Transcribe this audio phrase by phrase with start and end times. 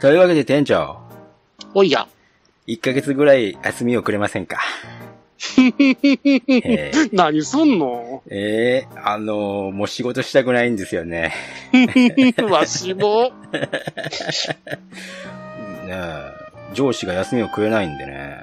[0.00, 0.98] というわけで店長、
[1.74, 2.06] おいや。
[2.66, 4.58] 1ヶ月ぐらい休みをくれませんか？
[5.58, 8.22] えー、何すんの？
[8.30, 11.32] えー、あのーもう仕事したくないんですよね。
[12.50, 13.30] わしも。
[13.52, 13.68] ね
[15.90, 16.22] え
[16.74, 18.36] 上司が休みをくれないんでね。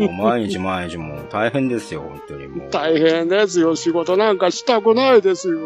[0.00, 2.70] もう毎日毎日もう大変ですよ、本当にもう。
[2.70, 3.76] 大変ですよ。
[3.76, 5.58] 仕事なんかしたくないですよ。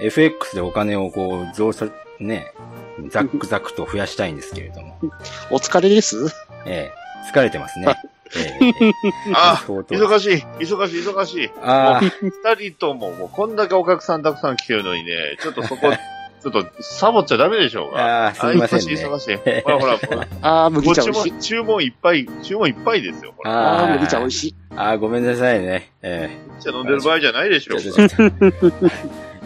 [0.00, 1.86] FX でお金をこう増さ、
[2.20, 2.52] ね、
[3.08, 4.98] ザックザクと増やしたいんですけれども。
[5.50, 6.26] お疲れです？
[6.66, 7.94] ええ疲れてますね。
[8.36, 8.92] ええ
[9.34, 11.50] あ、相当忙しい、忙しい、忙しい。
[11.62, 15.92] ああ、二人とも、もうこんだけお客さんたくさん来てるのにね、ちょっとそこ、
[16.42, 18.26] ちょっとサボっちゃダメでしょうが。
[18.26, 19.62] あーすいませんね忙しい、忙しい。
[19.62, 20.26] ほらほら、ほら。
[20.42, 21.30] あー、麦茶美味しい。
[21.30, 23.32] 文、注文いっぱい、注文いっぱいですよ。
[23.36, 23.50] これ。
[23.50, 24.54] あー、あ麦茶美あ味しい。
[24.76, 25.90] ああ、ごめんなさいね。
[26.02, 26.28] え
[26.60, 27.80] じゃ飲んでる場合じゃないでしょう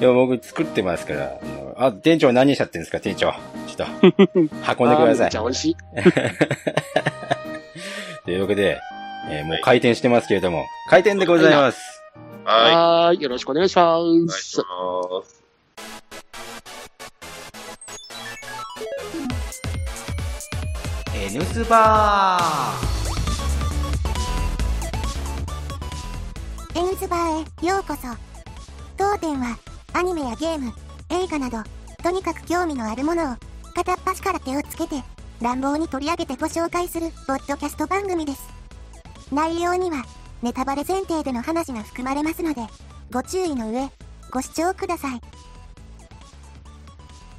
[0.01, 1.39] でも僕作ってますから。
[1.81, 3.33] あ店長何しちゃってんですか、店長。
[3.69, 4.27] ちょっと、運んでく
[5.07, 5.31] ださ あー麦い。
[5.31, 5.77] 茶美味しい。
[8.25, 8.81] というわけで、
[9.31, 11.79] えーもう開店してますけれども、開店でございます。
[12.45, 13.21] はい。
[13.23, 13.87] よろしくお願いしまい。
[13.87, 14.59] お願いしす。
[14.59, 14.65] ま
[15.25, 15.39] す。
[21.15, 22.39] N スバ
[26.75, 28.03] エンズバーへようこそ。
[28.97, 29.59] 当店は
[29.93, 30.73] アニメやゲーム、
[31.11, 31.59] 映画など、
[32.03, 33.37] とにかく興味のあるものを
[33.75, 35.03] 片っ端から手をつけて
[35.41, 38.43] 乱暴に取り上げてご紹介するポッドキャスト番組です。
[39.33, 40.05] 内容には
[40.43, 42.63] ネタバレ前提での話が含まれますので、
[43.13, 43.91] ご注意の上、
[44.31, 45.21] ご視聴ください。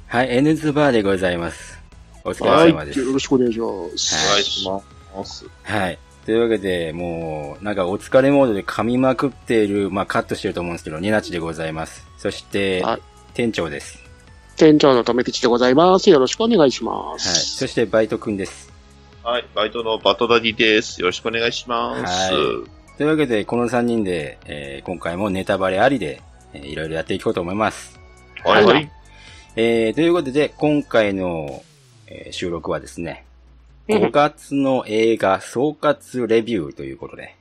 [0.06, 1.78] はい、N ズバーでございます。
[2.24, 2.66] お疲はい。
[2.66, 2.98] れ様です。
[2.98, 4.14] よろしくお願いしまおす。
[4.32, 5.46] 願いします。
[5.62, 5.98] はい。
[6.26, 12.06] というわけで、もう、なんかお疲れモードで噛みまくっている、まあカットしてると思うんですけど、ニナチでございます。
[12.18, 13.00] そしてはい、
[13.34, 13.98] 店長です。
[14.56, 16.10] 店長の留吉でございます。
[16.10, 17.20] よろしくお願いしまはい。
[17.20, 17.56] す。
[17.56, 18.70] そしてバイトくんです。
[19.22, 19.46] はい。
[19.54, 21.00] バイトのバトダディです。
[21.00, 22.32] よろしくお願いします。
[22.32, 22.64] は
[22.98, 26.20] というわけで、この3人で、えー今回もネタバレありで、
[26.52, 27.98] えーいろいろやっていこうと思います。
[28.44, 28.64] はい。
[28.64, 28.90] はい。
[29.56, 31.62] えーということで、今回の、
[32.06, 33.29] えー収録はですね、うん
[33.98, 37.36] 5月の映画総括レビューということで、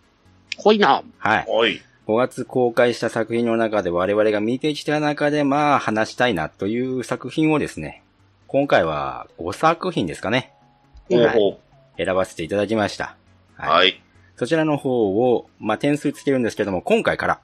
[0.58, 1.04] ほいな。
[1.18, 1.46] はい。
[1.48, 1.82] はい。
[2.08, 8.02] 5月公開した作品の中で我々が見てきた中でまあ話したいなという作品をですね、
[8.48, 10.52] 今回は5作品ですかね、
[11.10, 11.60] はいほうほ
[11.98, 13.16] 選ばせていただきました。
[13.60, 13.62] う。
[13.62, 14.02] はい。
[14.38, 17.42] そちらの方を、まあ点数つけるんですけども、今回から、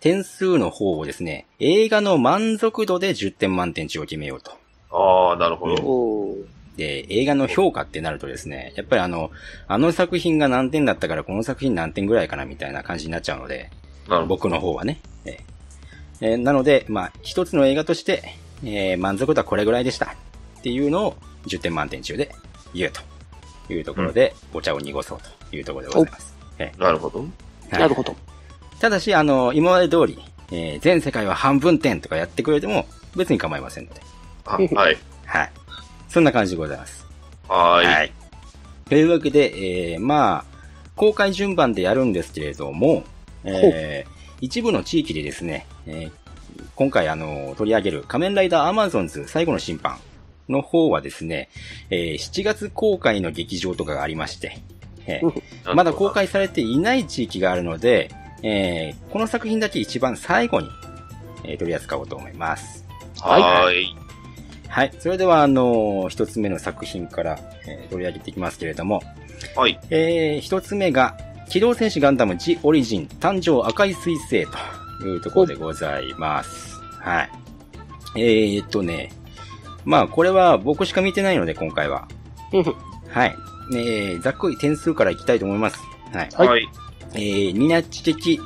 [0.00, 4.52] 点数の方をですね、映画の満足度で10点満点値を決めようと。
[4.90, 6.59] ああ、なるほど。
[6.80, 9.30] おーで、映画の評価ってなるとですね、やっぱりあの、
[9.68, 13.70] あの作品が何点だったからこの作品何点ぐらいかなみたいな感じになっちゃうので。
[14.26, 15.00] 僕の方はね。
[15.24, 15.34] えー
[16.22, 18.22] えーなので、まあ、一つの映画として、
[18.64, 20.06] えー満足度はこれぐらいでした。
[20.06, 22.34] っていうのを10点満点中で
[22.74, 25.18] 言うというところで、お茶を濁そう
[25.50, 26.36] というところでございます。
[26.58, 27.24] えなるほど。
[27.70, 28.14] ーなるほど。
[28.80, 30.18] ただし、あの、今まで通り、
[30.52, 32.86] えー全世界は半分点とかやってくれても
[33.16, 34.00] 別に構いませんので。
[34.44, 34.96] あはい。
[35.26, 35.52] はい。
[36.10, 37.06] そんな感じでございます。
[37.48, 37.86] はーい。
[37.86, 38.12] はい。
[38.88, 40.44] というわけで、えー、まあ、
[40.96, 43.04] 公開順番でやるんですけれども、
[43.44, 44.10] えー、
[44.40, 46.12] 一部の地域でですね、えー
[46.74, 49.98] 今回あの、取り上げる仮面ライダーアマゾンズ最後の審判
[50.48, 51.48] の方はですね、
[51.90, 54.58] えー7月公開の劇場とかがありまして、
[55.06, 58.10] えーまだ公開されていない地域があるので、
[58.42, 60.68] えーこの作品だけ一番最後に、
[61.44, 62.84] えー取り扱おうと思います。
[63.20, 63.96] はーい。
[64.70, 64.92] はい。
[65.00, 69.02] それでは、あの一つ目の作品から、えー取り上げていきますけれども、
[69.56, 69.78] はい。
[69.90, 74.46] えー、一つ目が、機動戦士ガンダム G オリジン誕生赤い彗星
[75.00, 76.80] というところでございます。
[77.00, 77.30] はい。
[78.16, 79.10] えーっとね、
[79.84, 82.06] まあこれは僕しか見てないので今回は。
[82.52, 82.64] うん
[83.08, 83.36] はい。
[83.74, 85.80] えー、ざっくり点数からいきたいと思います。
[86.12, 86.28] はい。
[86.32, 86.68] はいはい。
[87.14, 88.40] えー、ニナチ的、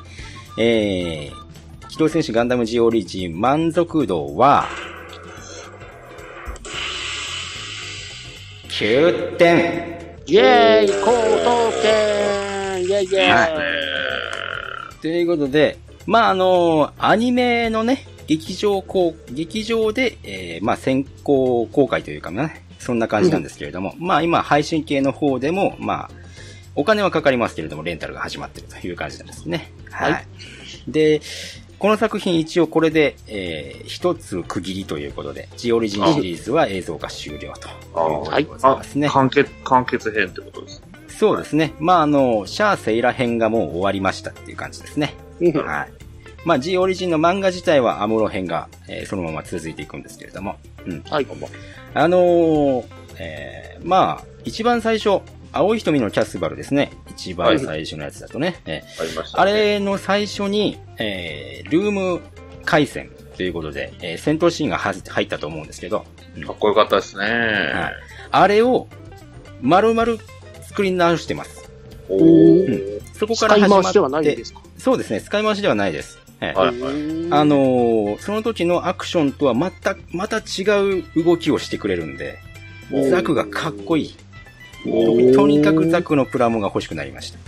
[0.58, 4.66] えー、機動戦士ガンダム G オリジン満足度は、
[8.74, 9.94] 9点。
[10.26, 26.10] イェーイ高等点イェイイェイ、はいということで、まあ、あのアニメのね、劇場公、劇場で、えーまあ、先行公開というかね、そんな感じなんですけれども、まあ、今、配信系の方でも、まあ、
[26.74, 29.70] お金はかかりますけれども、レンタルが始まっているという感じなんですね。
[29.92, 30.12] はい。
[30.14, 30.26] はい
[30.88, 31.20] で、
[31.78, 37.52] この作品一応これで、えー一つ区切りということで、ジオリジンシリーズは映像化終了という
[37.92, 39.08] ことでございあますね。
[39.08, 40.82] 完結、完結編ってことです。
[41.08, 41.74] そうですね。
[41.78, 45.14] まあ、あの、シャア・セイラ編がもう終わりましたっていう感じですね。
[45.40, 45.92] うんはい。
[46.44, 50.56] まあ、G オリジンの漫画自体はアムロ編が、えーそのまま続いていくんですけれども。
[50.86, 51.02] うん。
[51.08, 51.26] はい。
[51.94, 52.84] あのー
[53.18, 55.20] えー、まあ、一番最初、
[55.56, 56.90] 青い瞳のキャスバルですね。
[57.10, 58.60] 一番最初のやつだとね。
[58.66, 59.50] えーありました、ね。
[59.50, 62.20] あれの最初に、えー、ルーム
[62.64, 66.04] 回線ということで、えー戦闘シーンがは入ったと思うんですけど、
[66.36, 67.24] うんかっこよかったですね。
[67.24, 67.92] はい
[68.30, 68.88] あれを、
[69.62, 70.18] 丸々
[70.68, 71.70] 作り直してます。
[72.08, 73.00] おおー。
[73.00, 73.84] ーそこか使いら始まって。
[73.84, 74.60] 回しではないんですか？
[74.76, 76.18] そうですね、使い回しではないです。
[76.40, 80.64] えーはいへーあのーその時のアクションとはまた、また違
[81.00, 82.38] う動きをしてくれるんで、
[83.10, 84.16] ザクがかっこいい。
[84.84, 87.38] とにかくザクのプラモが欲しくなりました。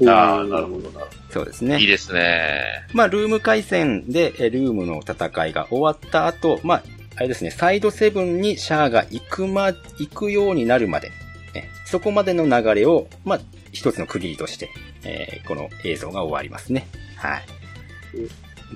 [0.00, 0.08] うん。
[0.08, 1.74] ああ、なるほどなるそうですほど。
[1.74, 1.86] いいね。
[1.86, 2.86] ですね。
[2.92, 6.82] まあ、ルーム回戦で、えルームの戦いが終わった後、まあ、
[7.16, 11.10] あれですね、サイドセブンにシャアが行くま、行くようになるまで、
[11.54, 13.40] えそこまでの流れを、まあ、
[13.72, 14.70] 一つの区切りとして、
[15.04, 16.86] えーこの映像が終わりますね。
[17.16, 17.44] はい。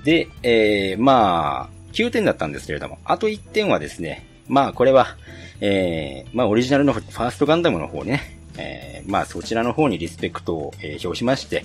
[0.03, 5.17] で、えー、まあ、9点だったんですけれども、あと1点はですね、まあ、これは、
[5.61, 11.63] えー、まあ、オリジナルのファーストガンダムの方ね、えー、まあ、そちらの方にリスペクトを、えー表しまして、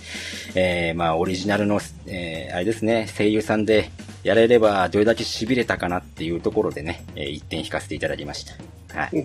[0.55, 3.91] えー、まあ、オリジナルの、えー、あれですね、声優さんで
[4.23, 9.01] やれればどれだけ痺れたかなっていうところでね、えー、1点引かせていただきました。
[9.01, 9.23] はい。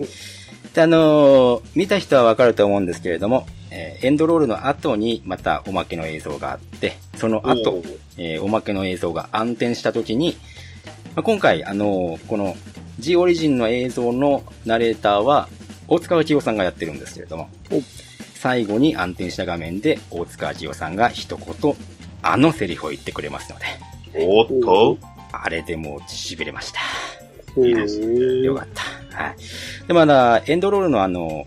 [0.74, 10.36] で、あのー見た人はわかると思うんですけれども、えーエンドロールの後にまたおまけの映像があって、その後お、ーえーおまけの映像が暗転した時に、
[11.14, 12.56] まあ今回、あのーこの
[12.98, 15.48] G オリジンの映像のナレーターは、
[15.88, 17.82] 大塚明夫さんがやってるんですけれどもお、
[18.34, 21.76] 最後に暗転した画面で大塚明夫さんが一言、
[22.22, 23.64] あのセリフを言ってくれますので、
[24.26, 24.98] おっと。
[25.32, 26.80] あれでもう痺れました。
[27.60, 28.42] いいですね。
[28.42, 29.22] よかった。
[29.22, 29.36] はい。
[29.86, 31.46] で、まだ、エンドロールのあの、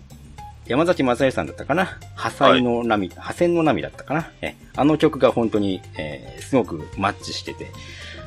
[0.66, 1.98] 山崎正義さんだったかな？
[2.14, 4.30] 破砕の波、破線の波だったかな？
[4.42, 7.70] え、あの曲が本当に、えーすごくマッチしてて、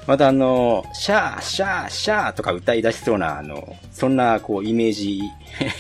[0.10, 5.22] またあの、シャー、シャー、シャーとか歌い出しそうな、あの、そんな、こう、イメージ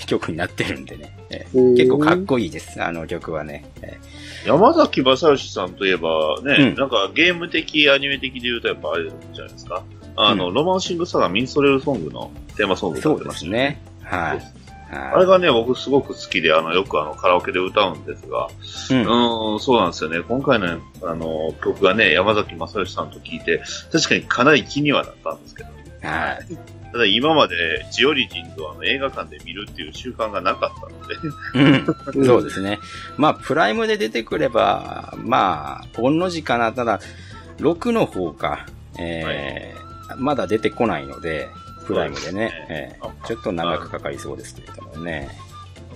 [0.05, 3.65] 曲になってるんでね、えうん結構かっこいいです、あの曲はね。
[3.81, 3.97] え
[4.45, 9.83] 山崎正義さんといえばね、うんなんかゲーム的、アニメ的で言うとやっぱあれじゃないですか。
[10.15, 13.81] あの、うロマンシングサガミンストレルソングのテーマソングそうで歌ってましたすね。
[14.03, 14.58] はい。
[14.89, 18.47] はいあれがね、僕すごく好きで、あの、よくあの、カラオケで歌うんですが、
[18.91, 20.21] うんん、そうなんですよね。
[20.21, 25.69] 今回の、あの、曲がね、山崎正義さんと聞いて、確かにかなり気にはなったんですけど、
[26.01, 26.57] はい。
[26.91, 32.79] ただ今までジオリジンズをあの映画館で見るっていう習慣がなかったので、うん、そうですね。
[33.15, 36.73] まあ、プライムで出てくれば、まあ、御の字かな。
[36.73, 36.99] ただ、
[37.59, 38.65] 6の方か、
[38.97, 41.49] えーまだ出てこないので、
[41.89, 45.29] プライムでね、えあーちょっと長くかかりそうですけれどもね。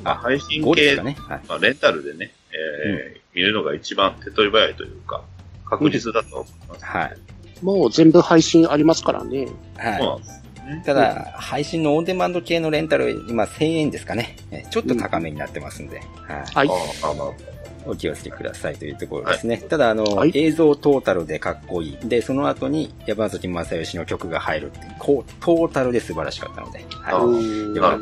[0.03, 1.15] まあ、配信5です系、かね。
[1.19, 1.41] はい。
[1.47, 5.23] まあ、レンタルでね、えー見るのが一番手っ取り早いというか、
[5.67, 6.85] 確実だと思います。
[6.85, 7.17] はい。
[7.63, 9.47] もう全部配信ありますからね。
[9.77, 10.85] はそうなんですねい。。
[10.85, 14.35] ただ、配信のオンデマンド系のレンタル、今1000円ですかね。
[14.51, 16.05] えーちょっと高めになってますんで、はい。
[16.53, 16.69] はい。
[17.03, 17.52] ああまあ
[17.85, 19.57] お気をつけくださいというところですね。
[19.57, 21.97] ただ、あの、はい映像トータルでかっこいい。
[22.07, 27.75] で、その後に山崎正義の曲が入るっていう、こう、トータルで素晴らしかったので、あはうんい。
[27.75, 27.99] よかっ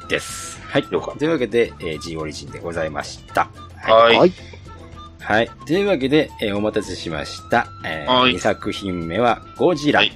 [0.00, 0.60] たです。
[0.62, 0.82] はい。
[0.84, 0.94] と
[1.24, 3.48] いうわけで、えー G オリジンでございました。
[3.76, 4.16] はい。
[4.18, 4.32] はい。
[5.20, 5.50] はい。
[5.66, 7.66] というわけで、えーお待たせしました。
[7.84, 10.12] えーはい2作品目は、ゴジラ、はい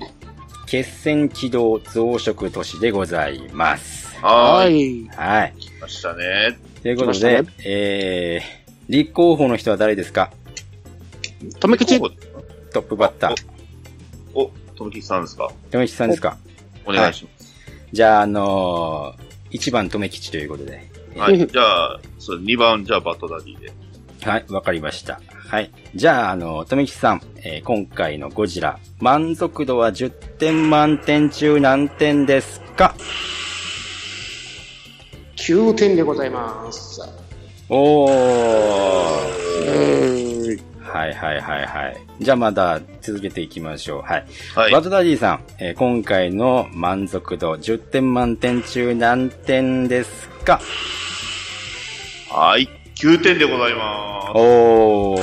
[0.66, 4.16] 決戦起動増殖都市でございます。
[4.22, 4.54] は。
[4.54, 5.08] はいい。
[5.08, 5.54] はい。
[5.58, 6.56] 来ましたね。
[6.82, 10.32] ということで、ねえー、立候補の人は誰ですか？
[11.60, 12.08] とめきちお、
[12.72, 13.34] トップバッター。
[14.34, 15.50] お、とめきさんですか？
[15.70, 16.36] 山吉さんですか？
[16.86, 17.52] お願いします。
[17.92, 20.90] じゃあ、あのー、1番、とめきちということで。
[21.16, 21.38] はい。
[21.38, 23.72] うんじゃあ、そう、2番、じゃあ、バットダディで。
[24.22, 25.20] はい、わかりました。
[25.48, 25.70] はい。
[25.94, 32.94] じゃあ、あの、とめきちさん、えー今回のゴジラ、満足度は10点満点中何点ですか
[35.36, 37.00] ？9点でございます。
[37.74, 38.12] おー。
[39.66, 40.60] うん。
[40.82, 41.96] はいはいはいはい。
[42.20, 44.02] じゃあまだ続けていきましょう。
[44.02, 44.26] はい。
[44.54, 44.72] はい。
[44.72, 50.60] バトダディさん、えー今回の満足度10点満点中何点ですか？
[52.30, 52.68] はい。
[52.96, 54.28] 9点でございます。
[54.34, 55.22] おー。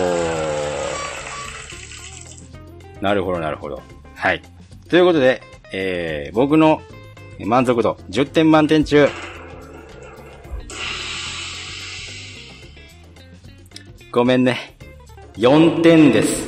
[3.02, 3.82] なるほど、なるほど。
[4.16, 4.42] はい。
[4.90, 5.42] ということで、
[5.72, 6.82] えー、僕の
[7.46, 9.08] 満足度10点満点中。
[14.12, 14.76] ごめんね。
[15.38, 16.48] 4点です。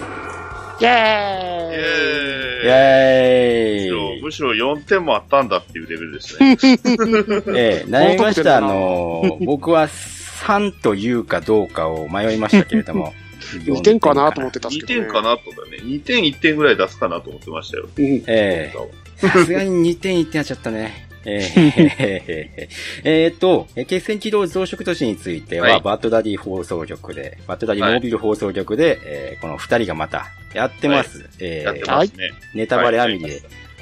[0.79, 6.57] イェーイイイエーイェーイむしろむしろ4点もあったんだっていうレベルですね。
[7.55, 8.57] ええ悩みました。
[8.57, 13.13] あの、僕は3というかどうかを迷いましたけれども。
[13.41, 15.05] 2点かなと思ってたんです2けど、ね。
[15.05, 15.77] 点かなとかね。
[15.83, 17.87] 2点1点ぐらい出すかなと思ってましたよ。
[17.95, 18.05] うん。
[18.25, 18.73] ええ
[19.17, 21.10] さすがに2点1点はちょっとね。
[21.25, 22.69] えー、
[23.03, 31.29] えーっと、えー決戦起動増殖都市については、はいバッドダディ放送局で、バッドダディモービル放送局で、えーこの二人がまたやってます。
[31.39, 32.31] えーやってますね。
[32.55, 33.41] ネタバレありで、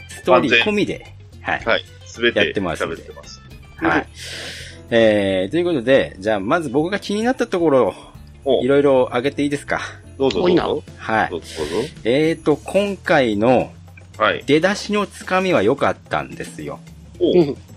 [0.10, 1.06] ストーリー込みで、
[1.42, 1.62] はい。
[1.66, 1.86] はい。
[2.06, 3.42] すべてやってます喋ってます。
[3.78, 4.08] はい。
[4.92, 7.96] えー、ということで、じゃあ、まず僕が気になったところ
[8.44, 9.80] おを、いろいろ挙げていいですか？
[10.18, 10.84] どうぞどうなぞ。
[10.98, 11.38] はいど。
[11.38, 11.90] うぞどうぞ。
[12.04, 13.72] えーと、今回の
[14.18, 14.44] はい。
[14.46, 16.80] 出だしのつかみは良かったんですよ。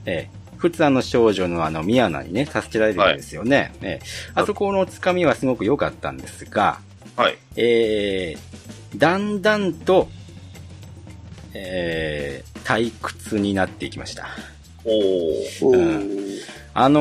[0.07, 3.73] えー、普通あの少女のあの、ミヤナにね、助けられるんですよね。
[3.83, 6.79] えーあそこのつかみはすごく良かったんですが、
[7.17, 7.37] はい。
[7.57, 10.09] えー、だんだんと、
[11.55, 14.29] えー、退屈になっていきました。
[14.85, 16.41] おうー
[16.75, 17.01] あの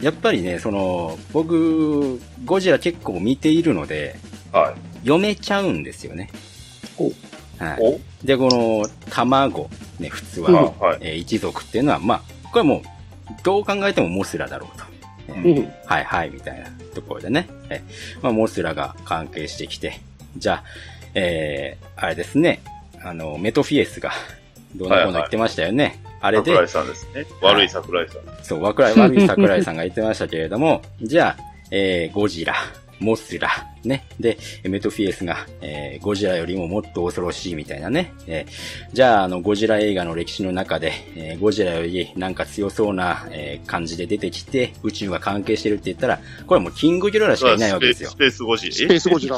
[0.00, 4.16] ーやっぱりね、その、僕、ゴジラ結構見ているので、
[4.52, 4.74] はい。
[5.06, 6.30] 読めちゃうんですよね。
[6.98, 7.10] お
[7.62, 7.78] はい。
[7.80, 10.98] おで、この、卵、ね、普通は、うんはい。
[11.00, 12.82] えー一族っていうのは、まあ、これはもう、
[13.44, 14.84] どう考えてもモスラだろうと。
[15.28, 17.48] えーうんはいはい、みたいなところでね。
[17.70, 20.00] えーまあ、モスラが関係してきて、
[20.36, 20.64] じゃあ、
[21.14, 22.62] えー、あれですね、
[23.02, 24.12] あの、メトフィエスが、
[24.74, 26.00] どうのこうの言ってましたよね。
[26.20, 27.26] あれで桜、井さんですね。
[27.42, 28.44] 悪い桜井さん。
[28.44, 32.54] そう、わくらい悪い桜井さんが言ってましたけれども、 じゃあ、えー、ゴジラ、
[33.02, 33.50] モスラ、
[33.84, 34.06] ね。
[34.20, 38.12] で、メトフィエスが、えー、ゴジラよりももっと恐ろしいみたいなね。
[38.26, 48.16] えー、じゃあ、あの、ゴジラ映画の歴史の中で、えー、ゴジラよりなんか強そうな、えー、感じで出てきて、宇宙が関係してるって言ったら、これはもうキングギドラしかいないわけですよス。
[48.16, 49.36] ペースゴジスペースゴジラ。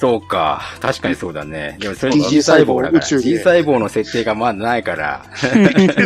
[0.00, 0.62] そうか。
[0.80, 1.76] 確かにそうだね。
[1.78, 3.04] でもそれ T 細胞だから。
[3.04, 5.26] 宇宙で T 細胞の設定がまだないから。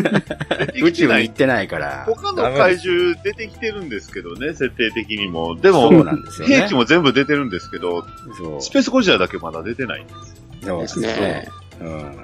[0.82, 2.04] 宇宙に行ってないから。
[2.04, 5.54] 他の怪獣出てきてるんですけどね、設定的にも。
[5.54, 6.62] でも、そうなんですよね。
[6.62, 8.04] 兵器も全部出てるんですけど、
[8.36, 8.60] そう。
[8.60, 10.34] スペースゴジラだけまだ出てないんです。
[10.66, 11.48] そうですね。
[11.80, 12.16] うん。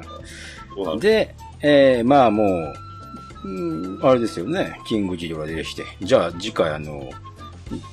[0.75, 2.75] そうなんでえー、まあも
[3.45, 4.77] う、うん、あれですよね。
[4.89, 5.85] キングギドラ出てきて。
[6.03, 7.11] じゃあ次回あの、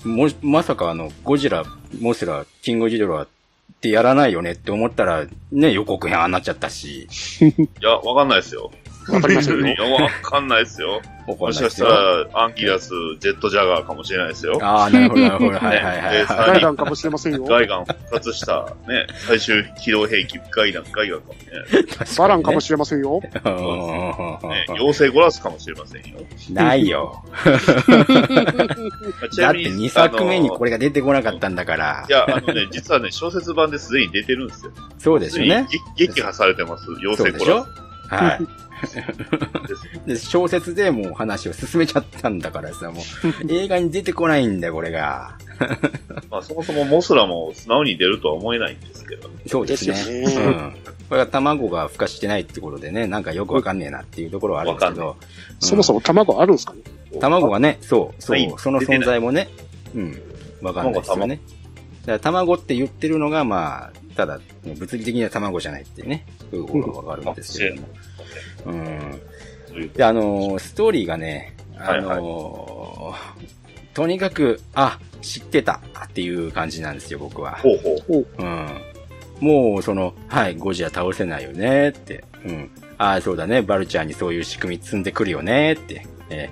[0.03, 1.63] も、まさかあの、ゴジラ、
[1.99, 3.27] モスラ、キングギドラ
[3.73, 7.07] ってやらないよねって思ったら、ね、予告編あんなっちゃったし。
[7.41, 8.71] いや、わかんないですよ。
[9.09, 11.01] わかりませんよいや、わかんないですよ。
[11.27, 14.57] 怒もしかしたらアンギラス、ジェットジャガーかもしれないですよ。
[14.61, 15.51] ああ、なるほど、なるほど。
[15.59, 17.43] はいはいはいガイガンかもしれませんよ。
[17.43, 21.83] ガイガン復活した、ね、最終機動兵器、ガイガン、ガイガンかもしれない。
[21.83, 22.17] い。
[22.17, 23.21] バランかもししれませんよ。
[23.21, 23.31] ね、
[24.69, 26.19] 妖精ゴラスかもしれませんよ。
[26.51, 27.23] ないよ。
[27.33, 27.45] ま
[29.25, 30.67] あちだってなみに2作目にこれ。
[30.67, 32.11] れが出てこなかったんだからい。
[32.11, 34.71] や、あのね、 実はね、小説版ですでに出てるんですよ。
[34.99, 35.65] そうですよね。
[35.69, 36.89] すでに劇劇破されてます。
[37.01, 37.45] 妖そうでしょ？
[37.45, 38.23] 精ゴラス。
[38.23, 38.66] はい。
[40.05, 43.03] で小説でもう話を進めちゃったんだからさ、もう、
[43.51, 45.37] 映画に出てこないんだよ、これが。
[46.29, 49.29] まあ、そもそもモスラも素直に出るとは思えないんですけど。
[49.47, 49.95] そうですね。
[50.35, 50.73] うん。
[51.09, 55.15] これは卵が孵化してないってことでね、なんかよくわかんねえなっていうところはあるんですけわかんど、
[55.59, 56.73] そもそも卵あるんですか？
[56.73, 56.81] ね
[57.19, 59.47] 卵がね、そう、そうはい、その存在もね、
[59.95, 60.21] うん、
[60.61, 61.39] わかんないですよね。
[62.01, 67.87] だから卵って言ってるのが、まあ、ただ、物理的には卵じゃないっていうね、そういうことがわかるんですけれども。
[68.67, 69.93] うん。
[69.93, 73.47] で、あのーストーリーがね、あはいのー
[73.93, 77.53] とにかく、あ、知ってたっていう感じなんですよ、僕は。
[77.57, 78.27] ほうほう。
[78.37, 78.67] うん。
[79.39, 82.23] もう、その、はい、ゴジラ倒せないよねって。
[82.45, 82.69] うん。
[82.99, 86.05] ああ、そうだね、バルチャーにそういう仕組み積んでくるよねって。
[86.29, 86.49] え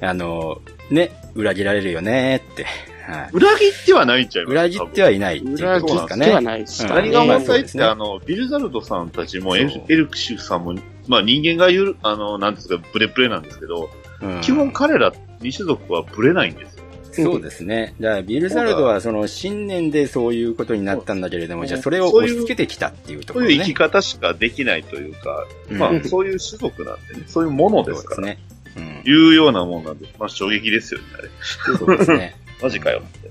[0.00, 2.64] ーあのーね、裏切られるよねって。
[3.06, 3.30] はい。
[3.32, 4.52] 裏切ってはないんちゃいます？
[4.52, 6.46] 裏切ってはいないっていう裏切ことですかってはね。
[6.46, 7.26] ないですうんか何がね。
[7.26, 10.74] 問題って、あの、ビルザルドさんたちもエルクシュさんも、
[11.08, 16.84] まあ人間が言う、あの、なんですか、ブレブレなんですけど、うん基本彼ら、二種族はブレないんですよ。
[17.12, 17.94] そうですね。
[18.00, 23.54] だから、ビルザルドはその信念でそういうことになったんだけれども、じゃあそれを押し付けてきたっていうところね。
[23.54, 28.38] そういう生き方しかできないというか、うんまあそういう種族なんでね、そういうものですから、ね。
[28.76, 29.02] うん。
[29.10, 31.30] いうようなもんなんで、まあ衝撃ですよね、あれ。
[31.78, 32.36] そうですね。
[32.62, 33.30] マジかよって。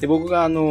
[0.00, 0.62] で、僕があの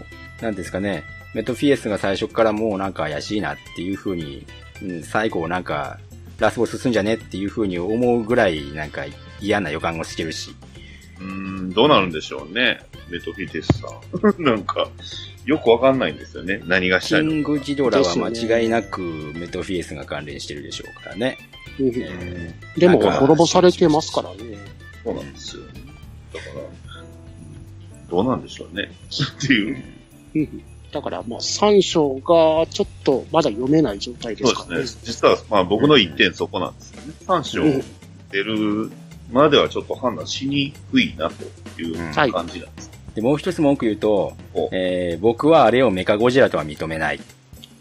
[0.00, 0.02] ー
[0.42, 4.46] なんですかね、メトフィエスが最初からもうなんか怪しいなっていう風に、うん、
[5.02, 5.98] 最後なんか、
[6.38, 9.04] ラスボスすんじゃねっていう風に思うぐらいなんか
[9.40, 10.54] 嫌な予感をしてるし。
[11.20, 14.42] うーん、どうなるんでしょうね、メトフィテスさん。
[14.42, 14.88] なんか、
[15.44, 17.36] よくわかんないんですよね、何がしキたいのか。
[17.36, 19.00] ングギドラは間違いなく
[19.34, 21.36] メトフィエスが関連してるでしょうからね。
[21.78, 24.58] うんえでも、滅ぼされてますからね。
[25.04, 25.62] そうなんですよ。
[26.34, 27.04] だから、
[28.10, 28.90] どうなんでしょうね。
[29.10, 29.82] っていう。
[30.90, 34.82] うんだから、まあ、三章がちょっとまだ読めない状態でそうすからね。
[34.82, 35.00] ですね。
[35.04, 37.12] 実は、まあ僕の一点そこなんですよね。
[37.26, 37.84] 3章うん
[38.30, 38.90] 出る
[39.32, 42.90] まではちょっと判断しにくいなといううん感じなんです。
[43.14, 47.16] で、もう一つ文句言うとお、えー僕はあれをメカゴジラとは認めない。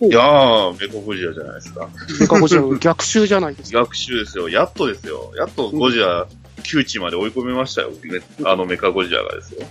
[0.01, 1.89] いやー、メカゴジラじゃないですか。
[2.21, 3.79] メカゴジラの逆襲じゃないですか。
[3.79, 4.47] 逆襲ですよ。
[4.49, 5.31] やっとですよ。
[5.35, 6.25] やっとゴジラ、
[6.63, 7.89] 窮地まで追い込みましたよ。
[7.89, 9.65] ねあのメカゴジラがですよ。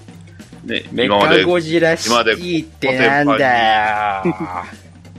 [0.69, 4.35] ね、メカゴジラシティってなんだよ。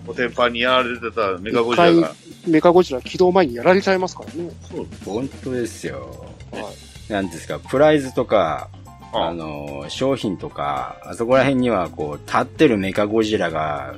[0.06, 2.15] コテンパンにやられてたメカゴジラが。
[2.48, 4.51] メカゴジラ起動前にやられちゃいますからね。
[4.72, 6.25] そう本当ですよ。
[6.51, 6.72] は
[7.10, 8.70] なんですか、プライズとか、
[9.12, 13.96] ああの、商品とか、あそこら辺には、こう、立ってるメカゴジラが、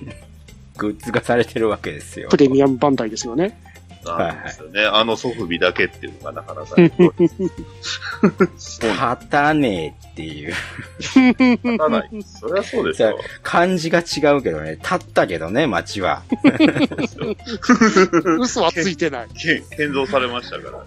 [0.76, 2.28] グッズ化されてるわけですよ。
[2.28, 3.58] プレミアムバンダイですよね。
[4.04, 4.84] なんですよね。
[4.84, 6.92] あのソフビだけっていうのがなかなか、 ね。
[8.56, 10.54] そう立たねえっていう。
[11.00, 12.10] 立たない。
[12.22, 13.18] そりゃそうですよ。
[13.42, 16.22] 漢字が違うけどね、立ったけどね、街は。
[18.40, 19.28] 嘘はついてない。
[19.34, 20.84] け建造されましたから。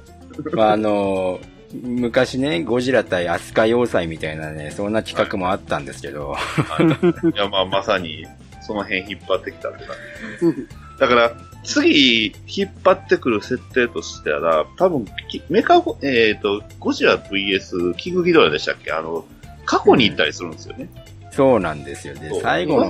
[0.54, 1.40] まあ、あの、
[1.74, 6.38] 昔ね、ゴジラ対アスカ要塞みたいなね、そんな企画もあったんですけど、は
[6.84, 8.26] い、いや、まあ、まさに、
[8.62, 9.96] その辺引っ張ってきたって感
[10.40, 11.00] じです。
[11.00, 11.32] だから、
[11.68, 18.94] 次、引っ張ってくる設定としては、多分、きメカゴ、えっ、と、ゴジラ VS キングギドラでしたっけ？
[18.94, 19.26] あの、
[19.66, 20.90] 過去に行ったりするんですよね。
[21.32, 22.14] そうなんですよ。
[22.16, 22.90] でそう、最後の、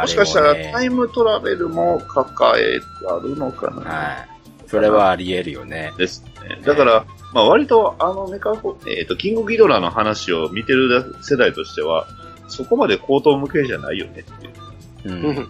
[0.00, 4.68] もしかしたらタイムトラベルも抱えあるのかな、はい。
[4.68, 5.92] それはあり得るよね。
[5.98, 6.60] ですね。
[6.64, 7.04] だから、
[7.34, 12.06] まあ割とあのメカゴ、えっ、と、キングギドラの話を見てる世代としては、
[12.48, 15.14] そこまで高等無形じゃないよねっていう。
[15.14, 15.28] う。
[15.28, 15.48] うんん。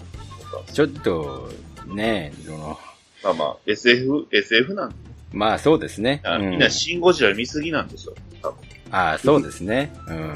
[0.73, 1.49] ちょっと、
[1.95, 2.79] ね、その、
[3.23, 4.97] まあまあ、SF、SF なんで、
[5.33, 6.21] まあそうですね。
[6.25, 8.15] あうんみんなシンゴジラ見すぎなんですよ。
[8.43, 8.59] 多分
[8.91, 9.93] ああ、そうですね。
[10.09, 10.33] うん。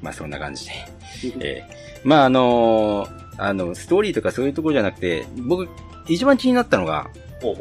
[0.00, 0.72] まあそんな感じで。
[1.40, 5.68] えーまああのーあの、ストーリーとかそういうところじゃなくて、僕、
[6.08, 7.08] 一番気になったのが、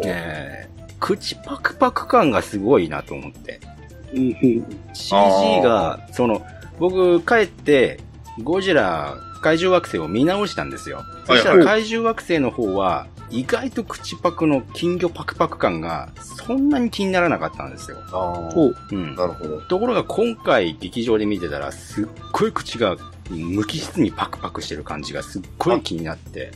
[0.03, 3.59] えー口パクパク感がすごいなと思って。
[4.13, 4.35] うん。
[4.93, 5.11] CG
[5.63, 6.45] が、その、
[6.77, 7.99] 僕、帰って、
[8.43, 11.03] ゴジラ怪獣惑星を見直したんですよ。
[11.25, 17.97] そしたら怪獣惑星の方は、意外と口パクの金魚パクパク感が、そんなに気にならなかったんですよ。
[18.11, 18.75] ああ、ほう。
[18.91, 19.15] うん。
[19.15, 19.61] なるほど。
[19.61, 22.97] ところが今回劇場で見てたら、すっごい口が
[23.29, 26.51] 無機質にパクパクしてる感じがすっごい気になって。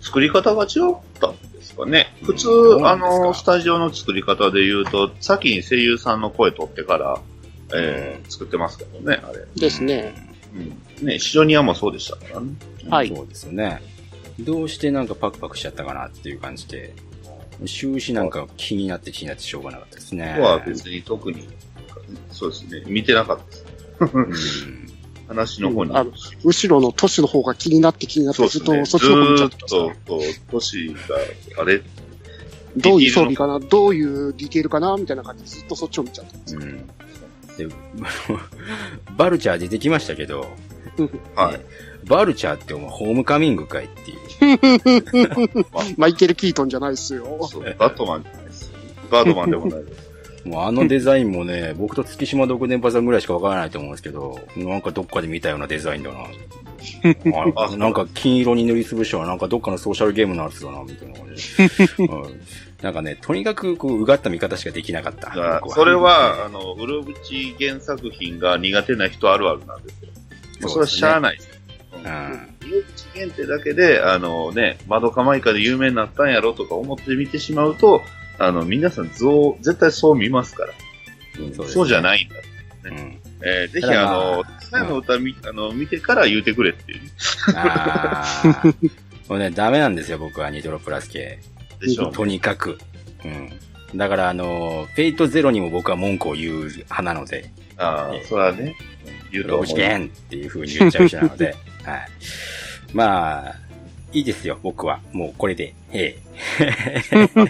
[0.00, 2.14] 作り方が違ったんですかね。
[2.22, 2.48] 普通
[2.84, 7.20] あの、スタジオの作り方で言うと、先に声優さんの声取ってから、
[7.74, 9.44] えー、作ってますけどね、あれ。
[9.56, 10.14] ですね。
[10.54, 10.82] うん。
[11.04, 12.48] ね、シジョニアもそうでしたからね。
[12.88, 13.82] はいそうですよね。
[14.38, 16.94] どうしてなんかパクパクしちゃったかなっていう感じで、
[17.66, 20.32] 終始なんか気になって気になってしょうがなかったですね。
[20.36, 21.48] ここは別に特に、
[22.30, 23.38] そうですね、見てなかっ
[23.98, 24.64] たです。
[24.64, 24.90] うん
[25.30, 25.96] 話の方に。
[25.96, 26.10] あの
[26.44, 30.88] 後ろの都市の方が気になって気になって、ずっとそっちの方にちゃーっと、都市
[31.56, 31.82] が、あれ、
[32.76, 33.60] どういう装備かな？
[33.60, 34.96] どういうディテールかな？
[34.96, 36.56] みたいな感じでずっとそっちを見ちゃってます。
[36.56, 36.86] うん。
[37.56, 37.74] で、
[39.16, 40.46] バルチャー出てきましたけど、
[41.34, 41.64] はいね
[42.04, 45.66] バルチャーってお前ホームカミングかいっていう。
[45.98, 47.46] マイケル・キートンじゃないですよ。
[47.50, 48.72] そうバットマンじゃないです。
[49.10, 50.10] バードマンでもないです。
[50.44, 56.18] もうあのデザインもね、僕と月島独電波さんぐらいしかわからないと思うんですけど、なんかどっかで見たようなデザインだな。
[57.58, 62.40] あなんか金色に塗りつぶしたらなんかどっかのソーシャルゲームのやつだな、みたいな感じで、うん
[62.82, 65.60] なんかね、とにかくこう、うがった見方しかできなかった。
[65.68, 70.08] それは、あの、うろぶち原作品が苦手な人あるあるなんですよ。
[70.68, 71.60] それはしゃあないです。
[71.92, 72.02] うん。
[72.02, 78.02] うろぶち限定だけで、あのね、マドカマイカで有名になったんやろとか思って見てしまうと、
[78.38, 80.72] あの、皆さん像、絶対そう見ますから。
[81.36, 82.34] そうねそうじゃないんだ。
[82.84, 83.20] うん。
[83.42, 87.00] えーぜひ、まああの、最後の歌見、あの、見てから言うてくれっていう。
[87.54, 88.62] ああ。
[89.28, 91.38] もうね、ダメなんですよ、僕はニトロプラス系。
[91.80, 92.12] でしょう。
[92.12, 92.78] とにかく。
[93.24, 93.52] うん。
[93.98, 98.76] だから、あの、フェイトゼロにも僕は文句を言う派なので、ああ、それはね、
[99.32, 99.66] 言うとロ思う。
[99.66, 101.46] ーチケンっていう風に言っちゃう人なので、
[101.84, 102.08] はい。
[102.92, 103.54] まあ、
[104.12, 105.00] いいですよ、僕は。
[105.12, 106.16] もうこれで、へ
[107.34, 107.48] む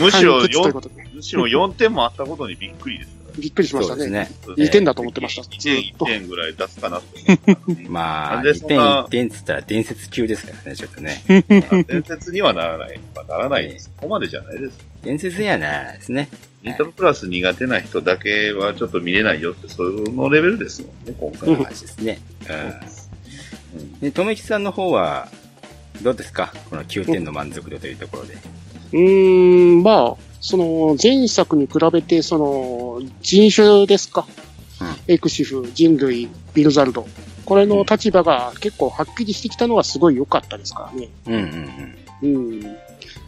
[0.00, 0.94] むしろ完結という4、ことで。
[1.14, 4.00] むしろ4点もあったことにびっくりですかびっくりしましたね。
[4.44, 4.68] そうですね。
[4.68, 5.42] 2点だと思ってました。
[5.42, 6.08] 2ず点、っと1。
[6.08, 7.04] 点ぐらい出すかなと
[7.46, 7.90] 思った。
[7.90, 11.22] まあ、なんで1点そんな1点っつったら伝説級ですからね、ちょっとね。
[11.86, 12.98] 伝説にはならない。
[13.14, 13.90] まあ、ならないです。
[13.96, 14.78] そこまでじゃないです。
[15.04, 16.28] 伝説にはならないですね。
[16.62, 21.38] ニトロプラス苦手な人だけはちょっと見れないよって、そのレベルですもんね、今回は。
[21.38, 22.20] そういう話ですね。
[23.74, 24.00] うん。
[24.00, 25.28] で、とめきさんの方は、
[26.02, 26.52] どうですか？
[26.68, 28.34] この9点の満足度というところで。
[28.92, 34.26] うーん、まあ、その、前作に比べて、その、人種ですか？
[35.08, 37.06] エクシフ、人類、ビルザルド。
[37.44, 41.08] これの立場が結構はっきりしてきたのはすごい良かったですからね。
[41.26, 41.34] うん
[42.22, 42.76] うんうん。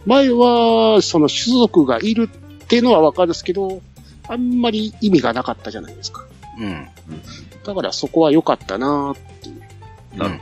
[0.07, 2.29] 前は、その種族がいる
[2.73, 3.83] っていうのはわかるんですけど、
[4.29, 6.25] あんまり意味がなかったじゃないですか。
[6.59, 6.65] うん。
[6.65, 6.89] うん。
[7.63, 9.15] だからそこは良かったな
[10.17, 10.39] うんうんうん。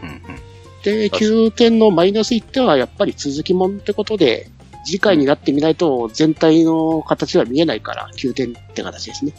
[0.85, 4.49] で、9点のマイナス1点はやっぱり続きもんってことで、
[4.85, 9.33] 次回になってみないと全体の形は見えないから9点って形ですね。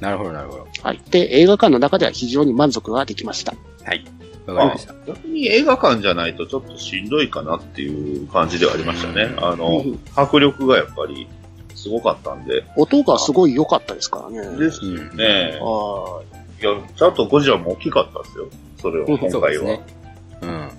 [0.00, 0.68] なるほど、なるほど。
[0.82, 1.00] はい。
[1.10, 3.54] で、映画館の中では非常に満足ができました。
[3.82, 4.04] はい。
[4.46, 4.94] わかりました。
[5.06, 9.34] 逆に映画館じゃないとちょっとしんどいかなっていう感じではありましたね。
[9.38, 9.82] あの、
[10.14, 11.26] 迫力がやっぱり
[11.76, 12.64] すごかったんで。
[12.76, 14.56] 音がすごい良かったですからね。
[14.56, 14.80] です
[15.14, 15.60] ね。
[15.62, 16.20] あ
[16.60, 18.48] いや、ちゃんとゴジラも大きかったですよ。
[18.80, 19.64] それは、今回は。
[19.64, 19.86] ね、
[20.42, 20.70] うん。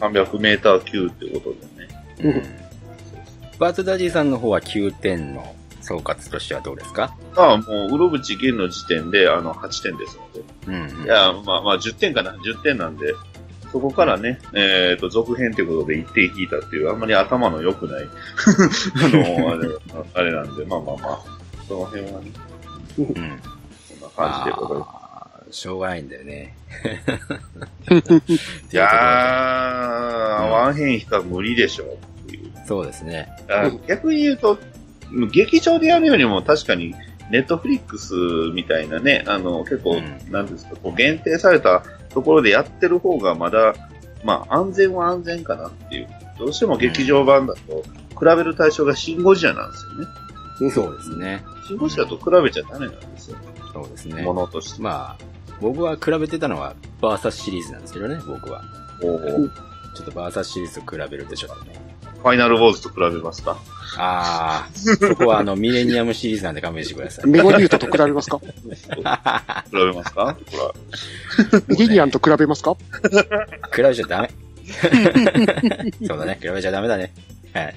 [0.00, 1.88] 300メーター級ってことでね。
[2.24, 2.42] うん。
[3.58, 7.16] バーツダディさんの方は9点の総括としてはどうですか？
[7.36, 10.18] ああ、もう、うろぶち弦の時点で、あの、8点です
[10.66, 10.80] ので。
[10.98, 12.32] うん、いや、まあまあ、10点かな。
[12.32, 13.14] 10点なんで、
[13.72, 18.04] そこからね、えっ、ー、と、続編ということで1点引いたっていう、あんまり頭の良くない
[19.04, 19.68] あの、あれ、
[20.14, 21.20] あれなんで、まあまあまあ、
[21.68, 22.32] その辺はね、
[22.98, 23.06] うん。
[23.06, 24.86] そんな感じでございま
[25.50, 25.56] す。
[25.56, 26.54] しょうがないんだよね。
[28.72, 31.98] いやー、ワンヘン比較無理でしょう
[32.66, 33.28] そうですね。
[33.88, 34.58] 逆に言うと、
[35.32, 36.94] 劇場でやるよりも確かに、
[37.30, 38.14] ネットフリックス
[38.54, 43.74] みたいなね、あの、結構、うん、なんですか、こう限定されたところでやってる方がまだ、
[44.24, 46.08] まあ、安全は安全かなっていう。
[46.38, 47.82] どうしても劇場版だと、
[48.18, 50.06] 比べる対象がシンゴジラなんですよね。
[50.60, 51.44] うん、そうですね。
[51.66, 53.36] シンゴジラと比べちゃダメなんですよ。
[53.72, 54.22] そうですね。
[54.22, 54.82] ものとして。
[54.82, 55.18] まあ、
[55.60, 58.62] 僕は比べてたのは、バーサスシリーズなんですけどね、僕は。
[59.02, 59.18] お
[59.96, 61.80] ちょっとバーサスシリーズと比べるとちょっとね。
[62.22, 63.56] ファイナルウォーズと比べますか
[63.96, 67.26] ああ、そこはあの、ミレニアムシリーズなんで勘弁してください。
[67.26, 68.38] メゴリュートと比べますか？
[68.38, 68.46] 比
[69.72, 70.36] べますか？
[71.68, 72.76] ミレニアムと比べますか？
[73.74, 74.30] 比べちゃダメ。
[76.06, 77.12] そうだね、比べちゃダメだね。
[77.52, 77.74] はい。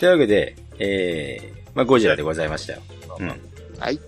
[0.00, 2.82] というわけで、えー、まあ、ゴジラでございましたよ。
[3.20, 3.28] うん。
[3.78, 4.00] はい。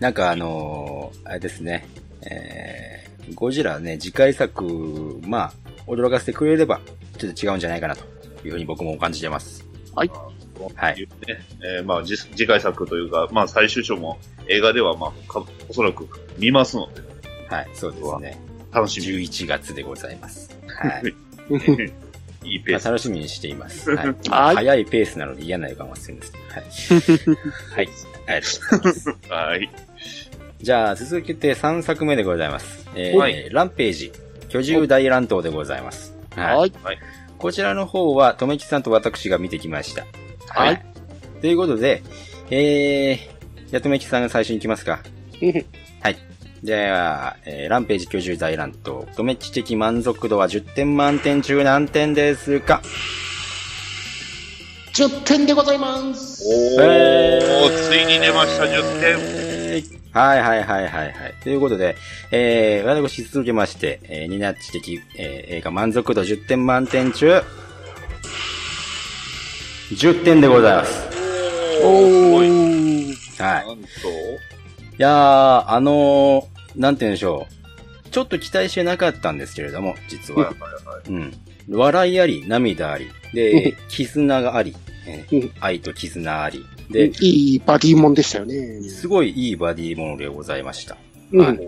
[0.00, 1.86] なんかあのー、あれですね、
[2.22, 5.52] えー、ゴジラね、次回作、まあ、
[5.86, 6.80] 驚かせてくれれば、
[7.18, 8.02] ちょっと違うんじゃないかなと
[8.44, 9.64] いうふうに僕も感じてます。
[9.94, 10.10] はい。
[10.74, 11.00] はい。
[11.00, 11.06] ね、
[11.78, 15.12] えー、まあ次、次回作というか、まあ、最終章も映画では、まあ、
[15.68, 17.02] おそらく見ますので。
[17.48, 18.40] はい、そうですね。
[18.72, 19.06] 楽しみ。
[19.06, 20.56] 11月でございます。
[20.66, 21.14] はい。
[22.46, 23.90] いいペース、まあ、楽しみにしています。
[23.94, 24.56] はい。
[24.56, 26.44] 早いペースなので嫌な予感はするんですけど。
[26.48, 26.64] はい。
[27.74, 27.88] はい。
[28.28, 29.16] ありがとうございます。
[29.28, 29.70] はい。
[30.62, 32.88] じゃあ、続けて3作目でございます。
[32.94, 34.12] えー、はい、ランページ、
[34.48, 36.14] 居住大乱闘でございます。
[36.34, 36.72] はい。
[36.82, 36.98] はい。
[37.38, 40.06] こちらの方は、とめきさんと私が見てきました。
[40.48, 40.84] はい。
[41.40, 42.02] ということで、
[42.50, 45.00] えー、やとめきさんが最初に行きますか。
[46.02, 46.16] はい。
[46.62, 52.82] じゃあ、えー、ランページ居住大乱闘、とめき的満足度は10点満点中何点ですか
[54.94, 56.42] ?10 点でございます。
[56.46, 59.56] おー、えー、ついに出ました、10点。
[60.16, 61.34] はいはいはいはいはい。
[61.42, 61.94] ということで、
[62.30, 67.42] えー、私続けまして、えー、ニナッチ的、えー、映画満足度10点満点中、
[69.90, 71.08] 10点でございます。
[71.84, 73.14] おー。
[73.42, 73.74] はい。
[73.74, 73.78] い
[74.98, 77.46] やー、あのー、なんて言うんでしょ
[78.06, 78.08] う。
[78.10, 80.52] ちょっと期待してなかったんですけれども、実は。
[81.08, 81.32] うん。
[81.68, 84.74] 笑いあり、涙あり、で、絆があり、
[85.06, 88.80] えー、愛と絆あり、で、いいバディモンでしたよね。
[88.88, 90.96] すごいいいバディモンでございました。
[91.32, 91.60] うん、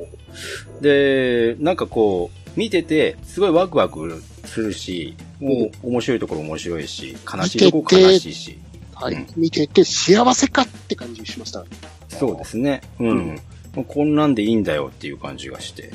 [0.80, 8.58] で、なんかこう、見てて、すごいワクワクするし、もう面白いところ面白いし、悲しいところ悲しいし。
[8.94, 11.64] はい、うん、見てて幸せかって感じしました。
[12.08, 12.80] そうですね。
[12.98, 13.40] うん。
[13.86, 15.92] こんなんでいいんだよっていう感じがして。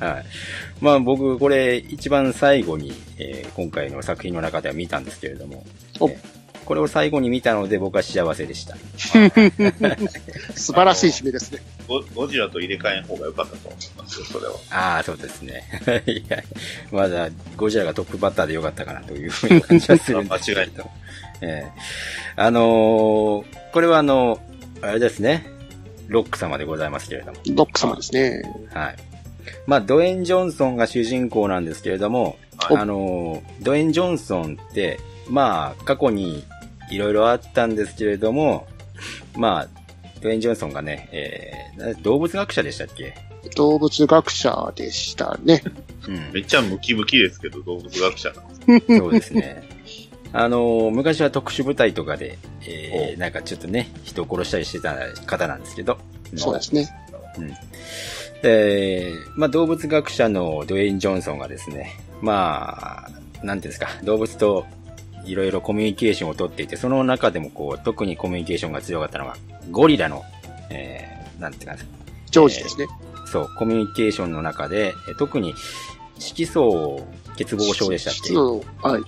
[0.00, 0.24] はい。
[0.80, 6.16] まあ僕、これ一番最後に、えー、今回の作品の中では見たんですけれども、えー、
[6.68, 8.76] これを最後に見たので僕は幸せでした。
[10.54, 11.62] 素晴らしい締めですね。
[11.88, 14.52] ゴゴジラと入れ替えん方が良かったと思いますよ、それは。
[14.68, 15.64] ああ、そうですね。
[16.04, 16.42] いや、
[16.92, 20.60] まだゴジラがトップバッターで良かったかなというふうに感じはするんですけど。
[20.60, 20.90] 間違いと。
[21.40, 24.38] えー、あのー、これはあの、
[24.82, 25.46] あれですね。
[26.08, 27.38] ロック様でございますけれども。
[27.46, 28.42] ロック様ですね。
[28.74, 28.96] はい。
[29.66, 35.00] まあ、ドエン・ジョンソンが主人公なんですけれども、あの、ドエン・ジョンソンって、
[35.30, 36.44] まあ、過去に
[36.90, 38.66] いろいろあったんですけれども、
[39.36, 39.68] まあ、
[40.20, 43.14] ドエン・ジョンソンがね、えー、動物学者でしたっけ？
[43.54, 45.62] 動物学者でしたね。
[46.08, 46.30] うん。
[46.34, 49.68] めっちゃムキムキですけど、動物学者なんですそうですね。
[50.32, 55.98] あの、昔は特殊部隊とかで、えー、なんかちょっとね、人を殺したりしてた方なんですけど。
[56.36, 56.88] そうですね。
[57.38, 57.54] うん。
[58.42, 64.66] えー、まあ、動物学者のドウェイン・ジョンソンがですね、まあ、なんていうんですか、動物と
[65.28, 69.36] いろいろコミュニケーションをとっていて、その中でもこう、特にコミュニケーションが強かったのが、
[69.70, 70.22] ゴリラの、
[70.70, 71.76] えー、なんていうか、
[72.30, 75.54] ジョージですね、えー、そう、コミュニケーションの中で、特に
[76.18, 78.32] 色素欠乏症でしたっけ？
[78.34, 79.02] そう、はい。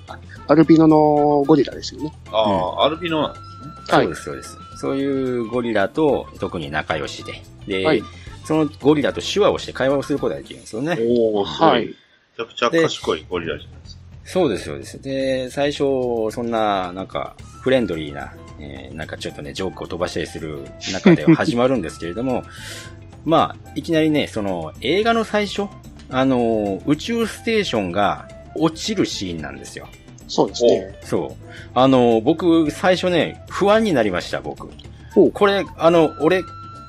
[0.47, 2.13] アルビノのゴリラですよね。
[2.31, 3.55] ああ、うん、アルビノなんですね。
[3.91, 4.57] そうです、そうです。
[4.81, 7.43] そういうゴリラと特に仲良しで。
[7.67, 8.03] で、はい、
[8.45, 10.99] そのゴリラと手話をして会話をすることができるんですよね。
[11.01, 11.87] おはい。
[11.87, 13.80] めちゃくちゃ賢いゴリラじゃないですか。
[14.25, 15.01] そうです、そうです。
[15.01, 15.85] で、最初、
[16.31, 22.45] そんな、なんか、フレンドリーな、えー、なんかちょっとね、ジョークを飛ばしたりする中では始まるんですけれども、
[23.25, 25.65] まあ、いきなりね、その、映画の最初、
[26.11, 29.89] あの、宇宙ステーションが落ちるシーンなんですよ。
[30.27, 30.99] そうですね。
[31.03, 31.47] そう。
[31.75, 34.69] あの、僕、最初ね、不安になりました、僕。
[35.33, 36.43] これ、あの、俺、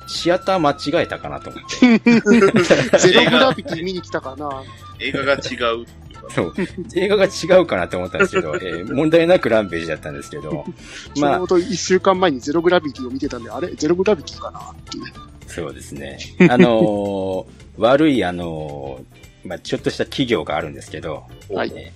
[0.06, 1.98] シアター間違えたかなと思って。
[2.98, 4.62] ゼログラビティ見に来たかな。
[5.00, 5.86] 映画が違う。
[6.30, 6.54] そう。
[6.94, 10.64] 映画が違うかなと思ったんですけど、 えー、問題なくランページだったんですけど。
[11.16, 11.36] まあ。
[11.36, 15.04] ちょうど一週間前にゼログラビティを見てたんで、あれゼログラビティかなっていう。
[15.46, 16.18] そうですね。
[16.48, 17.46] あのー、
[17.78, 21.92] 悪い、あのー、まあ、ちょっとした企業があるんですけど、はい。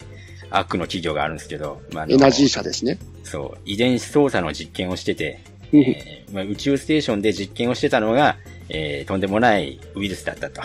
[0.51, 2.99] 悪の企業があるんですけど、まあ、エナジー社ですね。
[3.25, 5.41] そう、遺伝子操作の実験をしてて、
[5.73, 8.37] えーまあ、宇宙ステーションで実験をしてたのが、
[8.69, 10.61] えー、とんでもないウイルスだったと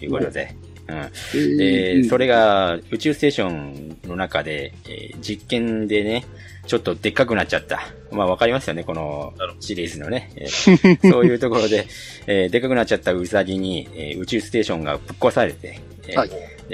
[0.00, 0.56] いうことで、
[0.88, 1.56] うん。
[1.56, 6.24] で、それが宇宙ステーションの中で、えー、実験でね、
[6.66, 7.80] ちょっとでっかくなっちゃった。
[8.10, 10.30] まあわかりますよね、このシリーズのね。
[10.36, 11.86] えー、そういうところで、
[12.26, 16.30] えー、でっかくなっちゃったウサギに、えー、宇宙ステーションがぶっ壊されて、えーはい、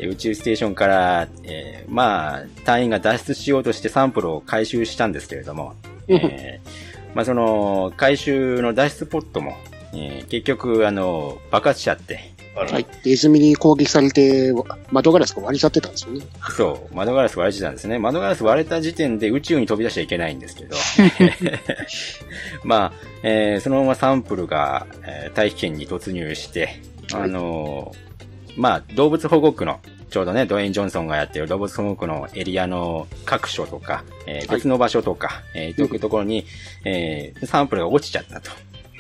[0.07, 5.75] 宇宙ステーションから、えー、まあ、隊員が脱出しようとしてサンプルを回収したんですけれども、
[6.09, 9.57] えー、まあその、回収の脱出ポットも、
[9.95, 12.33] えー、結局、あの、爆発しちゃって、
[12.67, 12.87] はい。
[13.05, 14.53] ネズミに攻撃されて、
[14.91, 16.25] 窓ガラスが割れちゃってたんですよね。
[16.57, 16.95] そう。
[16.95, 17.99] 窓ガラス割れてたんですね。
[17.99, 20.77] 窓ガラス割れた時点で宇宙に飛び出しちゃいけないんですけど。
[22.65, 22.93] まあ、
[23.23, 26.81] えー、そのままサンプルが、えー、大気圏に突入して、
[27.13, 36.47] あのー、まあ、動物保護区の、ちょうどね、ドウェイン・ジョンソンがやってる動物保護区のエリアの各所とか、えー、別の場所とか、はい、えー、というところに、
[36.85, 38.51] えー、サンプルが落ちちゃったと。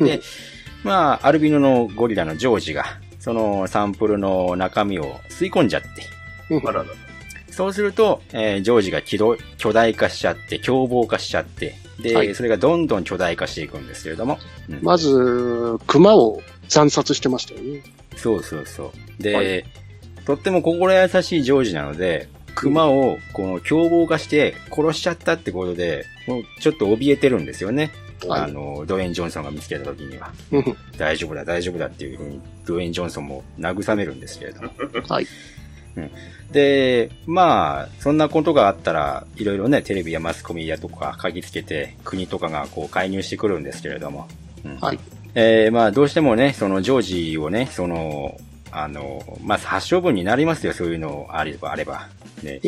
[0.05, 0.21] で、
[0.85, 2.85] まあ、アルビノのゴリラのジョージが、
[3.29, 5.89] そのサンプルの中身を吸い込んじゃって。
[7.51, 14.39] そうすると、えー、ジョージが巨大化しちゃって、凶暴化しちゃって、で、はい、それがどんどん巨大化していくんですけれども。
[14.71, 17.83] うん、まず、熊を惨殺してましたよね。
[18.17, 19.23] そうそうそう。
[19.23, 19.65] で、はい、
[20.25, 27.91] とっても心優しいジョージなので、熊をこの凶暴化して殺しちゃったってことで、もうちょっと怯えてるんですよね。
[28.27, 30.33] はい、あの、ドウェイン・ジョンソンが見つけた時には、
[30.97, 34.71] 大丈夫だ、大丈夫だっていうふうに、ドウェイン・ジョンソンも慰めるんですけれども。
[35.09, 35.27] はい。
[35.97, 36.11] うん、
[36.53, 44.29] で、まあ、そんなことがあったら、いろいろね、テレビやマスコミやとか嗅ぎつけて、国とかがこう介入してくるんですけれども。
[44.65, 44.99] うん、はい。
[45.35, 48.39] えー、まあ、どうしてもね、そのジョージをね、その、
[48.73, 52.09] あの、まあ、発症分になりますよ、そういうのあれば、あれば。
[52.43, 52.61] ね、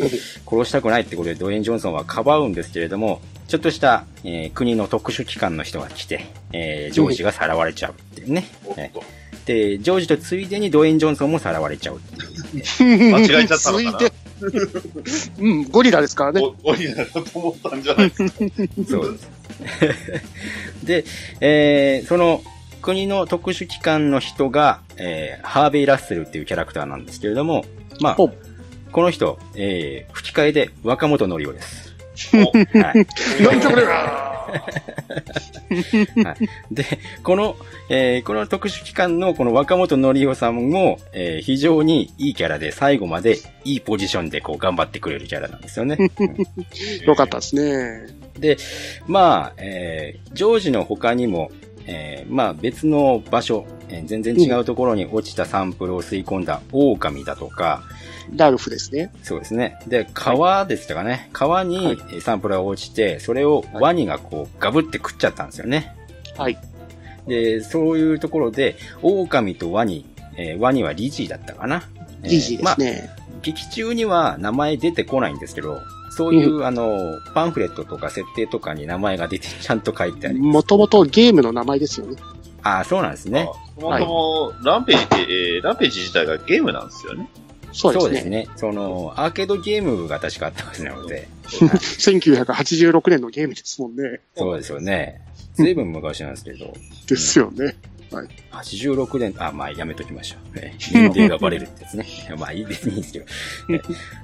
[0.45, 8.45] 殺したくないってことでドウェイン・ジョンソンはかばうんですけれども、ちょっとした、えー、国の特殊機関の人が来て、えー、ジョージがさらわれちゃうっていうね。
[9.45, 13.11] で、ジョージとついでにドウェイン・ジョンソンもさらわれちゃうっていう、ね。
[13.27, 14.11] 間違えちゃったのかな？
[15.39, 16.41] うん、ゴリラですからね。
[16.41, 18.31] ゴリラだと思ったんじゃないですか？
[18.89, 19.29] そうです。
[20.83, 21.05] で、
[21.39, 22.41] えー、その
[22.81, 27.63] 国の特殊機関の人が、えー、ハーベイ・ラッセルっていうキャラクターなんですけれども、
[27.99, 28.31] まあ、こ
[28.95, 31.95] の人、えー、吹き替えで若本のりおです。
[32.31, 33.43] はい。
[33.43, 33.85] なんじゃこれ
[36.23, 36.85] はい、で、
[37.23, 37.55] この、
[37.89, 45.97] えー、この特殊機関のこの若本のりおさんも、えー、非常にいいキャラで最後までいいポジションでこう頑張ってくれるキャラなんですよね。
[47.05, 48.07] よかったですね。
[48.37, 48.57] で、
[49.07, 51.51] まあ、えー、ジョージの他にも、
[51.87, 57.83] えー、まあ別の場所、えー、全然違うところに落ちたサンプルを吸い込んだ狼だとか、
[58.35, 59.11] ラルフですね。
[59.23, 59.79] そうですね。
[59.87, 61.29] で、川でしたかね。
[61.33, 65.95] 川にサンプルが落ちて、それをワニがこうガブって食っちゃったんですよね。
[66.37, 66.57] はい。
[67.27, 70.05] で、そういうところで、狼とワニ、
[70.37, 71.83] えー、ワニはリジーだったかな。
[72.23, 73.21] リジーですね、まあ。
[73.41, 75.79] 劇中には名前出てこないんですけど、
[76.21, 82.17] そういう、うん、あの、パンフレットとか設定とかに名前が出て、ちゃんと書いてありもともとゲームの名前ですよね。
[82.61, 83.49] ああ、そうなんですね。
[83.79, 85.15] そもとも、ランページって、
[85.55, 87.27] えー、ランページ自体がゲームなんですよね。
[87.73, 88.03] そうですね。
[88.03, 88.47] そうですね。
[88.55, 91.27] その、アーケードゲームが確かあったはずなので。
[91.45, 94.19] 1986 年のゲームですもんね。
[94.35, 95.21] そうですよね。
[95.55, 96.71] ずいぶん昔なんですけど。
[97.07, 97.75] ですよね。
[98.11, 98.27] はい。
[98.51, 100.59] 86年、あ、まあやめときましょう。
[100.93, 102.05] 年齢がバレるってやつね。
[102.37, 103.25] まあいいです、いいんですけど。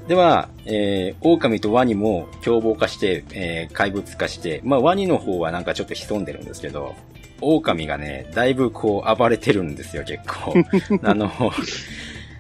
[0.08, 6.96] で、まあ、えー、狼とワニも凶暴化して、えー、怪物化して、まあワニの方はなんかちょっと潜んでるんですけど、
[7.40, 10.54] 狼がね、だいぶこう暴れてるんですよ、結構。
[11.04, 11.32] あの、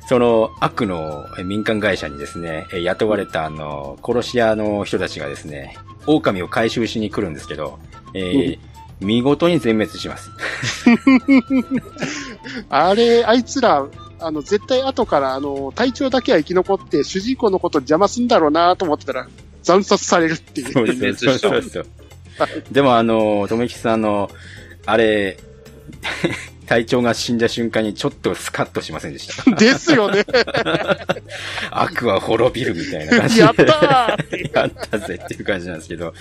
[0.08, 5.76] その悪の民間会社にですね、雇われたあの、殺し屋の人たちがですね、
[6.08, 7.80] 狼を回収しに来るんですけど、
[8.14, 8.60] えー、
[9.00, 10.32] 見事に全滅します。
[12.70, 13.88] あれ、あいつら、
[14.20, 19.28] あの、絶対後から、あの、隊長だけは生き残って、主人公のこと邪魔すんだろうなと思ってたら、
[19.62, 20.74] 惨殺されるっていう。
[20.74, 21.14] そうですね。
[21.14, 21.86] そうそうそう。
[22.72, 24.32] でもあの、とめきさんの、
[24.86, 25.38] あれ、
[26.68, 29.50] 隊長が死んだ瞬間にちょっとスカッとしませんでした。
[29.56, 30.26] ですよね。
[31.72, 33.42] 悪は滅びるみたいな感じで。
[33.42, 36.14] やったーやったぜっていう感じなんですけど。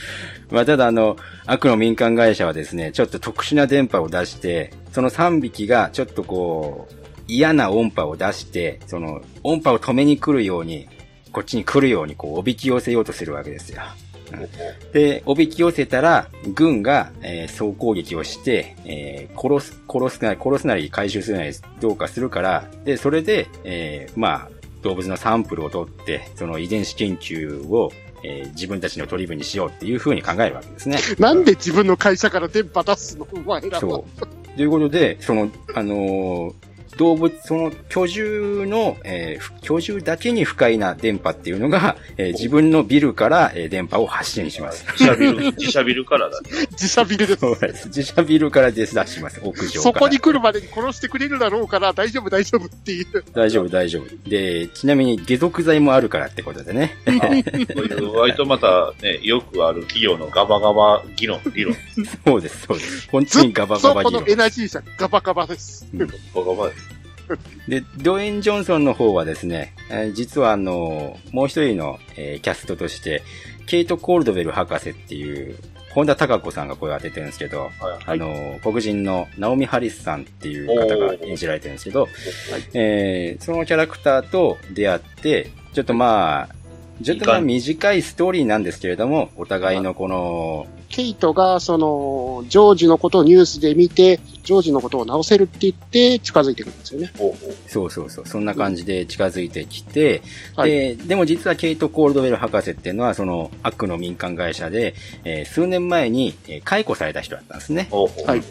[0.50, 6.94] まあ、ただあの、悪の民間会社はですね、ちょっと特殊な電波を出して、その3匹がちょっとこう、
[7.26, 10.88] 嫌な音波を出して、その音波を止めに来るように、
[11.32, 13.82] こっちに来るようにこう、おびき寄せようとするわけですよ。
[14.92, 24.50] で、おびき寄せたら、軍が、えー、総攻撃をして、えー、殺す、殺すなり、殺すなり回収するなりどうかするから、で、それで、えー、まあ、
[24.82, 27.90] 動物のサンプルを取って、その遺伝子研究を、
[28.24, 30.98] えー、自分たちの取り分にしようっていうふうに考えるわけですね。
[31.18, 33.26] なんで自分の会社から電波出すの？
[33.32, 34.26] お前らそう。
[34.56, 36.54] ということで、その、あのー、
[36.96, 44.84] 動物、その居住の、えー、居住だけに不快な電波っていうのが、えー、自分のビルから、えー、電波を発信します。
[44.92, 46.50] 自社ビル、自社ビルからだ、ね。
[46.72, 47.40] 自社ビルです。
[47.40, 47.88] そうです。
[47.88, 53.24] 自社ビルから出します、屋上そこに来るまでに殺してくれるだろうから、大丈夫、大丈夫っていう。
[53.32, 54.28] 大丈夫、大丈夫。
[54.28, 56.96] で、ちなみに下属剤もあるからってことでね。
[57.04, 61.74] こういう割とまたね、よくある企業のガバガバ議論、理論。
[62.24, 63.08] そうです、そうです。
[63.10, 64.12] 本当にガバガバ議論。
[64.12, 65.86] そこのエナジー車、ガバガバです。
[65.94, 66.12] ガバ
[66.44, 66.75] ガバです。
[67.68, 73.22] で、ドウェイン・ジョンソンの方はですね、えー、実はあの、もう一人の、えー、キャストとして、
[73.66, 75.56] ケイト・コールドベル博士っていう、
[75.90, 77.70] 本田孝子さんが声を当ててるんですけど、はい、
[78.04, 82.10] あの、黒人のナオミ・ハリスさんっていう方が演じられてるんですけど、はい、
[82.74, 86.55] えー、そのキャラクターと出会って、ちょっとまあ、
[87.02, 97.12] ちょっとまあ短いストーリーなんですけれども、お互いのこの、ケイトが、その、ジョージのことをニュースで見て、ジョージのことを直せるって言って近づいてくるんですよね。
[97.66, 98.26] そうそうそう。
[98.26, 100.22] そんな感じで近づいてきて、
[100.56, 107.88] うん、で、はい、でも実はケイト・コールドウェル博士っていうのは、その、悪の民間会社で、えー、数年前に、えー、解雇された人だったんですね。
[107.90, 108.42] はい。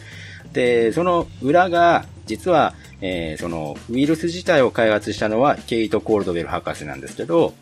[0.51, 7.53] で、その裏が、実は、えー、その、ウイルス自体を開発したのは、ケイト・コールドウェル博士なんですけど、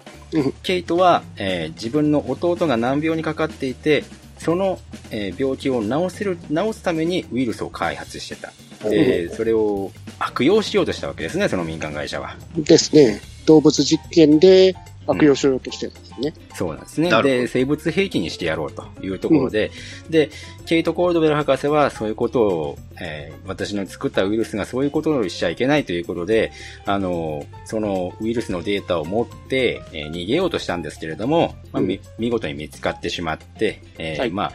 [0.64, 4.04] ケイトは、えー、自分の弟が難病にかかっていて、
[4.38, 4.80] その、
[5.12, 8.52] えー、病気を治せる、治すためにウイルスを開発してた。
[8.90, 12.36] で、それを悪用しようとしたわけですね、その民間会社は。
[12.58, 13.22] ですね。
[13.46, 14.76] 動物実験で
[15.08, 16.34] 悪用しようとしてるんですね。
[16.52, 17.10] うん、そうなんですね。
[17.24, 19.72] で、生物兵器にしてやろうというところで、
[20.06, 20.30] うん、で、
[20.66, 26.52] ケイト・コールドベル博士はそういうことを、えー、私の作ったウイルスがそういうことをしちゃいけないということで、
[26.86, 34.54] あの、そのウイルスのデータを持って、えー、逃げようとしたんですけれども、まあ、見事に見つかってしまって、えー、はい、まあ、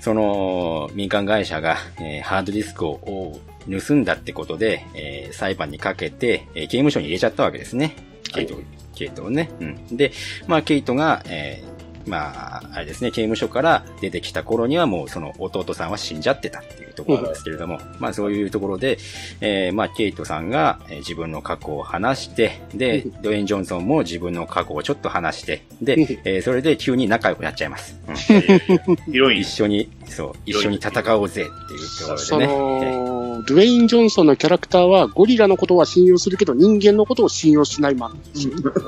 [0.00, 7.96] その民間会社が、えー、ハードディスクを盗んだってことで、えー、裁判にかけて、えー、刑務所に入れちゃったわけですね。
[8.32, 8.54] ケイト、
[8.98, 9.50] ケイトをね。
[9.60, 9.96] うん。
[9.96, 10.12] で、
[10.46, 18.98] まあ、ケイトが、えー、まあ、あれですね、刑務所から出てきた頃にはもうその弟さんは死んじゃってたっていうところなんですけれども、まあそういうところで、
[19.40, 27.98] えー、まあケイトさんが自分の過去を話して、で、ドウェイン・ジョンソンも自分の過去をちょっと話して、で、えー、それで急に仲良くなっちゃいます。
[28.08, 33.08] うん、 一緒に、そう、一緒に戦おうぜっていうところでね。
[33.46, 38.20] ドゥエイン・ジョンソンのキャラクターはゴリラのことは信用するけど人間のことを信用しないマン。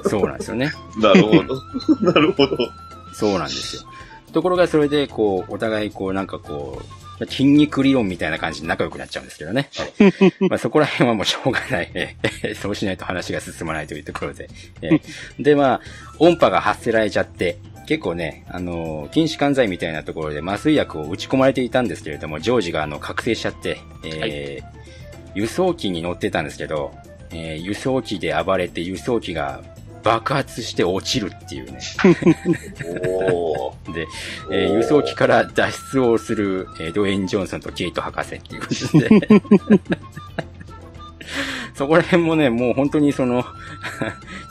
[0.09, 0.73] そうなんですよね。
[0.99, 1.62] なるほど。
[2.12, 2.57] なるほど。
[3.12, 3.83] そうなんですよ。
[4.33, 9.69] ところがそれで、こう、お互い、こう、なんかこう、筋肉理論みたいな感じで仲良くなっちゃうんですけどね。
[10.49, 11.91] まあそこら辺はもうしょうがない。
[12.61, 14.49] そうしないと話が進まないというところで。
[15.39, 15.81] で、まあ、
[16.19, 24.65] 音波が発せられちゃって、結構ね、あの、禁止管剤みたいなところで麻酔薬を打ち込まれていたんですけれども、ジョージがあの、覚醒しちゃって、えー、はい、
[25.35, 26.95] 輸送機に乗ってたんですけど、
[27.33, 29.62] えー、輸送機で暴れて輸送機が
[30.03, 31.80] 爆発して落ちるっていうね。
[33.92, 34.07] で、
[34.51, 39.11] えー、輸送機から脱出をする、えー、ドウェイン・ジョンソンとケイト博士っていうことで。
[41.74, 43.44] そこら辺もね、もう本当にその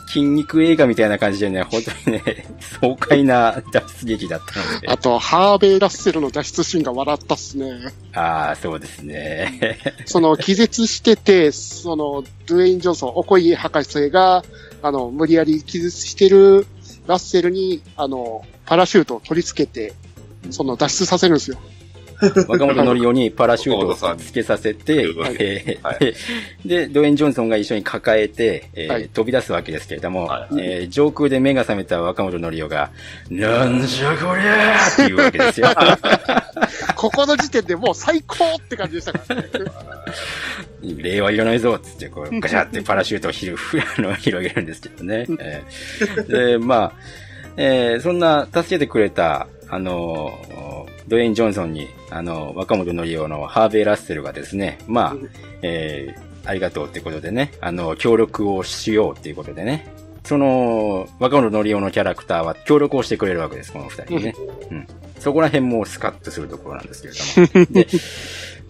[0.09, 2.47] 筋肉映画みたいな感じでね、本当にね、
[2.81, 4.87] 爽快な脱出劇だったので。
[4.87, 7.93] あと、ハーベイ・ラッセルの脱出シーンが笑ったっすね。
[8.13, 9.77] ああ、そうですね。
[10.05, 14.43] その、気絶してて、その、ドゥエイン・ジョンソン、おこい博士が、
[14.82, 16.65] あの、無理やり気絶してる
[17.07, 19.93] ラッセルに、あの、パラシュートを取り付けて、
[20.51, 21.57] その脱出させるんですよ。
[22.49, 26.15] 若本のりおにパラシュートをつけさせて、えー
[26.65, 32.91] で、ドウェイン・ジョンソンが一緒に抱えて、えーはい、飛び出すわけですけれども、はい、えー、上空で目が覚めた若本のりおが、
[33.30, 35.69] なんじゃこりゃーって言うわけですよ。
[36.99, 39.49] ここの時点でもう最高って感じでしたからね。
[40.81, 43.31] 礼はいらないぞっつって、こう、ガシャってパラシュートを
[44.15, 45.25] 広げるんですけどね。
[45.39, 46.93] えー、で、まあ、
[47.55, 50.33] えー、そんな助けてくれた、あの
[51.07, 55.15] ドウェイン・ジョンソンに、あの、若本のりおのハーベイ・ラッセルがですね、まあ、
[55.61, 59.87] えー、ありがとうってことでね、あの、協力をしようっていうことでね、
[60.25, 64.35] その、若本のりおのキャラクターは協力をしてくれるわけです、この二人ね。
[64.69, 64.87] うん。
[65.20, 67.65] そこら辺もスカッとするところなんですけれども。
[67.72, 67.88] で、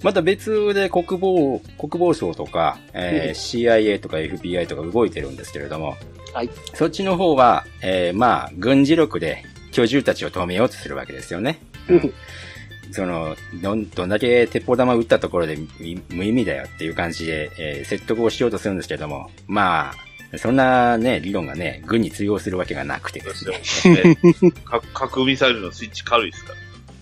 [0.01, 5.95] また別で国防、国防省とか、えー、CIA とか FBI とか動いてるんですけれども、
[6.33, 6.49] はい。
[6.73, 11.59] そっちの方は、えー、まあ、軍事力で居住たちを止めようとするわけですよね。
[11.87, 12.13] うん。
[12.91, 15.57] その、どん、どんだけ鉄砲玉撃ったところで
[16.09, 24.17] 無意味だよっていう感じで、えー、説得をしようとするんですけども、まあ、そんなね、理論がね、軍に通用するわけがなくてですね。
[24.93, 26.59] 核ミサイルのスイッチ軽いですから。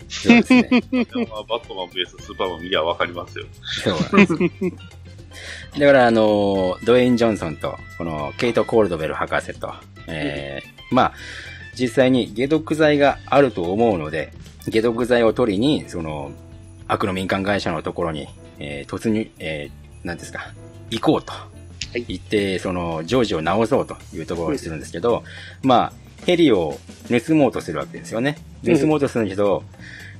[0.08, 0.68] そうですね。
[0.70, 3.46] バットマンベース、スーパーマン見りゃわかりますよ。
[3.62, 5.78] そうなんです。
[5.78, 9.72] だから、あの、ドウェイン・ジョンソンと、この、ケイト・コールドベル博士と、
[10.06, 11.12] えー、まあ、
[11.78, 14.32] 実際に解毒剤があると思うので、
[14.72, 16.32] 解毒剤を取りに、その、
[16.88, 20.52] 悪の民間会社のところに、えー、突入、えー、なんですか、
[20.90, 21.57] 行こうと。
[21.94, 25.24] 行って、その、ジョージを直そうというところにするんですけど、
[25.62, 25.92] まあ、
[26.26, 26.78] ヘリを
[27.08, 28.38] 盗もうとするわけですよね。
[28.64, 29.62] 盗もうとするんだけど、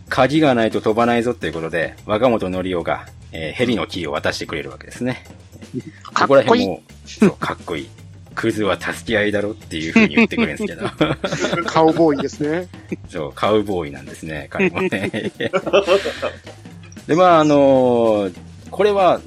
[0.08, 5.24] 鍵がないと飛ばないぞということで、若本のりおが、えー、ヘリのキーを渡してくれるわけですね。
[6.14, 7.88] ここら辺も、そう、かっこいい。
[8.34, 10.88] クズは助け合いだろっていう風に言ってくれるんですけど。
[11.66, 12.68] カウボーイですね。
[13.08, 15.32] そう、カウボーイなんですね、彼もね。
[17.08, 18.34] で、まあ、あのー、
[18.70, 19.20] これは、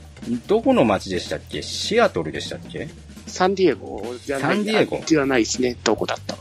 [0.48, 1.62] どこの街でしたっけ？
[1.62, 2.90] シアトルでしたっけ？
[3.28, 4.56] サンディエゴじゃない。
[4.56, 5.76] サンディエゴじゃないですね。
[5.84, 6.36] どこだった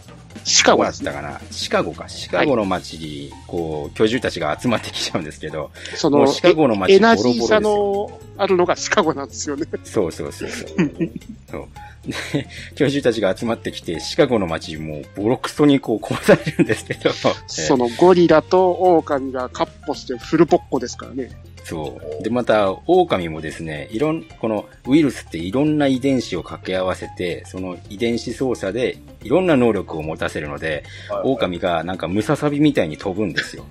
[0.45, 1.41] シカゴだったかな？
[1.51, 2.09] シカゴか。
[2.09, 9.67] シカゴの街に、こう、居住たちが集まってきちゃうんですけど、その、シカゴの街エナジー差のあるのがシカゴなんですよね。
[9.85, 10.69] そうそうそうそう。
[11.51, 11.69] そう
[12.07, 17.11] で、 教授たちが集まってきて、シカゴの街もボロクソにこう壊されるんですけど。
[17.47, 21.31] そのゴリラと狼がカッポしてフルポッコですからね。
[21.65, 22.23] そう。
[22.23, 33.67] で、また、狼もですね、いろん、このウイルスっていろんな遺伝子を掛け合わせて、その遺伝子操作でいろんな能力を持たせるので、はいはい、狼がなんかムササビみたいに飛ぶんですよ。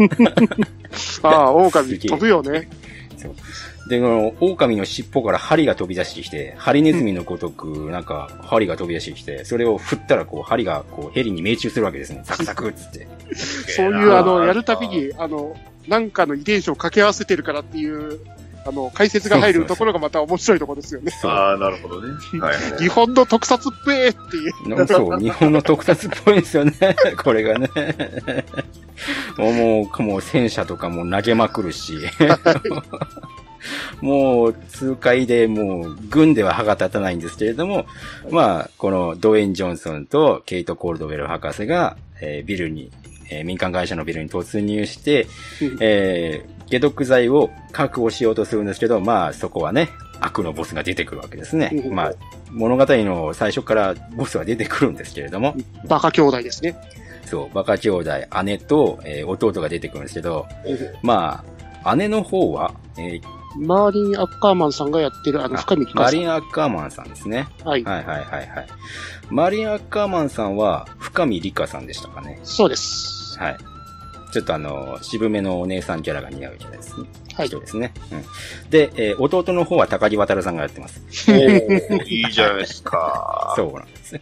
[1.22, 2.68] ああ、狼飛ぶよね。
[3.88, 12.22] で、この、狼の尻尾から針が飛び出してきて、ハリネズミのごとく、なんか、針が飛び出してきて、それを振ったら、こう、針が、こう、ヘリに命中するわけですね。
[12.24, 13.06] ザクザクっつって。
[13.36, 15.54] そういう、あの、やるたびに、あの、
[15.86, 18.20] なんかの遺伝子を掛け合わせてるからっていう、
[18.66, 21.12] あの、解説が入るところがまた面白いところですよね。
[21.22, 22.14] ああ、なるほどね。
[22.40, 24.86] はい、 日本の特撮っぺーっていう。
[24.86, 26.72] そう、日本の特撮っぽいですよね。
[27.22, 27.68] これがね。
[29.36, 31.98] もう、もう戦車とかも投げまくるし。
[34.00, 37.86] もう、痛快で、もう、軍では歯が立たないんですけれども、
[38.30, 42.90] まあ、このドウェイン・ジョンソンとケイト・コールドウェル博士が、えー、ビルに、
[43.30, 45.26] えー、民間会社のビルに突入して、
[45.80, 49.90] えー、解毒剤を確保しようとするんですけど、まあ、そこはね、
[50.20, 51.70] 悪のボスが出てくるわけですね。
[51.90, 52.12] まあ、
[52.50, 55.54] 物語の最初からボスは出てくるんですけれども。
[55.86, 56.76] バカ兄弟ですね。
[57.26, 58.10] そう、バカ兄弟、
[58.44, 60.46] 姉と、えー、弟が出てくるんですけど、
[61.02, 61.44] ま
[61.82, 63.22] あ、姉の方は、えー、
[63.56, 67.48] マーリン・アッカーマンさんがやってる、あの、深見マーリン・アッカーマンさんですね。
[67.64, 67.84] はい。
[67.84, 68.48] はいはいはいはい。
[69.30, 72.40] マーリン・アッカーマンさんは、深見理香さんでしたかね。
[72.42, 73.38] そうです。
[73.38, 73.56] はい。
[74.32, 77.06] ちょっとあの、渋めのお姉さんキャラが似合うキャラですね。
[77.34, 77.46] はい。
[77.46, 77.94] 人ですね。
[78.10, 78.70] うん。
[78.70, 81.00] で、えー、弟の方は高木渡さんがやってます。
[81.30, 83.54] おー、いいじゃないですか。
[83.56, 84.20] そうなんですね。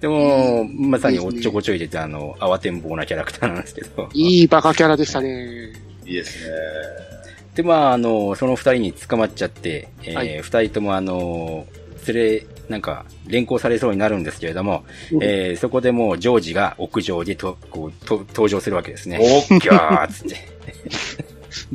[0.00, 4.08] でも、まさにおっちょこちょいでて、あの、慌てんぼうなキャラクターなんですけど。
[4.12, 5.72] いいバカキャラでしたね。
[6.06, 7.17] いいですね。
[7.58, 11.66] で、まあ、あの、その二人に捕まっちゃって、えー、はい、二人ともあの、
[12.06, 19.18] 連れ、なんか、連行されそうになるんですけれども、うん、えー、そこでもうジョージが屋上でと、こう、と、登場するわけですね。
[19.50, 20.36] おっきゃー つって。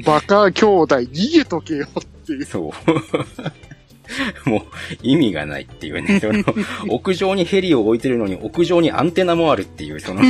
[0.05, 2.45] バカ兄弟逃げとけよっていう。
[2.45, 2.71] そ
[4.45, 4.49] う。
[4.49, 4.61] もう
[5.01, 6.43] 意味がないっていうね、その、
[6.87, 10.21] 屋上にヘリを置いてるのに屋上にアンテナもあるっていう、その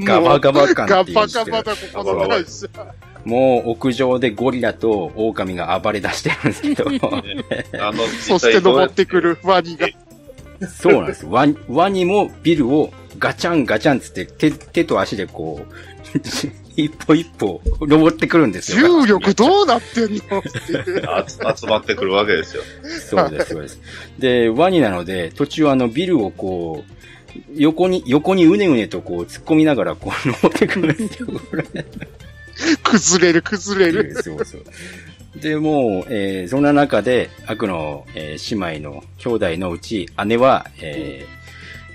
[0.00, 1.16] ガバガバ感っていう。
[1.16, 2.68] ガバガバだ、ここの会社。
[3.24, 6.84] もう屋上でゴリラと狼が暴れ出してるんですけど。
[7.80, 9.88] あの、そして登ってくるワニが。
[10.66, 11.26] そうなんです。
[11.26, 15.74] ワニ、ワニもビルをガチャンガチャンつって手、手と足でこう、
[16.76, 19.02] 一歩一歩登ってくるんですよ。
[19.02, 20.42] 重力どうなってんの？
[21.56, 22.62] 集まってくるわけですよ。
[22.84, 23.80] そうです、そうです。
[24.18, 26.92] で、ワニなので、途中あのビルをこう、
[27.54, 31.28] 横に、横にうねうねとこう突っ込みながらこう登ってくるんですよ、
[32.82, 34.14] 崩れる、崩れる。
[34.22, 34.62] そうそう。
[35.40, 41.24] で、もう、えー、そんな中で、悪の、えー、姉妹の兄弟のうち、姉は、え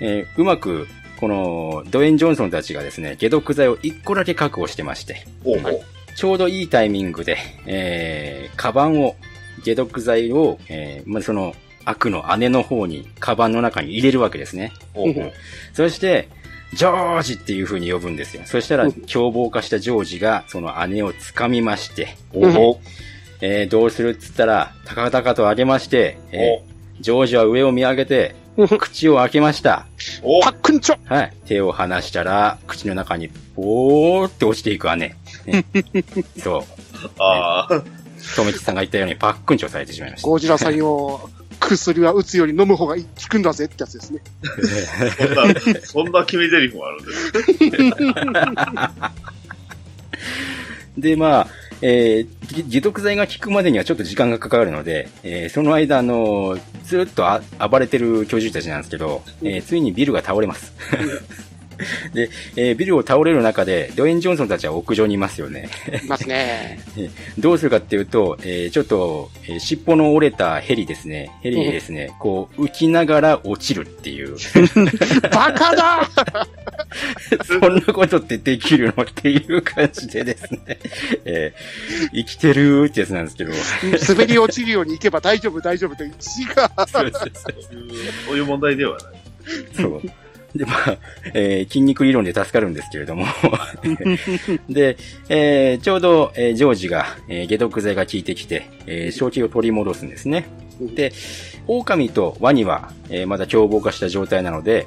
[0.00, 0.86] えー、うまく、
[1.18, 5.80] この、ドエン・ジョンソンたちがですね、解毒剤を一個だけ確保してまして、はい、
[6.16, 9.16] ちょうどいいタイミングで、えー、カバンを、
[9.64, 11.54] 解毒剤を、えー、まあ、その、
[11.84, 14.72] 悪の姉の方に、カバンの中に入れるわけですね。
[15.74, 16.28] そして、
[16.74, 18.42] ジョージっていう風に呼ぶんですよ。
[18.46, 22.16] そしたら、凶暴化したジョージが、その姉を掴みまして、
[23.40, 28.34] えー、どうするっつったら、高々と上げまして、えー、ジョージは上を見上げて、
[28.78, 29.86] 口を開けました。
[30.42, 31.32] パックンチョはい。
[31.46, 35.16] 手を離したら、口の中に、ぽーって落ちていく姉。
[35.46, 35.64] ね、
[36.38, 36.62] そう。
[37.18, 37.82] ああ。
[38.36, 40.28] とめきさんが言ったようにパックンチョされてしまいました。
[40.28, 41.28] ゴジラさんよ、
[41.60, 44.20] 薬は打つより飲む方が効くんだぜってやつですね。
[45.16, 47.32] そんな、そんな決め台詞もあるんです
[50.98, 51.48] で、まあ、
[51.82, 57.24] えー、解毒剤が効くまでにはちょっと時間がかかるので、えー、その間、あの、ずっと
[57.58, 60.72] 暴れてる居住たちなんですけど、えー、ついにビルが倒れます。
[62.12, 65.68] で、えー、ビルを倒れる中で、ドウェイン・ジョンソンたちは屋上にいますよね。
[66.02, 66.78] いますね。
[67.38, 71.30] どうするかっていうと、えー、ちょっと、えー、尻尾の折れたヘリですね。
[71.42, 74.36] ヘリですね、こう、浮きながら落ちるっていう。
[75.30, 76.10] バカだ
[77.44, 79.02] そんなことってできるの？
[79.02, 80.78] っていう感じでですね。
[81.24, 83.52] えー、生きてるってやつなんですけど。
[84.08, 86.12] 滑り落ちるように行けば大丈夫、大丈夫って、違う。
[88.26, 89.24] そういう問題ではない。
[89.74, 90.02] そう。
[90.54, 90.98] で、まあ、
[91.34, 93.26] えー、筋肉理論で助かるんですけれども
[94.68, 94.96] で、
[95.28, 100.46] えー、ちょうど、えー、ジョージが、えー、解毒剤が効いてきて、えー、正気を取り戻すんですね。
[100.80, 101.12] で、
[101.66, 104.86] 狼とワニは、えー、まだ凶暴化した状態なので、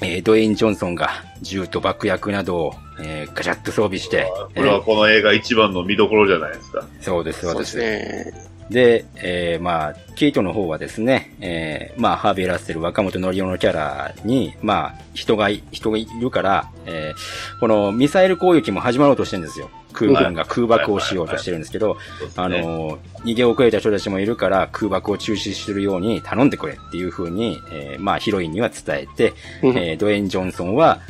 [0.00, 1.10] えー、ドウェイン・ジョンソンが
[1.42, 4.30] 銃と爆薬などを、えー、ガチャッと装備して。
[4.54, 6.86] これはこの映画一番の見どころじゃないですか。
[7.00, 7.72] そうです、そうです。
[7.72, 8.57] そうですね。
[8.70, 19.70] で、えー、まあ、ケイトの方はですね、えー、まあ、ハービー・ラッセル、若本のりおのキャラに、まあ、人が、人がいるから、えー、このミサイル攻撃も始まろうとしてるんですよ。
[19.92, 21.96] 空軍が空爆をしようとしてるんですけど、
[22.36, 31.00] あの、逃げ遅れた人たちもいるから空爆を中止するように頼んでくれっていう風に、えー、まあ、ヒロインには伝えて、えー、ドウェイン・ジョンソンは、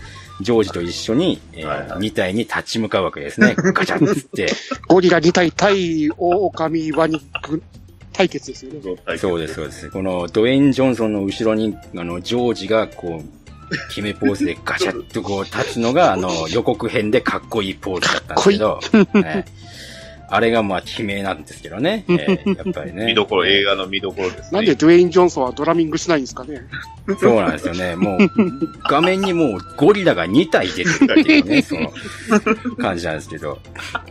[0.41, 3.55] ジョージと一緒に、えー、2体に立ち向かうわけですね。
[3.75, 4.49] ガチャッつって。
[4.89, 7.21] ゴリラ2体対狼ワニ
[8.13, 8.81] 対決ですよね。
[9.19, 9.91] そうです、そうです。
[9.91, 13.39] このドウェイン・ジョンソンの後ろに、あの、ジョージがこう、
[13.89, 18.81] 決めポーズでガチャッとこう立つのが、あの、予告編でかっこいいポーズだったんですけど、
[19.21, 19.45] ね、
[20.31, 22.05] あれがまあ、悲鳴なんですけどね。
[22.09, 23.07] えー、やっぱりね。
[23.07, 24.49] 見どころ、映画の見どころですね。
[24.53, 26.61] なんでドゥエイン・ジョンソンはドラミングしないんですかね。
[27.19, 27.97] そうなんですよね。
[27.97, 28.19] もう、
[28.89, 31.91] 画面にもうゴリラが2体出てるっていうね、 その
[32.77, 33.59] 感じなんですけど。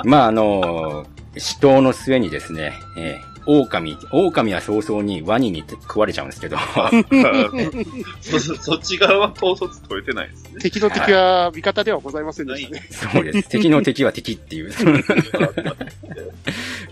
[0.03, 1.05] まあ、あの、
[1.37, 6.57] 死闘の末にですね、えー、狼、狼は早々にワニに食われちゃうんですけど。
[8.21, 10.59] そ、そっち側は統率取れてないですね。
[10.59, 12.87] 敵の敵は味方ではございませんでしたね。
[12.91, 13.49] そうです。
[13.49, 14.71] 敵の敵は敵っていう。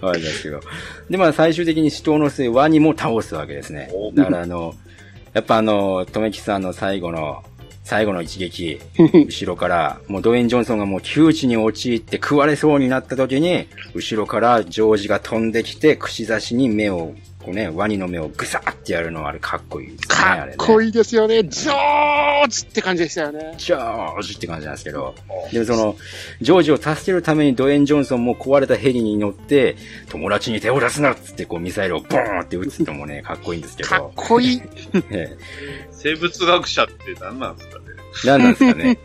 [0.01, 0.61] はいですけど。
[1.09, 3.91] で、まあ最終的に死闘の末、ワニも倒すわけですね。
[4.13, 4.73] だからあの、
[5.33, 7.43] やっぱあの、とめきさんの最後の、
[7.85, 17.13] 最後の一撃、 後ろから、もうドウェイン・ジョンソンがもう窮地に陥って食われそうになった時に、後ろからジョージが飛んできて、串刺しに目を、
[17.43, 20.15] こうね、ワニの目をぐさってやるのはあれかっこいいですね。
[20.15, 21.43] かっこいいですよね。
[21.43, 23.53] ジョージって感じでしたよね。
[23.59, 25.13] ジョージって感じなんですけど。
[25.53, 25.95] でもその、
[26.41, 29.75] ジョージを助けるためにドウェイン・ジョンソンも壊れたヘリに乗って、
[30.09, 33.89] 友達に手を出すなっつってこうミサイルをボーンって撃つのもね、かっこいいんですけど。
[33.89, 34.61] かっこいい。
[36.05, 37.85] 生物学者って何なんですかね
[38.25, 38.99] 何なんですかね。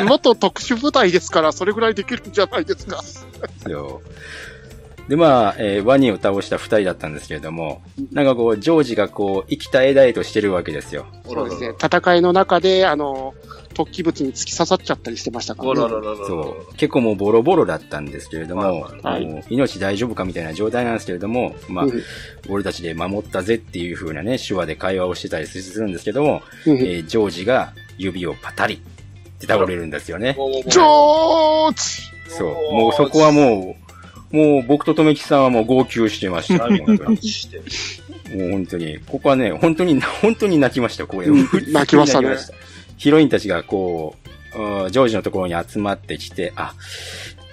[0.08, 3.02] 元特殊部隊ですから、それぐらいできるんじゃないですか。
[3.66, 3.74] で、
[5.16, 7.82] まあ、えー、ワニを倒した二人だったんですけれども、
[8.12, 11.06] なんかこう、ジョージがこう、生きた枝へとしてるわけですよ。
[11.26, 11.70] そうですね。
[11.82, 13.34] 戦いの中で、あの、
[13.74, 15.78] 突起物に突き刺さっちゃったりしてましたからね。
[16.26, 16.74] そう。
[16.74, 22.02] 結構もうボロボロだったんですけれども、はい、もう命大丈夫かみたいな状態なんですけれども、まあ、うん、
[22.48, 28.78] 俺たちで守ったぜっていう風なね、手話で会話をしてたりするんですけども、うん、えー、ジョージが指をパタリっ
[29.38, 30.34] て倒れるんですよね。
[30.66, 32.74] ジョージそう。
[32.74, 33.87] もうそこはもう、
[34.30, 36.68] もう僕ととめきさんはもう号泣してました。
[36.68, 38.98] もう本当に。
[39.06, 41.28] ここはね、本当に、本当に泣きました、これ。
[41.28, 42.36] 泣きましたね。
[42.98, 44.28] ヒロインたちがこう、
[44.90, 46.74] ジョージのところに集まってきて、あ、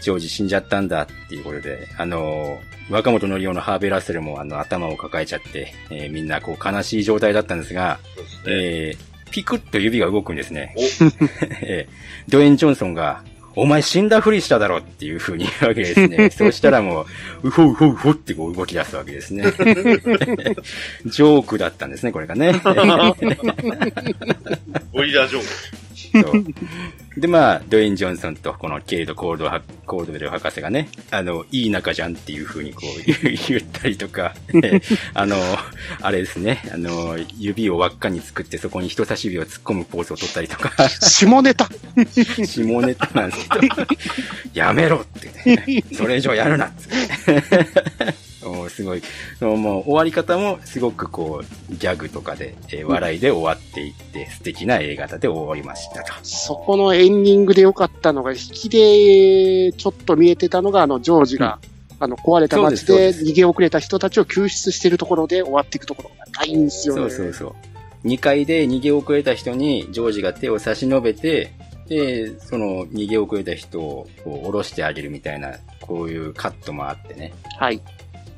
[0.02, 8.00] ジョージ死んじゃったんだっていうことで、あのー、若本のりおのハーベラッセルもあの頭を抱えちゃって、えー、みんなこう悲しい状態だったんですが、
[8.44, 10.76] すね、えー、ピクッと指が動くんですね。
[11.62, 13.24] えー、ドエン・ジョンソンが、
[13.56, 16.30] お前死んだふりしただろっていう風に言う わけですね。
[16.36, 17.06] そうしたらも
[17.44, 19.44] う、うほうほうほってこう動き出すわけですね。
[21.06, 22.62] ジョークだったんですね、これがね。
[24.94, 25.85] オイラジョーク。
[27.18, 29.52] で、まあ、ドウェイン・ジョンソンとこのケイド・コールド
[29.86, 33.02] コールドベル博士がね、あの、いい仲じゃんっていう風にこう
[33.48, 34.36] 言ったりとか、
[35.14, 35.38] あの、
[36.02, 40.90] あれですね、あの、指を輪っかに作ってそこに人差し指を突っ込むポーズを取ったりとか。
[40.90, 41.70] 下ネタ
[42.46, 43.76] 下ネタなんですけど、
[44.54, 48.25] やめろって、ね、それ以上やるなって。
[48.70, 49.02] すごい、
[49.40, 56.14] そのもう終わり方もすごくこう、ギャグとかで、えー、笑いで終わっていって、素敵な映画で終わりましたと。
[56.24, 61.60] そこのエンディングで良かったのが、引きでちょっと見えてたのが、あの、ジョージが、
[62.00, 67.02] うん、あの、壊れた街で逃げ遅れた人たちを救出しているところで終わっていくところがいいんですよね。
[67.02, 67.56] そうそうそう。
[68.08, 71.54] 2階で逃げ遅れた人にジョージが手を差し伸べて、
[71.88, 77.34] で、その逃げ遅れた人を下ろしてあげるみたいな、こういうカットもあってね。
[77.60, 77.82] はい。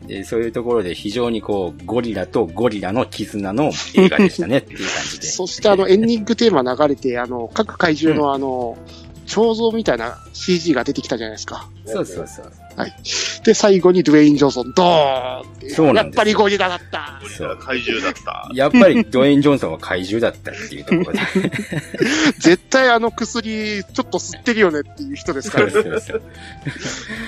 [0.05, 5.27] で、そういうところで非常にこう、ゴリラとゴリラの絆の映画でしたねっていう感じで。
[5.27, 8.77] そしてあの、エンディングテーマ流れて、あの、各怪獣のあの、
[9.25, 11.67] 彫像みたいな CG が出てきたじゃないですか。
[11.85, 12.51] そうそうそう。
[12.77, 12.93] はい。
[13.43, 17.19] で、最後にドゥエイン・ジョンソン、ドーンってそうなんやっぱりゴリラだった。
[17.21, 18.49] ゴリラ怪獣だった。
[18.53, 21.19] やっぱりドゥエイン・ジョンソンは怪獣だったっていうところで。
[22.39, 25.71] 絶対あの薬、ちょっと吸ってるよねっていう人ですからね。
[25.71, 26.21] そうそうそう。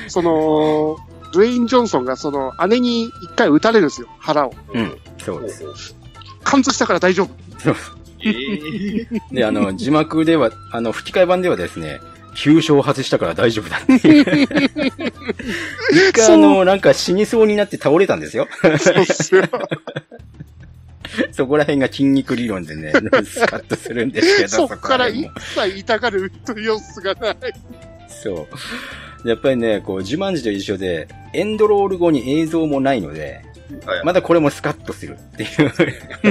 [0.07, 0.97] その、
[1.31, 4.53] ドゥエイン・ジョンソンがその姉に一回撃たれるんですよ、腹を。
[4.73, 5.95] うん、そうです。
[6.43, 7.29] 貫通したから大丈夫。
[7.59, 7.75] そう。
[8.21, 11.99] えー、で、あの、字幕では、あの、吹き替え版ではですね、
[12.35, 14.47] 急所を外したから大丈夫だっていう。
[15.91, 18.47] 一回あの、なんか死にそうになって倒れたんですよ。
[18.61, 19.43] そうっすよ。
[21.31, 22.91] そこら辺が筋肉理論でね、
[23.23, 27.35] スカッとするんですけど、そこから一切痛がるという様子がない。
[28.07, 28.47] そう。
[29.25, 33.43] やっぱりね、こう、自慢自と一緒で、エンドロール後に映像もないので、
[33.85, 35.47] はい、まだこれもスカッとするってい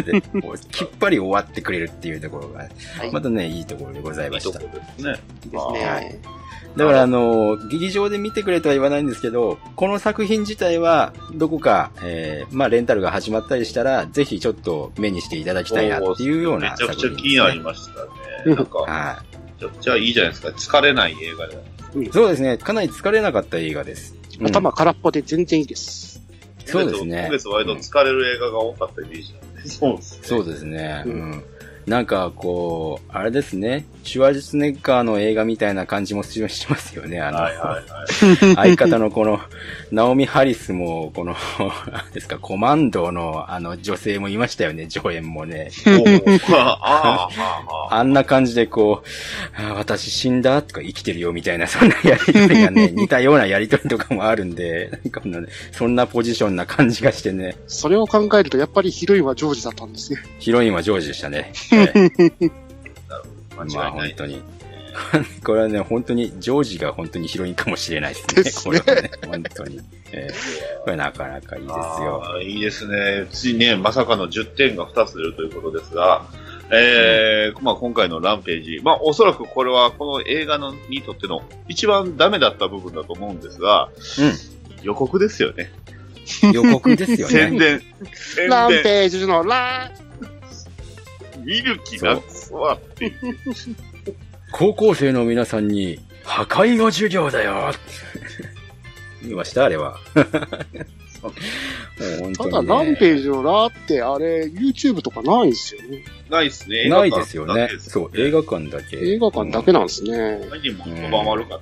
[0.00, 2.68] うで、 こうきっぱり終わってくれるっていうところが、
[3.12, 4.60] またね、いいところでございました。
[4.60, 5.10] いいですね。
[5.50, 6.18] はい。
[6.76, 18.56] だからあの、劇場で見てくれとは言わないんですけど、この作品自体は、どこか、えー、まあ、レンタルが始まったりしたら、ぜひちょっと目にしていただきたいなっていうような作品、ね、めちゃくちゃ気になりましたね。
[18.56, 19.47] なんか、はい。
[19.60, 20.48] めちゃくちゃいいじゃないですか。
[20.48, 21.58] 疲れない映画で。
[22.12, 22.58] そうですね。
[22.58, 24.14] かなり疲れなかった映画です。
[24.40, 26.22] 頭空っぽで全然いいです。
[26.64, 27.22] そうですね。
[27.28, 29.68] 今月割と疲れる映画が多かったイメージなんで。
[29.68, 30.28] そうですね。
[30.28, 31.02] そうですね。
[31.06, 31.44] うん
[31.88, 37.20] なんかこう、あれですね、シュワルツネッガーの映画みたいな感じもしますよね。
[37.20, 39.38] あの、はいはいはい、相方のこの、
[39.90, 41.36] ナオミ・ハリスも、この、
[42.14, 45.70] ですか、コマンドのあの女性もいましたよね、助演もね。
[47.90, 57.56] あんな感じでこう、私死んだとか生きてるよみたいな、そんなやりとりがね、 似たようなやりとりとかもあるんで、なんかね、そんなポジションな感じがしてね。
[57.66, 60.20] それを考えると、やっぱりヒロインはジョージだったんですね。
[60.38, 61.52] ヒロインはジョージでしたね。
[63.66, 64.42] まあ本当に。
[65.44, 68.42] これはね、本当に、ジョージが本当にヒロインかもしれないですね。
[68.42, 69.80] ですねこれはね、本当に。
[70.12, 72.22] えー、これなかなかいいですよ。
[72.42, 73.26] いいですね。
[73.30, 76.26] ついね、まさかの10点が2つ出るということですが、
[76.70, 83.88] えー、まあ今回のランページ、まあおそらくこれはこの映画のにとっての一番ダメだった部分だと思うんですが、
[84.18, 85.70] うん、予告ですよね。
[86.52, 87.32] 予告ですよね。
[87.32, 87.82] 宣伝。
[88.48, 90.07] ランページのラン。
[91.48, 93.14] 見る気なくわっていう。
[94.52, 97.72] 高校生の皆さんに、破壊の授業だよ
[99.22, 99.98] 見ましたあれは。
[101.98, 106.04] ね、ただ、何ページのラって、あれ、YouTube とかないんですよね。
[106.28, 106.88] ないっすね。
[106.88, 107.70] ないですよね。
[107.78, 108.98] そう、映画館だけ。
[108.98, 110.38] 映画館だけなんですね。
[110.50, 111.60] 何も拒まるか。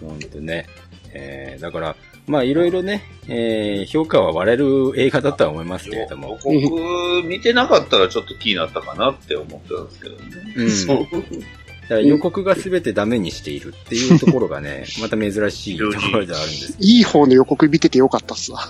[0.00, 0.66] ほんとね。
[1.12, 1.96] えー、だから、
[2.30, 6.38] まあいろいろね、えー、評価は割れる映画だとは思いますけれども。
[6.44, 10.22] 僕見てなかったらちょっと気になったかなって思ってたんですけどね。
[10.56, 10.70] うん。
[10.70, 12.02] そう。
[12.04, 16.76] 予告が全てダメにしているっていうところがね、 また珍しいところであるんです。
[16.78, 18.60] いい方の予告見ててよかったっすわ。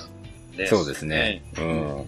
[0.66, 1.42] そうですね。
[1.58, 2.04] うん。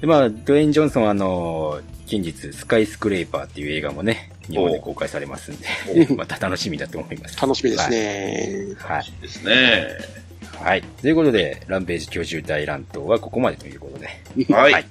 [0.00, 5.66] で、まあ、ドウェイン・ジョンソンあの、近日、スカイスクレーパーっていう映画もね、日本で公開されますんで、
[6.16, 7.38] また楽しみだと思います。
[7.40, 8.74] 楽しみですね。
[8.78, 9.12] はい。
[9.20, 10.18] ですね。
[10.62, 10.82] はい。
[10.82, 14.52] ということで、ランページ教習大乱闘はここまでということで。
[14.52, 14.72] はい。
[14.72, 14.86] はい、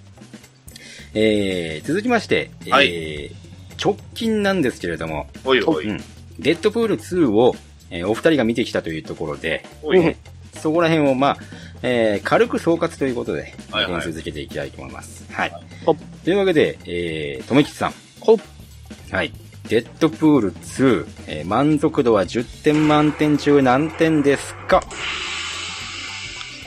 [1.13, 5.87] えー、続きまして、はい、えー、直近なんですけれども、おいおい。
[5.89, 5.97] うん。
[6.39, 7.55] デッドプール2を、
[7.89, 10.17] えーお二人が見てきたというところで、おいね。
[10.59, 11.37] そこら辺をまあ、
[11.83, 15.25] えー軽く総括ということで、はいはい点数付けていきたいと思います。
[15.31, 15.51] はい
[15.85, 15.95] ほっ。
[16.23, 17.93] というわけで、えー、とめきちさん。
[18.19, 18.37] ほっ
[19.11, 19.31] はい。
[19.69, 24.81] デッドプール2、えー満足度は10点満点中何点ですか？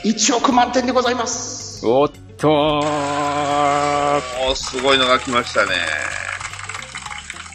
[0.03, 1.85] 1億満点でございます。
[1.85, 5.71] おっとーおー、すごいのが来ましたね。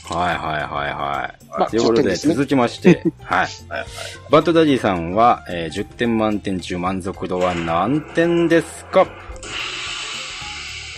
[0.08, 1.44] はいはいはいはい。
[1.58, 3.48] まあということ10点で、ね続きまして、 はい。
[3.68, 3.86] はいはい。
[4.30, 9.06] バッドダディさんは、えー10点満点中満足度は何点ですか？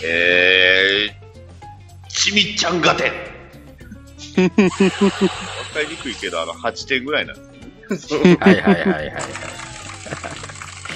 [0.03, 3.05] えー、ちみちゃんがて。
[4.39, 4.49] わ
[5.73, 7.37] かりにくいけど、あの、8点ぐらいなん
[7.89, 8.37] ですよね。
[8.39, 9.13] はいはいはいはいはい。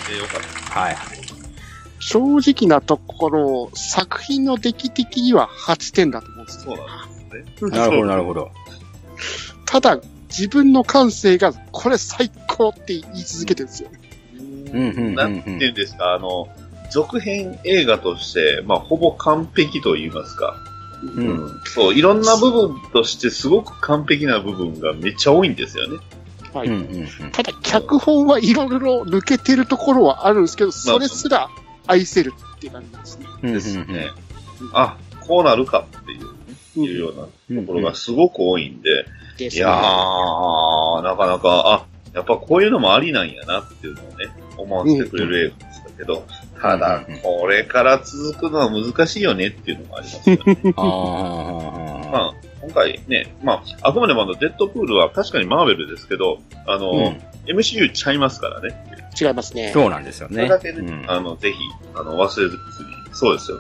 [0.08, 0.41] でよかっ
[0.74, 0.80] た。
[0.80, 0.97] はい。
[1.99, 7.72] 正直なところ、作品の出来的には8点だと思うんですそうなんですね。
[7.72, 8.51] なるほどなるほど。
[9.66, 13.89] ただ、自分の感性が、これ最高って言い続けてるんですよ。
[14.74, 16.49] うんうんうんうんなんていうんですか、あの、
[16.91, 20.56] 続編映画として、まあ、ほぼ完璧と言いますか。
[21.16, 21.62] うん。
[21.66, 25.99] そう、いろんな部分としてすごく完璧な部分がめっちゃ多いんですよね。
[26.54, 26.68] はい。
[26.68, 27.32] うんうんうん。
[27.32, 31.49] ただ、脚本はいろいろ抜けてるところはあるんですけど、それすら
[31.88, 33.26] 愛せるっていう感じですね。
[33.43, 34.08] うんですね。
[34.74, 36.34] あ、こうなるかっていう、うん
[36.76, 39.06] いうようなうんうんところがすごく多いんで、
[39.38, 44.28] ですいやー、なかなか、あ、やっぱこういうのもありなんやなっていうのをね、
[44.58, 46.26] 思わせてくれる映画でしたけど、
[46.60, 50.74] ただうんうん、これから続くのは難しいよねっていうのもありますよね。
[50.78, 52.10] ああ。
[52.12, 52.34] まあ、
[52.64, 58.74] 今回ね、まあ、あくまでもあの、デッドプールは確かにマーベルですけど、あの、うん MCU ちゃいますからね。
[59.20, 59.72] 違いますね。
[59.74, 60.36] そうなんですよね。
[60.36, 61.57] それだけね、うんあの、ぜひ、
[61.93, 62.61] あの、忘れずに。
[63.11, 63.59] そうですよ。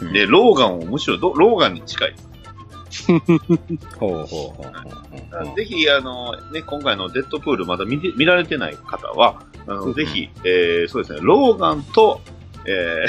[0.00, 2.14] うんで、ローガンをむしろロ、ローガンに近い。
[3.98, 5.56] ほうほうほうほうほう。
[5.56, 12.20] ぜひ、あの、ね、今回のデッドプールまだ見て見られてない方は、あの、うんぜひ、えー、そうですね、ローガンと、
[12.66, 13.06] え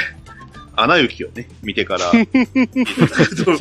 [0.76, 3.58] ー、アナ雪をね、見てから、 見ていただくと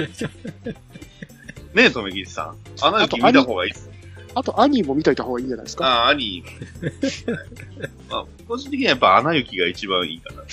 [1.74, 2.56] ねえ、とめきちさん。
[2.84, 3.88] アナ雪見た方がいいっす。
[4.32, 5.84] あと、アニーも見といた方がいいんじゃないですか？
[5.86, 7.30] ああ、アニー。
[8.10, 10.42] まあ、個人的にはやっぱアナ雪が一番いいかな。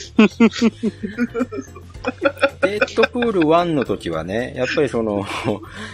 [2.67, 5.25] デッドプール1の時はね、やっぱりその、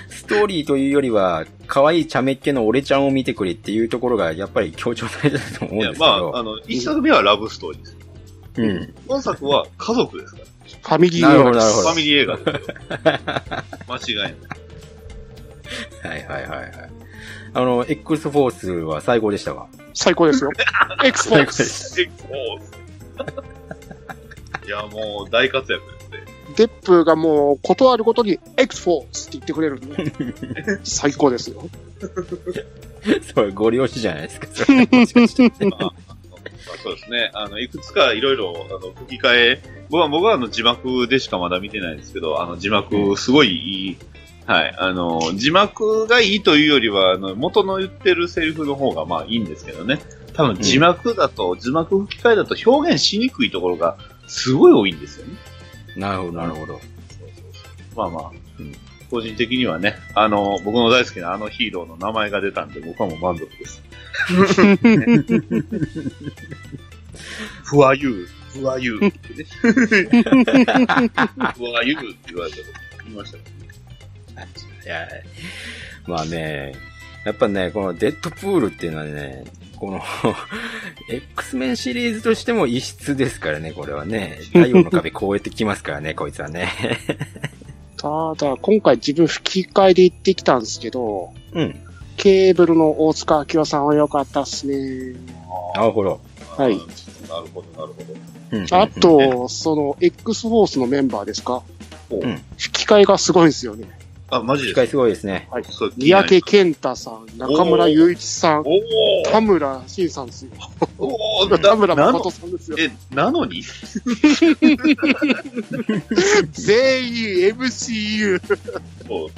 [0.09, 6.36] ストーリーというよりは、可愛い茶目っ気の俺ちゃんを見てくれっていうところが、やっぱり強調されてたと思うんいやです、けまど。
[6.36, 7.97] あ、あの、一作目はラブストーリーです。
[8.55, 8.93] うん。
[9.07, 10.45] 今作は家族ですから。
[10.45, 11.89] ファミリーなるほど、映画ですなるほど。
[11.89, 12.53] ファミリー映画ですよ。
[13.89, 14.36] 間違いない。
[16.03, 16.71] はいはいはいはい。
[17.53, 19.67] あの、X フォースは最高でしたわ。
[19.93, 20.49] 最高ですよ。
[21.03, 21.95] エクスポー最高でツ。
[21.95, 22.34] 結構。
[24.65, 26.26] いや、もう大活躍ですね。
[26.55, 31.69] デップがもう、断るごとに、エクスフォーツって言ってくれるんで、 最高ですよ。
[33.34, 34.47] それ、ご利用しじゃないですか。
[34.53, 35.93] それもしかしてま あ、まあ
[36.82, 37.32] そうですね。
[37.34, 43.97] あの、いくつかいろいろ、あの、吹き替え、僕は、僕はあの、字幕でしかまだ見てないんですけど、あの、字幕、すごいいい。
[44.46, 44.76] はい。
[44.78, 50.00] あの、字幕がいいというよりは、あの、元の言ってるセリフの方が、まあいいんですけどね。
[50.34, 55.34] 多分字幕だと、字幕吹き替えだと表現しにくいところが、すごい多いんですよね。
[55.96, 56.80] なるほど、なるほど。
[57.96, 58.74] まあまあ、うん
[59.14, 63.84] 個人的にはね、あの、僕の大好きなあのヒーローの名前が出たんで、僕はもう満足です。
[67.64, 68.28] ふわゆう、
[68.60, 69.46] ふわゆうってね。
[69.54, 69.68] ふ
[71.66, 72.70] わゆうって言われたこと
[73.04, 73.44] 言いましたね。
[74.86, 75.07] いや、
[76.07, 76.73] まあね、
[77.25, 79.43] やっぱね、このデッドプールっていうのはね、
[79.77, 80.01] この、
[81.09, 84.39] X メンシリーズとしても異質ですからね、これはね。
[84.53, 86.69] 太陽の壁超えてきますからね、 こいつはね。
[87.97, 91.79] ただ、今回自分吹き替えで行ってきたんですけど、うん。
[92.17, 95.15] ケーブルの大塚明夫さんは良かったっすね。
[95.75, 96.19] なるほど。
[96.57, 98.13] はいなるほど、なるほど。
[98.51, 101.63] うんあ、と、その、X フォースのメンバーですか？
[102.11, 103.88] うん吹き替えがすごいんですよね。
[104.36, 105.47] あ、マジ機械ですすごいですね。
[105.51, 105.63] はい。
[105.69, 110.51] そう三宅健太さん、中村雄一さん、おー田村慎さんですよ。
[110.97, 112.77] おー 田村な誠さんですよ。
[112.79, 113.61] え、なのに？
[116.51, 117.15] 全員
[117.55, 118.41] MCU。
[119.07, 119.29] そう、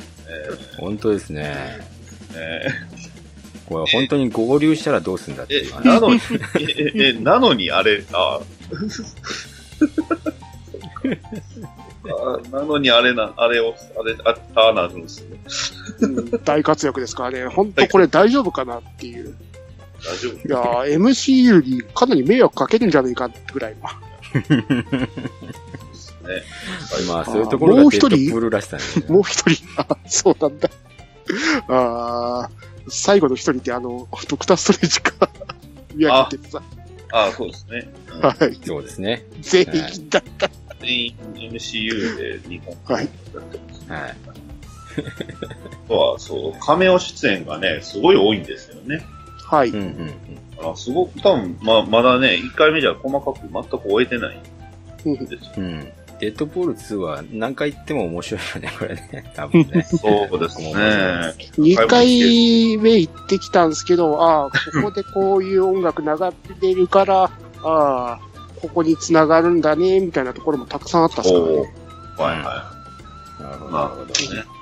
[0.80, 1.80] 本当ですね。
[2.36, 2.62] え
[3.66, 6.20] これ本当に合流したらどうすんだってーいう話え、なのに、
[6.60, 8.42] え、え、えなのにあれ、ああ
[12.52, 15.38] なのにあれな、あれを、あれ、あ、ああなるんですね。
[16.02, 17.24] うん大活躍ですか？
[17.26, 17.48] らね。
[17.48, 19.36] 本当これ大丈夫かなっていう。
[20.04, 23.82] 大丈夫いやー MCU にかなり迷惑かけるんじゃないかってぐらいの。
[24.92, 25.08] で
[25.94, 27.08] すね。
[27.08, 28.10] まあ、そういうところがもう一人？
[28.10, 28.84] デッドプールらしさね。
[29.08, 30.70] もう一人、あ、そうなんだ。
[31.70, 35.28] あー最後の一人ってあの、ドクターストレージか、
[35.96, 36.62] 見上げてさ。
[37.12, 37.92] ああ、そうですね。
[38.22, 38.60] はい。
[38.64, 39.26] そうですね。
[39.42, 40.50] 全員だった。
[40.86, 41.16] 全員
[41.52, 43.10] MCU で日本はい。
[43.90, 44.16] はい。
[45.86, 49.04] あとは、そう、カメオ出演がね、すごい多いんですよね。
[49.46, 49.70] はい。
[49.70, 50.14] うんうん
[50.58, 55.92] あすごく、多分、ま、まだね、1回目じゃ細かく全く終えてないんですうん。
[56.20, 59.32] デッドボール2は何回言っても面白いよね、これね。
[59.36, 59.84] 多分ね。
[59.84, 60.74] そうですね。
[61.58, 67.30] 2回目行ってきたんですけど、ああ、ここでこういう音楽流ってるから、あ
[67.64, 68.20] あ、
[68.62, 71.56] ここに繋がるんだね、みたいなところもたくさんあったっすからね。
[72.18, 72.72] はいは
[73.40, 73.44] い。
[73.44, 73.72] なるほど。
[73.72, 74.56] なるほどね。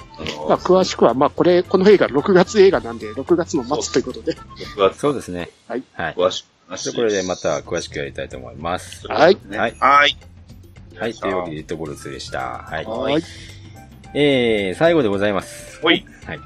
[0.47, 4.33] まあ、詳しくは、まあ、これ、この映画6月映画なんで、6月の末ということで。
[4.33, 4.99] 6月。
[4.99, 5.49] そうですね。
[5.67, 5.83] はい。
[5.93, 6.15] はい。
[6.15, 6.95] 詳しく。
[6.95, 9.07] これでまた詳しくやりたいと思います。
[9.07, 9.37] はい。
[9.49, 9.75] はい。
[9.79, 10.17] はい。
[10.97, 11.13] はい。
[11.13, 12.39] というわけで、デッドボール2でした。
[12.39, 12.85] はい。
[12.85, 13.23] はい。
[14.15, 15.83] えー、最後でございます。
[15.83, 16.05] はい。
[16.25, 16.39] はい。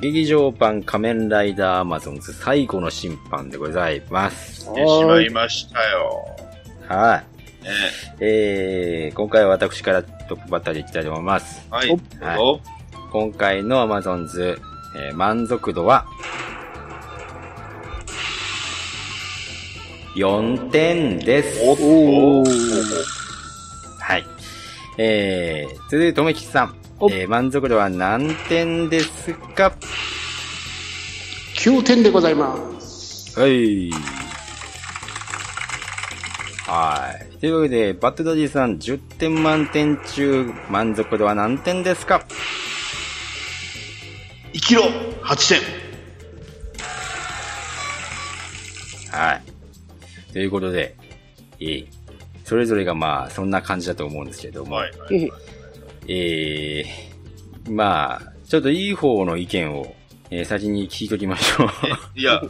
[0.00, 4.62] 劇場版仮面ライダーアマゾンズ最後の審判でございます。
[4.62, 6.49] してしまいましたよ。
[6.90, 7.22] は
[7.62, 7.64] い。
[7.64, 7.70] ね、
[8.18, 11.64] えー、今回は私からトップバッターでいきたいと思います。
[11.70, 11.88] はい。
[11.88, 12.60] はい、
[13.12, 14.58] 今回のアマゾンズ、
[14.96, 16.04] えー、満足度は、
[20.16, 21.60] 4点です。
[21.62, 22.44] おお
[24.00, 24.24] はい。
[24.98, 26.74] えー、続いて、とめきさん。
[27.02, 29.72] えー、満足度は何点ですか
[31.54, 33.38] ?9 点でございます。
[33.38, 33.90] はい。
[36.70, 37.38] はい。
[37.38, 42.24] というわけで、バットダディさん10点満点中、満足度は何点ですか？
[44.52, 45.60] 生きろ !8
[49.10, 49.42] 点はい。
[50.32, 50.94] ということで、
[51.58, 51.88] いい。
[52.44, 54.76] それぞれがまあ、そんな感じだと思うんですけれども。
[54.76, 55.28] はい、はい。
[56.06, 59.92] えー、まあ、ちょっといい方の意見を
[60.32, 61.68] えー、先に聞いときましょう。
[62.14, 62.42] いや、あ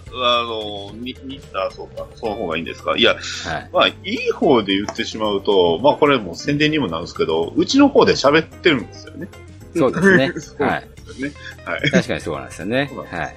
[0.46, 2.94] の、み、み、あ、そうか、その方がいいんですか？
[2.96, 9.28] いや、はい、まあ、いい方で言ってしまうと、まあ、これも宣伝にもなるんですけど、うちの方で喋ってるんですよね。
[9.74, 10.32] そうですね。
[10.66, 10.88] はい。
[11.22, 11.32] ね。
[11.64, 11.90] はい。
[11.90, 12.90] 確かにそうなんですよね。
[13.10, 13.36] はい。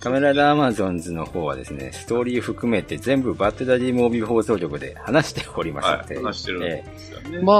[0.00, 6.14] カメラダアマゾンズの方はですね、ストーリー含めて全部バッテダディモービル放送局で話しておりますので。
[6.16, 7.38] はい、話してるんですよね。
[7.38, 7.58] まあ、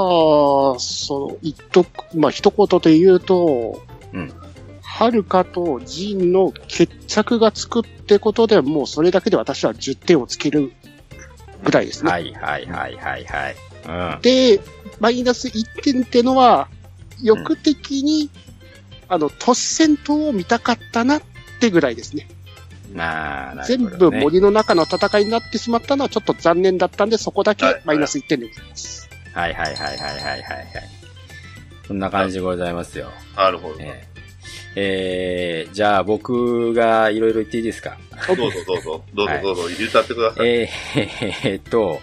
[0.79, 1.87] その、一と、
[2.17, 3.81] まあ、一言で言うと、
[4.13, 4.33] うん。
[4.95, 10.71] はるかとジンの決着がつくってことでもうそれだけで私は10点をつける
[11.65, 12.11] ぐらいですね。
[12.11, 13.57] はいはいはいはいはい。
[14.15, 14.61] うん、で、
[15.01, 16.69] マイナス1点ってのは、
[17.23, 18.31] 欲的に、うん、
[19.09, 21.23] あの、突戦闘を見たかったなっ
[21.59, 22.29] てぐらいですね。
[22.93, 29.09] まあ、ね、全部森の中の戦いになってしまったのはちょっと残念だったんで、そこだけマイナス1点でございます。
[29.33, 30.69] はいはいはいはいはいはいはい。
[31.87, 33.11] そんな感じでございますよ。
[33.35, 33.77] なるほど。
[33.81, 34.12] え
[34.75, 37.99] えー、じゃあ僕がいろいろ言っていいですか？
[38.29, 40.49] どうぞどうぞ、どうぞどうぞ、言ったってください。
[40.49, 42.01] えー、えー、っと、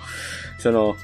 [0.60, 0.96] その、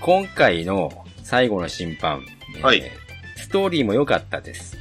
[0.00, 2.24] 今回の最後の審判、
[2.60, 4.76] はい、えー、ストーリーも良かったです。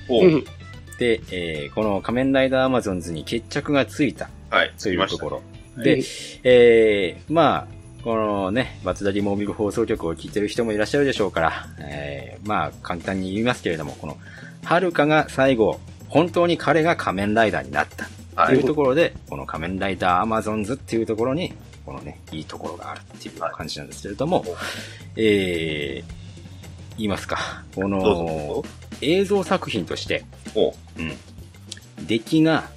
[1.00, 4.30] で、えー、この仮面ライダーアマゾンズに決着がついた。
[4.50, 4.72] はい。
[4.82, 5.42] というところ。
[5.78, 6.04] で、はい、
[6.44, 14.18] えー、まあ、このね、バツダリモービル放送局を聞いてる人もいらっしゃるでしょうから、えー、まあ、簡単に言いますけれども、この、
[14.64, 15.80] はるかが最後、
[16.14, 18.06] 本当に彼が仮面ライダーになった。
[18.44, 21.54] っていうところで、この仮面ライダーアマゾンズっていうところに、
[21.88, 24.46] このね、いいところがあるっていう感じなんですけれども、
[25.16, 27.64] えー、言いますか。
[27.74, 28.64] この、
[29.02, 30.24] 映像作品として、
[30.98, 32.06] うん。
[32.06, 32.70] 出来が、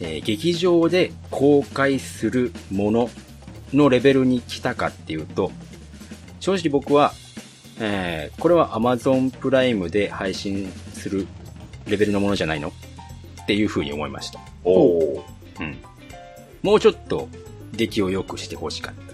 [0.00, 3.10] えー、劇場で公開するもの
[3.72, 5.52] のレベルに来たかっていうと、
[6.40, 7.14] 正直僕は、
[7.80, 11.26] えー、これは Amazon プライムで配信する
[11.88, 12.68] レベルのものじゃないの？
[13.42, 14.40] っていうふうに思いました。
[14.64, 15.24] お
[15.60, 15.78] うん。
[16.62, 17.28] もうちょっと
[17.72, 19.08] 出来を良くしてほしかった。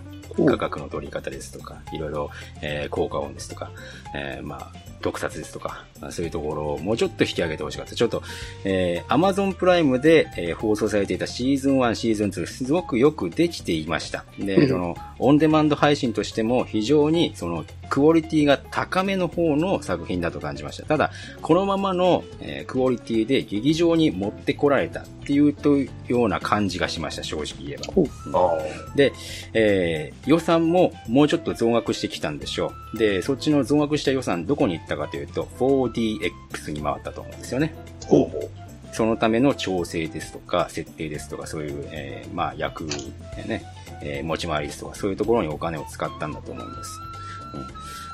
[0.46, 3.70] 価格の取り方ですとか、いろいろ、えー、効果音ですとか、
[4.16, 7.94] えー、まあ、特撮ですとか、そういうところをもうちょっと引き上げてほしかった。
[7.94, 8.22] ちょっと、
[8.64, 14.24] えー、Amazon プライムで、えー、放送されていたシーズン1、シーズン2、すごくよくできていました。
[14.38, 20.84] で、その、オンデマンド配信としても非常に、その、クオリティが高めの方の作品だと感じました。
[20.84, 21.10] ただ、
[21.42, 27.92] このままの、えー、クオリティで劇場に持ってこられたっていうとような感じがしました、正直言えば。
[27.96, 29.12] うん、で、
[29.52, 32.98] えー、予算ももうちょっと増額してきたんでしょう。
[32.98, 37.74] で、そっちの増額した予算どこに行ったかというと、4DX に回ったと思うんですよね。
[38.06, 38.64] ほう
[38.94, 43.64] そのための調整ですとか、設定ですとか、そういう、えー、まあ、役、ね、
[44.00, 46.90] えー、持ち回りですとか、そういうところにお金を使ったんだと思います。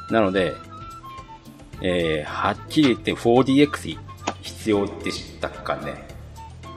[0.09, 0.55] うん、なので、
[1.83, 3.99] えー、はっきり言って 4DX
[4.43, 6.10] 必要でしたかね。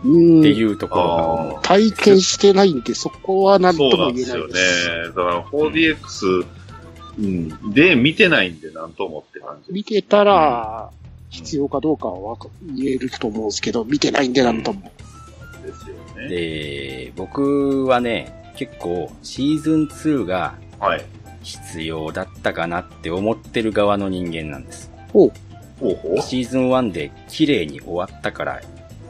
[0.03, 1.61] っていうところが。
[1.61, 4.31] 体験してないんで、そこは何とも言えないです。
[4.31, 5.07] そうなんですよね。
[5.07, 6.45] だから 4DX、
[7.19, 9.71] うん、で、見てないんで何ともって感じ。
[9.71, 10.89] 見てたら、
[11.29, 12.37] 必要かどうかは
[12.75, 14.91] 言えると思うんですけど、見てないんで何とも。
[15.63, 16.27] ですよね。
[16.27, 21.05] で、僕はね、結構シーズン2が、はい。
[21.43, 24.89] 必要だったかなって思ってる側の人間なんです。
[25.11, 25.31] ほう。
[25.79, 28.61] ほうほうシーズン1で綺麗に終わったから、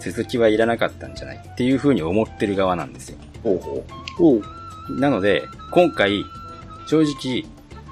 [0.04, 3.18] 続きはいらなかったんじゃないっていう風に思ってる側なんですよ。
[3.43, 3.84] ほうほう。
[4.18, 4.41] ほ
[4.89, 4.99] う。
[4.99, 6.24] なので、今回、
[6.88, 7.45] 正直、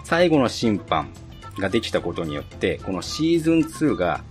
[0.04, 1.10] 最後の審判
[1.60, 4.24] ができたことによって、このシーズン2が、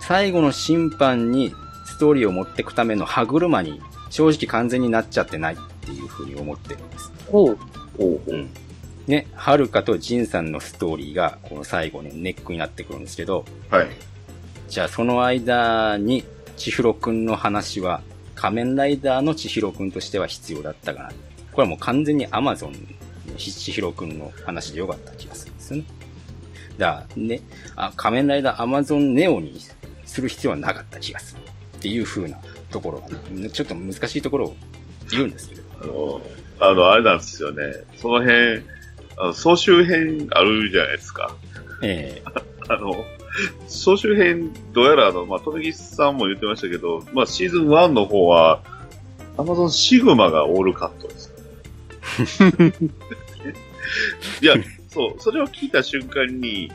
[0.00, 1.54] 最後の審判に
[1.86, 7.12] ストーリーを持っていくための歯車に正直完全になっちゃってないっていう風に思ってるんです。
[7.30, 7.58] ほう。
[7.96, 8.30] ほう。
[8.30, 8.50] うん。
[9.06, 13.86] ね、はるかとジンさんのストーリーが、この最後のネックになってくるんですけど、はい。
[14.68, 16.24] じゃあその間に、
[16.64, 18.00] 千尋くんの話は、
[18.34, 21.08] 仮面ライダーの千尋くんとしては必要だったかな。
[21.52, 22.78] これはもう完全にアマゾンの
[23.36, 25.84] 千尋くんの話でよかった気がするんですよね。
[26.78, 27.42] だからね、
[27.76, 29.60] あ、仮面ライダーアマゾンネオに
[30.06, 31.42] する必要はなかった気がする。
[31.76, 32.38] っていう風な
[32.70, 34.56] ところが、ね、ちょっと難しいところを
[35.10, 35.62] 言うんですけど。
[35.82, 37.74] あの、あの、あれなんですよね。
[37.98, 38.62] その辺、
[39.18, 41.36] あの、総集編あるじゃないですか。
[41.82, 43.04] ええー、 あの、
[43.66, 48.62] 総集編、どうやらあの、まあ、富木さんも言ってましたけど、まあ、シーズン1の方は、
[49.36, 51.32] アマゾンシグマがオールカットです。
[54.40, 54.54] いや、
[54.88, 56.70] そう、それを聞いた瞬間に、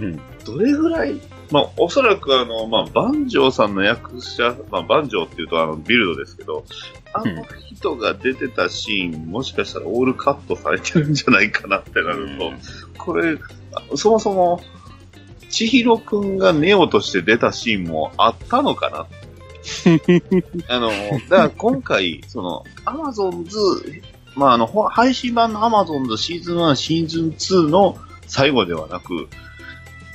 [0.00, 6.64] うん、どれぐらい、まあ、おそらくあの、まあ、バンジョーさんの役者、まあ、バンジョーっていうとあの、ビルドですけど、
[7.12, 12.58] あの人が出てたシーン、もしかしたらオールカットされてるんじゃないかなってなると、うん、
[12.98, 13.36] これ、
[13.94, 14.60] そもそも、
[15.50, 19.06] 千尋くんがネオとして出たシーンもあったのかな？
[20.68, 20.88] あの、
[21.28, 23.58] だから今回、その、アマゾンズ、
[24.34, 27.96] まあ、あの、配信版のアマゾンズシーズン1、シーズン2の
[28.26, 29.28] 最後ではなく、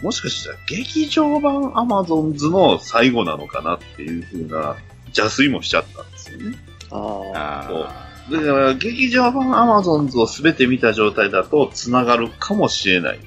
[0.01, 4.75] もしかしたら劇場版アマゾンズの最後なのかなっていう風な
[5.15, 6.57] 邪推もしちゃったんですよね。
[6.91, 8.31] ああ。
[8.31, 13.19] だから、劇場版アマゾンズを全て見た状態だと繋がるかもしれない。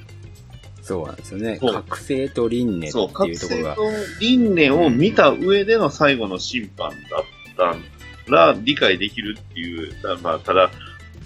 [0.89, 1.59] そうなんですよね。
[1.61, 3.81] 覚醒と輪廻っていうところ醒と
[4.19, 7.75] 輪廻を見た上での最後の審判だっ
[8.25, 10.71] たら理解できるっていう、まあ、ただ、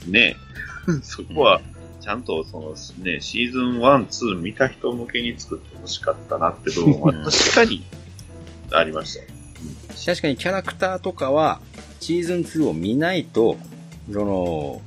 [0.06, 0.36] ね、
[1.02, 1.62] そこは、
[2.02, 7.86] ちゃんとそのね、シーズン1、2見た人向けに作ってほしかったなって部分は確かに
[8.70, 9.22] ありました。
[10.06, 11.62] 確かにキャラクターとかは、
[12.02, 13.56] シーズン2を見ないと、
[14.12, 14.82] その、も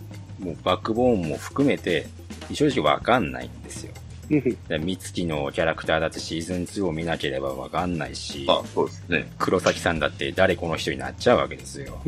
[0.53, 2.09] うバックボーンも含めて、
[2.53, 3.95] 正直わかんないんですよ。
[4.69, 9.33] 三月のキャラクターだってシーズン2を見なければわかんないし、あ、そうですね。
[9.39, 12.01] 黒崎さんだって誰この人になっちゃうわけですよ。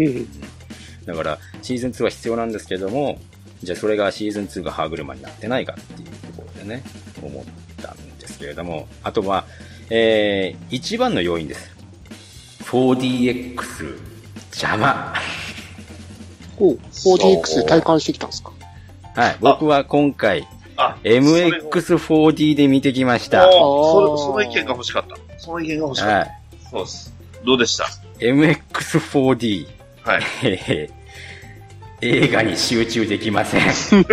[1.06, 3.18] だから、シーズン2は必要なんですけども、
[3.62, 6.82] じゃあそれがシーズン2が歯車になってないかっていうところでね、
[7.22, 7.44] 思っ
[7.82, 9.44] たんですけれども、あとは、
[9.90, 11.74] えー、一番の要因です。
[12.64, 13.96] 4DX
[14.52, 15.14] 邪魔。
[16.56, 18.52] ほう、4DX で体感してきたんですか？
[19.14, 19.36] はい。
[19.40, 20.46] 僕は今回、
[21.03, 23.51] MX4D で見てきました。
[23.51, 25.16] そその意見が欲しかった。
[25.39, 26.16] その意見が欲しかった。
[26.16, 26.31] はい。
[26.70, 27.12] そうです。
[27.45, 27.89] どうでした
[28.20, 29.66] ?MX4D。
[30.05, 30.22] はい。
[32.01, 33.72] 映画に集中できません。
[33.74, 34.09] それは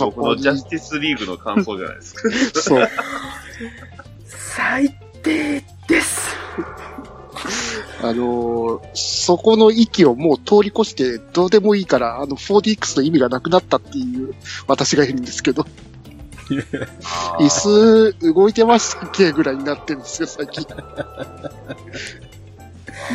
[0.00, 2.28] 僕のジャスティスリーグの感想じゃないですか。
[2.60, 2.88] そう。
[4.26, 4.90] 最
[5.22, 6.36] 低です。
[8.00, 14.34] あのー、そこの域をもう通り越してどうでもいいから、あの 4DX の意味がなくなったっていう
[14.66, 15.66] 私がいるんですけど。
[17.38, 20.64] 椅子動いてましたっけぐらいになってるんですよ、最近。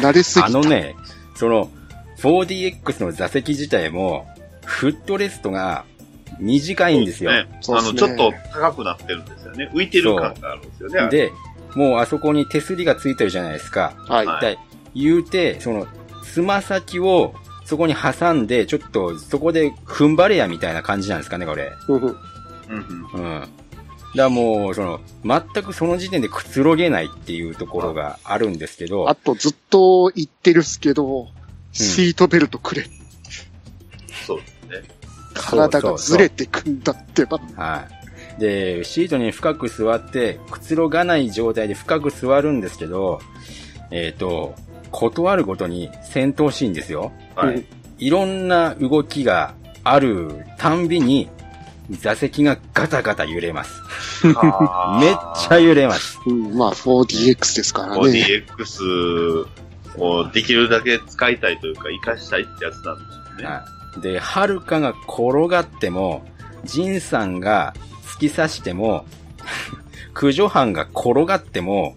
[0.01, 0.47] 慣れすぎた。
[0.47, 0.95] あのね、
[1.35, 1.71] その、
[2.17, 4.27] 4DX の座席自体も、
[4.65, 5.85] フットレストが
[6.39, 7.31] 短いんですよ。
[7.31, 9.71] ね、あの、ちょっと高くなってるんですよね。
[9.73, 11.09] 浮いてる感があるんですよね。
[11.09, 11.31] で、
[11.75, 13.93] もうあそこに手すりがついてるじゃないですか。
[14.07, 14.57] はい。
[14.95, 15.87] 言うて、その、
[16.23, 17.33] つま先を
[17.65, 21.71] そこに挟んで、ちょっとそこで踏ん張れやみたいな感じなんですかね、これ。
[21.87, 21.99] うん。
[21.99, 23.39] うん。
[23.41, 23.49] だか
[24.13, 29.09] らもう、その、全くその時点でくつろげないっていうところがあるんですけど。
[29.09, 31.29] あとずっと言ってるっすけど、
[31.71, 32.83] シートベルトくれ。
[32.83, 32.89] うん、
[34.25, 35.03] そうですね。
[35.33, 37.39] 体がずれてくんだってば。
[37.55, 37.87] は
[38.37, 38.39] い。
[38.39, 43.19] で、シートに深く座って、くつろがない状態で深く座るんですけど、
[43.91, 44.55] えっ、ー、と、
[44.93, 47.11] 断るごとに戦闘シーンですよ。
[47.35, 47.65] はい。
[47.97, 51.29] いろんな動きがあるたんびに、
[51.89, 53.81] 座席がガタガタ揺れます。
[54.23, 56.19] めっちゃ揺れます。
[56.27, 58.03] うん、まあ 4DX ですからね。
[58.03, 59.47] 4DX、
[59.97, 63.03] もうできるだけ使いたいというか、活かしたいってやつなんで
[63.39, 63.55] すよね。
[63.55, 63.65] は
[63.97, 64.01] い。
[64.01, 66.25] で、はるかが転がっても、
[66.65, 67.73] ジンさんが
[68.05, 69.05] 突き刺しても、
[70.13, 71.95] 駆除班が転がっても、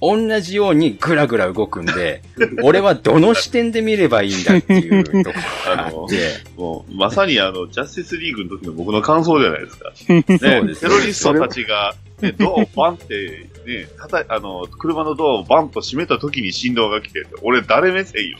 [0.00, 2.22] 同じようにぐらぐら動くんで、
[2.62, 5.32] 俺はどの視点で見ればいいんだっていうところが
[5.66, 6.16] あって。
[6.56, 9.92] もう、まさにあの、ジャスティスリーグの時の僕の感想じゃないですか。
[10.08, 18.38] ね、そうです、テロリストたちが、ね、 ドアをバンって、ね、たた、あの、車のドアをバンと閉めた時に振動が来て、俺誰目線よ。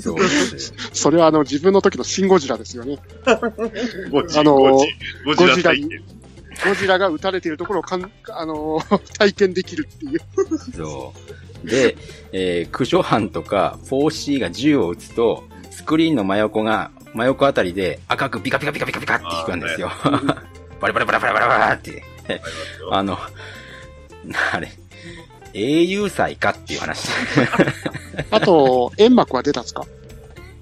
[0.00, 0.16] そう
[0.94, 2.98] それはあの、自分の時のシンゴジラですよね。
[4.10, 4.86] ゴジラ、あのゴ
[5.36, 6.19] ジラ体験。
[6.66, 10.20] ゴジラが撃たれているところをかん、 あのー、 体験できるっていう。
[10.76, 11.14] そ
[11.64, 11.68] う。
[11.68, 11.96] で、
[12.32, 19.90] えー、駆除班とか 4C が銃を撃つと、スクリーンの真横が、真横あたりで赤くピカピカピカピカピカって引くんですよ。
[20.80, 22.02] バリバリバリバリバリバリって。
[22.90, 23.18] あの、
[24.52, 24.70] あれ、
[25.52, 27.08] 英雄祭かっていう話。
[28.30, 29.84] あと、煙幕は出たんですか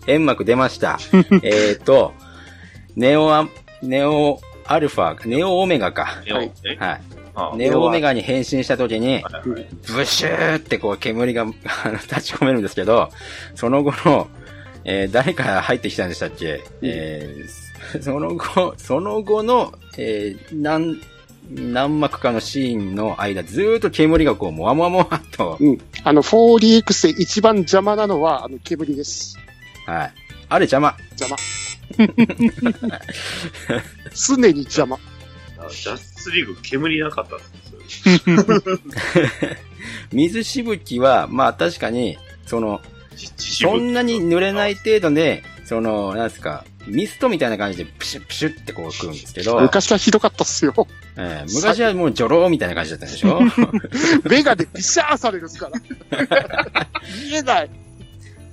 [0.06, 0.98] 煙幕出ました。
[1.42, 2.14] えっと、
[2.96, 3.46] ネオア、
[3.82, 6.04] ネオアルファ、ネオオメガか。
[6.04, 6.52] はい。
[6.78, 6.92] は
[7.54, 7.56] い。
[7.56, 9.24] ネオオメガに変身した時に、
[9.94, 11.46] ブシューってこう煙が
[12.02, 13.10] 立ち込めるんですけど、
[13.54, 14.28] その後の、
[14.84, 21.00] えー、誰か入ってきたんでしたっけ、えー、その後、その後の、えー、何、
[21.50, 25.56] 何幕かのシーンの間、ずーっと煙がこう、もわもわもわっと。
[25.58, 25.78] うん。
[26.04, 29.38] あの、4DX で一番邪魔なのは、あの、煙です。
[29.86, 30.12] はい。
[30.48, 30.96] あれ邪魔。
[31.18, 31.36] 邪魔。
[34.14, 34.98] 常に邪魔。
[35.70, 37.44] ジャスツリーグ煙なかったんで
[38.22, 38.78] すよ。
[40.12, 42.80] 水しぶきは、まあ確かに、その、
[43.36, 49.60] そんなに濡れない程度で、その、なんですか、ミストみたいな感じでプシュプシュってこう来るんですけど。
[49.60, 50.74] 昔はひどかったっすよ。
[51.16, 53.40] えー、昔はもうジョローみたいな感じだったんでしょ？
[54.30, 55.80] メガでピシャーされるっすから。
[57.28, 57.70] 見えない。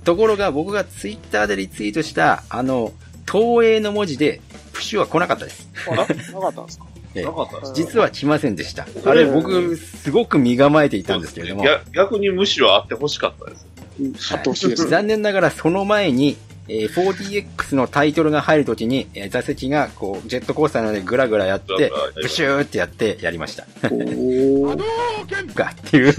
[0.06, 2.92] ところが僕がツイッターでリツイートした、あの、
[3.30, 4.40] 東映の文字で、
[4.72, 5.68] プシュは来なかったです。
[5.88, 6.14] あ、なかった
[6.62, 6.86] んですか？
[7.16, 8.86] えなかった実は来ませんでした。
[9.04, 11.64] あれ、僕、すごく身構えていたんですけれども。
[11.92, 13.66] 逆にむしろあってほしかったです。
[13.98, 14.88] うん、あってほしいです。
[14.88, 16.36] 残念ながらその前に、
[16.68, 23.66] えー、4DX のタイトルが入るときに、えー、座席がこう、ジェットコースターなのでぐらぐらやって、ブシューってやってやりました。
[23.84, 24.82] おー。
[25.54, 26.14] がっていう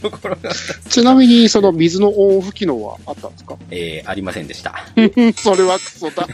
[0.00, 0.52] ところが。
[0.88, 3.56] ちなみに、その水のオンオフ機能はあったんですか？
[3.70, 4.74] えー、ありませんでした。
[5.36, 6.28] それはクソだ。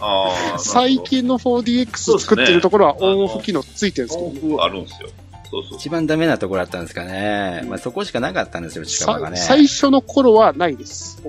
[0.00, 5.08] あ最近の 4DX 作ってるところはオンオフ機能ついてるんですけど、ね、オンオフあるんですよ。
[5.54, 5.78] そうそう。
[5.78, 7.64] 一番ダメなところだったんですかね。
[7.68, 9.36] まあそこしかなかったんですよ、近場がね。
[9.36, 11.22] 最初の頃はないです。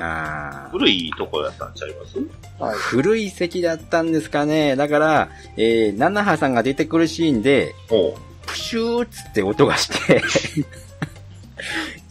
[0.00, 2.18] あ古いところだったんちゃいます？
[2.62, 4.76] はい、古い席だったんですかね。
[4.76, 7.74] だから、えー、ナナハさんが出てくるシーンで、
[8.46, 10.22] プシューっつって音がして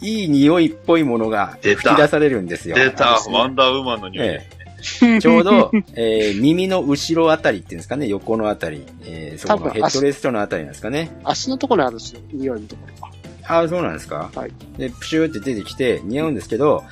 [0.00, 2.76] いい匂いっぽいものが吹き出されるんですよ。
[2.76, 4.26] 出た、ワンダーウーマンの匂い。
[4.26, 4.59] ええ
[5.20, 11.10] ちょうど、えー、耳の後ろあたりっていうんですかね、横のあたり、えー、そこのヘッドレストのあたりなんですかね。
[11.24, 13.08] 足のところにあるんですよ、匂いのところ
[13.50, 14.52] ああ、そうなんですかはい。
[14.78, 16.84] で、プシューって出てきて、匂うんですけど、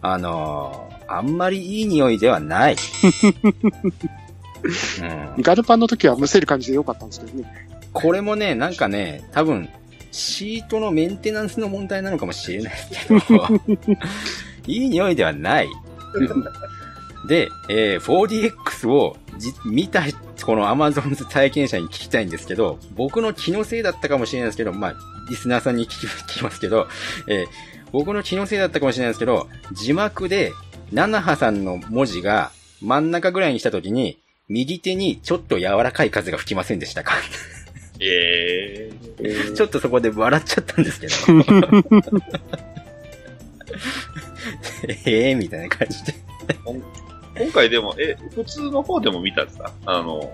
[0.00, 2.76] あのー、あんまりいい匂いではない。
[5.36, 7.68] うん、ガルパンの時はむせる感じでよかったんですけどね。
[7.92, 9.68] これもね、なんかね、多分、
[10.10, 13.20] シートのメンテナンスの問題なのかもしれないけど、
[14.66, 15.68] いい匂いではない。
[17.26, 19.16] で、えー、4DX を
[19.64, 20.02] 見た、
[20.44, 24.94] この Amazon 体験者に聞きたいんですけど、僕の気のせいだったかもしれないですけど、まあ、
[25.28, 26.86] リスナーさんに聞き聞きますけど、
[27.26, 27.46] えー、
[27.92, 30.52] 僕の気のせいだったかもしれないですけど、字幕で、
[30.92, 32.50] ナナハさんの文字が
[32.80, 34.18] 真ん中ぐらいにしたときに、
[34.48, 37.14] 右手にちょっと柔らかい風が吹きませんでしたか？
[38.00, 41.14] えー、 ちょっとそこで笑っちゃったんですけど。
[45.04, 46.14] ええみたいな感じで
[47.38, 50.30] 今回でも、え、普通の方でも見たんですかあの、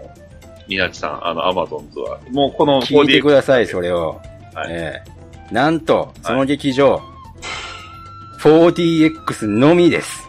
[0.69, 2.19] みなちさん、あの、アマゾンズは。
[2.31, 3.01] もうこの 4DX。
[3.01, 4.21] 聞いてください、それを。
[4.55, 4.69] はい。
[4.71, 7.03] えー、なんと、その劇場、はい、
[8.41, 10.29] 4DX のみです。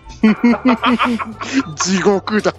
[1.76, 2.54] 地獄だ。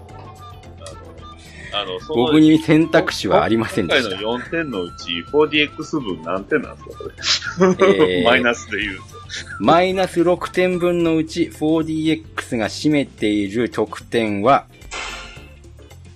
[1.72, 4.20] あの、その僕に選択肢はありませんでした。
[4.20, 6.82] 今回の4点のうち 4DX 分何点なんで
[7.22, 8.18] すか、これ。
[8.18, 9.15] えー、 マイナスで言うと。
[9.58, 14.66] マイナス6点分のうち 4DX が占めている得点は、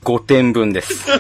[0.03, 1.07] 5点分です。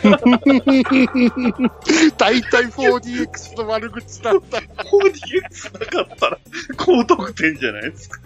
[2.16, 4.58] 大体 4DX の悪口だった。
[4.58, 6.38] 4DX なかったら
[6.76, 8.20] 高得点じゃないですか。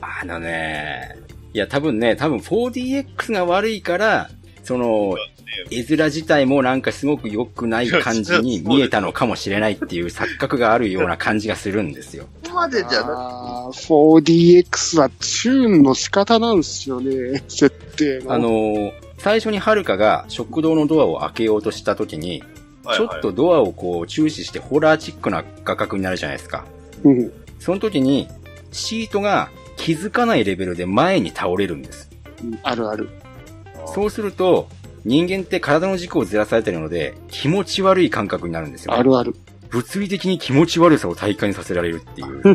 [0.00, 1.16] あのね、
[1.54, 4.30] いや多分ね、多分 4DX が悪いから、
[4.62, 5.16] その、
[5.70, 12.24] 絵面自体もなんかすごく良くない感じに見えたのかもしれないっていう錯覚があるような感じがするんですよ。
[12.44, 18.32] ここまでじゃなあー 4DX はチューンの仕方なんですよね、 設定の。
[18.32, 22.40] あのー最初にはるかが食堂のドアを開けようとした時に、
[22.82, 26.64] はいちょっとドアをこう注視してホラーチックな画角になるじゃないですか。
[27.04, 27.30] うん。
[27.58, 28.26] その時に、
[28.72, 32.10] シートが気づかないレベルで前に倒れるんです。
[32.42, 33.10] うんあるある。
[33.86, 34.68] そうすると、
[35.04, 39.34] 人間って体の軸をずらされてるので、気持ち悪い感覚になるんですよ、あるある。
[39.70, 42.50] 物理的に気持ち悪さを体感させられるっていう、ク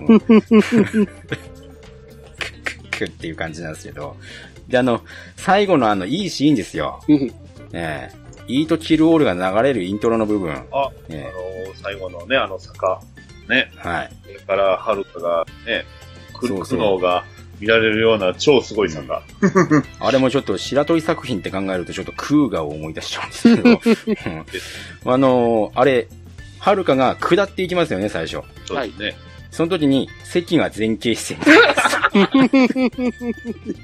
[3.06, 4.16] ッっていう感じなんですけど。
[4.68, 5.02] で、あの、
[5.38, 7.02] 最後のあの、いいシーンですよ。
[7.08, 7.32] うん。
[7.74, 10.54] ええイートキルオールが流れるイントロの部分。
[10.72, 11.32] あ、え
[11.66, 13.02] あの、最後のね、あの坂。
[13.50, 13.72] ね。
[13.74, 14.12] えはい。
[14.24, 15.84] それから、はるかがね、
[16.34, 17.24] 苦そうそう苦悩が
[17.60, 19.24] 見られるような超すごい坂。
[20.00, 23.36] あれもちょっと白鳥作品って考えるとちょっとクーガを思い出しちゃうんで
[23.96, 24.32] すけど、
[25.06, 26.08] うんあのーあれ、
[26.60, 28.42] はるかが下っていきますよね、最初。
[28.66, 29.16] そうですね。
[29.52, 31.52] その時に席が前傾姿勢
[32.14, 33.80] になるんです。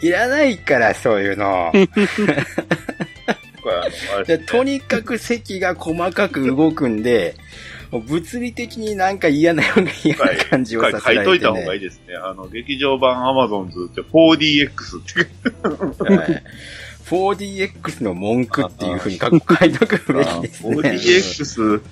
[0.06, 1.70] いらないから、そういうの。
[4.46, 7.36] とにかく席が細かく動くんで、
[7.90, 11.24] もう物理的になんか嫌なような嫌な感じをさせられて、ね。
[11.24, 12.14] 書いといた方がいいですね。
[12.16, 16.42] あの、劇場版アマゾンズって 4DX ってはい
[17.10, 20.76] 4DX の文句っていうふうに書書いとくべきですね。
[20.76, 21.82] 4DX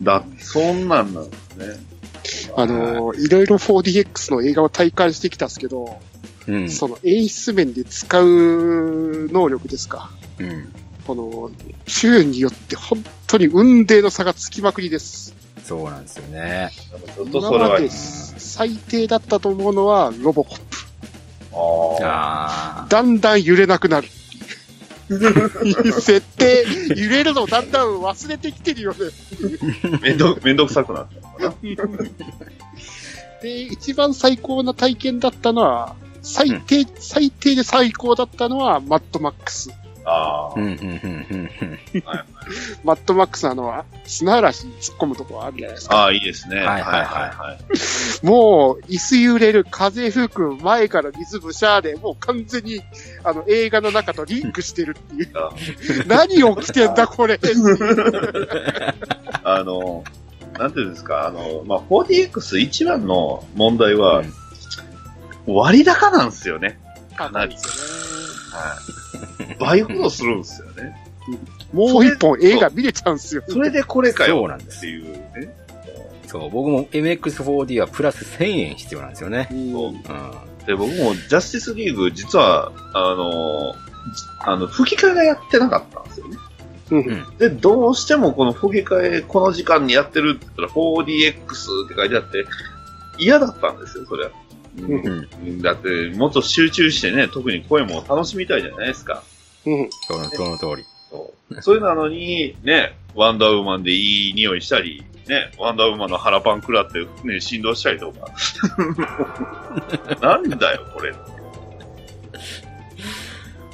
[0.00, 1.92] だ、そんなんなんですね。
[2.56, 6.00] あのー、いろいろ 4DX の映画を体感してきたんですけど、
[6.46, 6.70] うん。
[6.70, 10.10] その演出面で使う能力ですか。
[10.38, 10.72] うん。
[11.06, 11.50] この、
[11.86, 15.34] 週によって本当に運命の差がつきまくりです。
[15.64, 16.70] そうなんですよね。
[17.14, 20.64] ちょっとそれは、今まで最低だったと思うのはロボコップ。
[21.54, 24.08] ああだんだん揺れなくなる。
[26.00, 26.64] 設定、
[26.96, 28.98] 揺れるのをだんだん忘れてきてるよね。
[29.94, 31.72] あ、めんど、めんどくさくなったのかな。
[33.42, 39.70] で、一番最高な体験だったのは、最低、最低で最高だったのは、マッドマックス。
[40.04, 40.54] ああ。
[40.56, 40.78] うん、うん、うん、
[41.30, 42.02] うんうん。
[42.84, 45.96] マッドマックスあの、砂嵐に突っ込むとこあるじゃないですか。
[45.96, 46.56] ああ、いいですね。
[46.56, 47.56] はいはいはいは
[48.22, 48.26] い。
[48.26, 52.80] もう、椅子揺れる、風吹く、前から水ぶしゃーで、もう完全に、
[53.24, 55.30] あの、映画の中とリンクしてるっていう。
[55.34, 55.50] あ
[56.06, 57.38] 何起きてんだ、これ。
[59.44, 60.04] あの、
[60.58, 64.32] なんていうんですか、あの、まあ、4DX 一番の問題は、うん
[65.46, 66.78] 割高なんですよね。
[67.12, 67.54] かなり。
[67.54, 69.56] ですよはい。
[69.58, 70.82] 倍ほどするんですよね。
[70.82, 70.96] ね。
[71.72, 73.42] もう一本映画見れちゃうんですよ。
[73.48, 74.38] それでこれかよ。
[74.38, 75.54] そうなんですっていうね。
[76.26, 79.48] そう、僕も MX4D はプラス1000円必要なんですよね。
[79.50, 79.96] うんそううん。
[80.66, 83.74] で、僕もジャスティスリーグ、実は、あの、
[84.40, 86.36] あの、吹き替えがやってなかったんですよね。
[86.90, 92.46] うんで、どうしてもこの吹き替え、この時間にやってるって言ったら 4DX って書いてあって、
[93.18, 94.30] 嫌だったんですよ、それは。
[94.78, 95.28] うん。
[95.46, 99.22] うんだって、もっと集中してね、特に声も楽しみたいじゃないですか。
[99.66, 99.90] うん。
[100.08, 100.84] その、その通り。
[101.10, 101.62] そう。
[101.62, 108.26] それなのに、ね、ワンダーウーマンでいい匂いしたり、ね、ワンダーウーマンの腹パン食らって、ね、振動したりとか。
[110.20, 111.14] なんだよ、これ。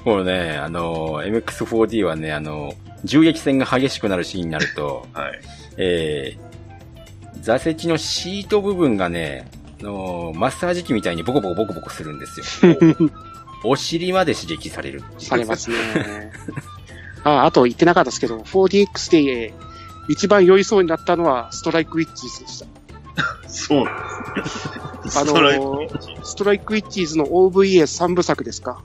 [0.04, 2.72] これね、あの、MX4D はね、あの、
[3.04, 5.40] 銃撃戦が激しくなるシーンになると、はい。
[5.76, 12.76] えー、座席のシート部分がね、あのマッサージ機みたいにボコボコボコボコするんですよ。
[13.64, 15.02] お尻まで刺激される。
[15.18, 15.76] されますね。
[17.24, 19.54] あ、あと言ってなかったですけど、4DX で
[20.08, 22.66] 一番酔いそうになったのはストライクウィッチーズでした。
[23.48, 25.18] そうなんです。
[25.18, 28.82] あのストライクウィッチストライクウィッチーズの OVA3 部作ですか。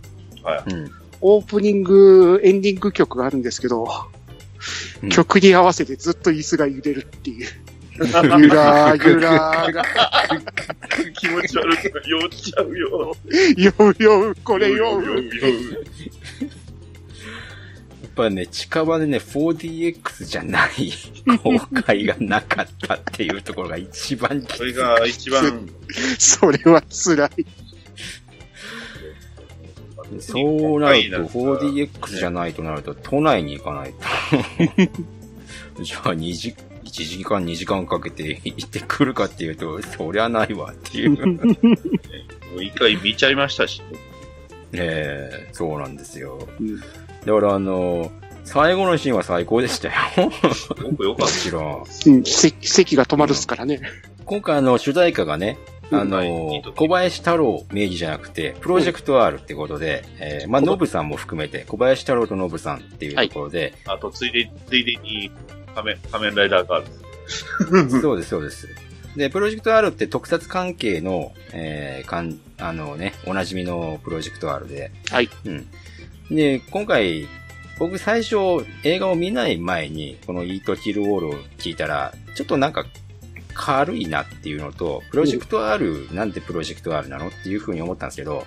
[0.68, 0.92] うん。
[1.22, 7.48] オープニング、エンディング曲があるんですけど、うん曲に合わせてずっと椅子が揺れるっていう。
[8.40, 9.68] ゆらーゆら
[11.16, 13.16] 気持ち悪く酔っちゃうよ。
[13.56, 15.06] 酔う酔う、これ酔う。
[15.06, 15.30] 酔う酔う
[18.02, 20.92] やっぱね、近場でね、4DX じゃない
[21.44, 24.58] 公開がなかったっていうところが一番きつい。
[24.58, 25.70] それが一番、
[26.18, 27.46] それは辛い。
[30.20, 33.94] そうなると、4DX じゃないとなると、都内に行かない
[35.78, 35.84] と。
[35.84, 36.56] じゃあ、2時、
[36.94, 41.12] 1時間、2時間かけて 行ってくるかっていうと、そりゃないわっていう。
[41.26, 43.82] もう一回見ちゃいましたし。
[44.76, 46.48] ええそうなんですよ。
[46.60, 46.82] うん
[47.26, 48.12] だからあの、
[48.44, 49.94] 最後のシーンは最高でしたよ。
[50.18, 50.30] よ
[50.98, 51.84] くよかもっちろん。
[52.06, 53.82] うん、席席が止まるっすからね。
[54.26, 55.58] 今回あの、主題歌がね、
[55.92, 63.74] あの、小林太郎名義じゃなくて、プロジェクト R ってことで、うん、えー、まあ、ノブさんも含めて、小林太郎とノブさんっていうところで。
[63.86, 65.32] はい、あと、ついで、ついでに
[65.76, 68.00] 仮面、仮面ライダーガールズ。
[68.02, 68.68] そうです、そうです。
[69.16, 74.92] で、プロジェクト R って特撮関係の、えー、かん、あのね、おなじみのプロジェクト R で。
[75.12, 75.30] はい。
[75.46, 75.68] うん。
[76.32, 77.28] で、今回、
[77.80, 78.36] 僕最初
[78.84, 82.86] 映画を見ない前に、このイートキルウォールを聞いたら、ちょっとなんか
[83.54, 88.46] 軽いなっていうのと、プロジェクト R、なんでプロジェクト R なのっていうふうに思ったんですけど、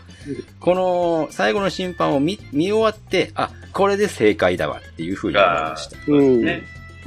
[0.61, 5.97] この最後の審判を見、見終わって、あ、これで正解だわっていうふうに思いました。
[6.09, 6.45] うん、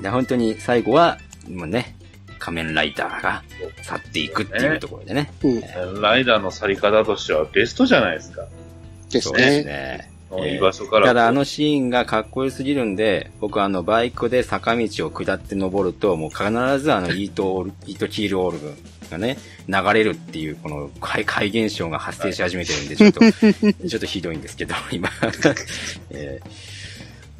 [0.01, 1.17] で本当に最後は、
[1.49, 1.95] もうね、
[2.39, 3.43] 仮面ライダーが
[3.83, 5.31] 去っていくっていうところでね。
[5.41, 8.47] 仮面ライダーの去り方としてはベストじゃないですか。
[9.11, 9.37] ですね。
[9.37, 10.09] ですね。
[10.31, 11.07] 居場所から。
[11.07, 16.43] ただあのシーンがかっこよすぎるんで、僕あのバイクで坂道を下って登ると、もう必
[16.79, 23.19] ずあのイート、 イートキールオールがね、流れるっていう、この怪怪現象が発生し始めてるんで、ちょっと、
[23.89, 25.09] ちょっとひどいんですけど、今
[26.11, 26.49] えー、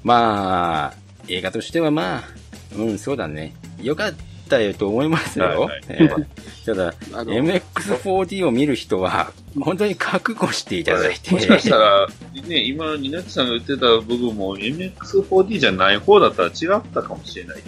[0.04, 2.39] まあ、映画としてはまあ、
[2.76, 3.54] うん、そうだね。
[3.82, 4.14] よかっ
[4.50, 5.46] たよと思いますよ。
[5.46, 6.26] はいはいえー、
[6.66, 6.94] ただ、
[7.24, 11.32] MX4D を見る人は、本当に覚悟していただいて。
[11.32, 12.08] もしかしたら、
[12.48, 17.64] ね、今、ニナキさんが言ってた部分も MX4D じゃない方だったら違ったかもしれない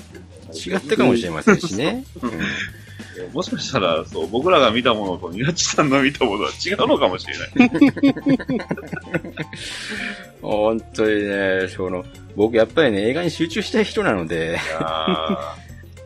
[0.53, 2.05] 違ったかもしれませんしね。
[2.21, 2.31] うん
[3.33, 7.49] もしかしたら、そう、僕らが見たものと、ニナチさんの見たものは違うのかもしれない。
[10.41, 12.03] 本当にね、その、
[12.35, 14.59] 僕やっぱりね、映画に集中したい人なので、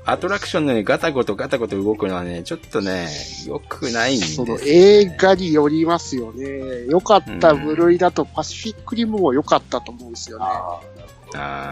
[0.07, 3.07] アトラクションのようにガタゴトガタゴト動くのはね、ちょっとね、
[3.47, 6.85] 良くないんです、ね、その映画によりますよね。
[6.88, 10.45] 良かった部類だとパシフィックリムも良かったと思うんですよね。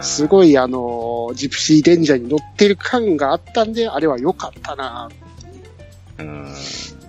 [0.02, 5.08] すごいあの、ジプシーデンジャーに乗ってる感があったんで、あれは良かったな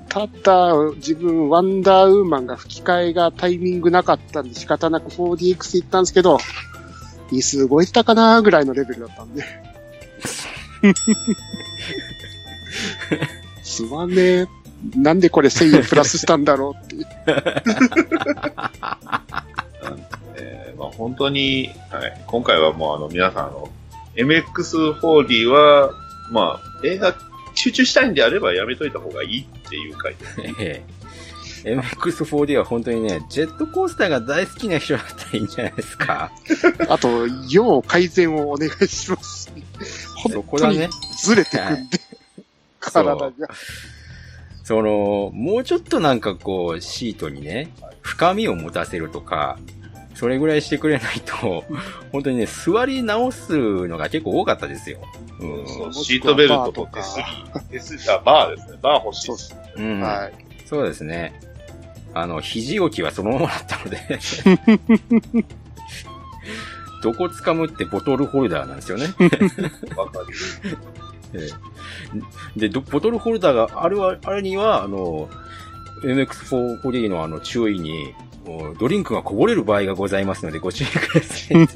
[0.08, 6.38] ただ、自分、ワンダーウーマンが吹き替えがタイミングなかったんで仕方なく 4DX 行ったんですけど、
[7.32, 9.44] 椅子動いてたかなぐらいのレベルだったんで。
[13.64, 14.48] すまねえ。
[14.96, 17.06] なんでこれ1000円プラスしたんだろうって。
[20.38, 23.70] えーまあ、本当に、はい、今回はもうあの皆さんあの
[24.16, 25.92] MX4D は、
[26.32, 27.16] まあ、映画
[27.54, 30.86] 集中したいんであればやめといた方がいいっていう回ですね。
[31.66, 36.32] MX4D は本当にね、ジェットコースターが大好きな人だったらいいんじゃないですか。
[36.90, 39.52] あと、要改善をお願いします。
[40.32, 40.90] そこだね。
[41.18, 42.00] ずれてくんで、
[42.80, 43.32] 体が。
[44.64, 47.72] その、もうちょっとなんかこう、シートにね、
[48.02, 49.58] 深みを持たせるとか、
[50.16, 51.66] それぐらいしてくれないと、
[52.12, 55.00] 本当にね、座り直すのが結構多かったですよ。
[55.40, 57.26] うん、そうシートベルトと手すり、
[57.70, 58.78] 手すり、あ、バーですね。
[58.82, 59.56] バー欲しいです。
[59.76, 60.00] うん。
[60.00, 60.34] はい。
[60.66, 61.40] そうですね。
[62.14, 63.98] あの、肘置きはそのままだったので
[67.04, 69.08] どこ掴むってボトルホルダーなんですよね。
[69.98, 70.20] わか
[71.34, 71.52] る。
[72.56, 75.30] で、ボトルホルダーがあるあれには、あの、
[76.04, 78.14] MX4 のあの注意に、
[78.80, 81.68] ドリンクがこぼれる場合がございますのでご注意ください。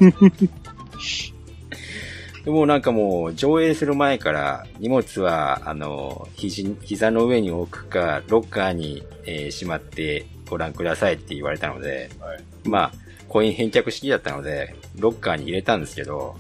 [2.46, 12.92] でもなんかもう上映する前から荷物はあの肘膝の上に置くかロッカーに、えー、しまってご覧くださいって言われたので、はい、まあ
[13.28, 16.38] コイン返却式だったのでロッカーに入れたんですけど、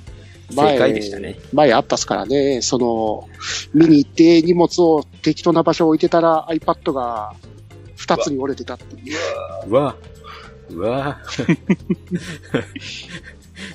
[0.52, 1.38] 正解でしたね。
[1.54, 3.30] 前あったっすからね、その、
[3.74, 7.34] 見に行って荷物を適当な場所置いてたら iPad が
[7.96, 9.18] 二つに折れてたっていう。
[9.68, 9.96] うわ、
[10.70, 11.20] うわ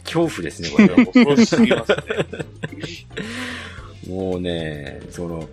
[0.04, 0.88] 恐怖ですね、これ。
[0.88, 1.96] 恐ろしすぎますね。
[4.08, 5.48] もうね、その、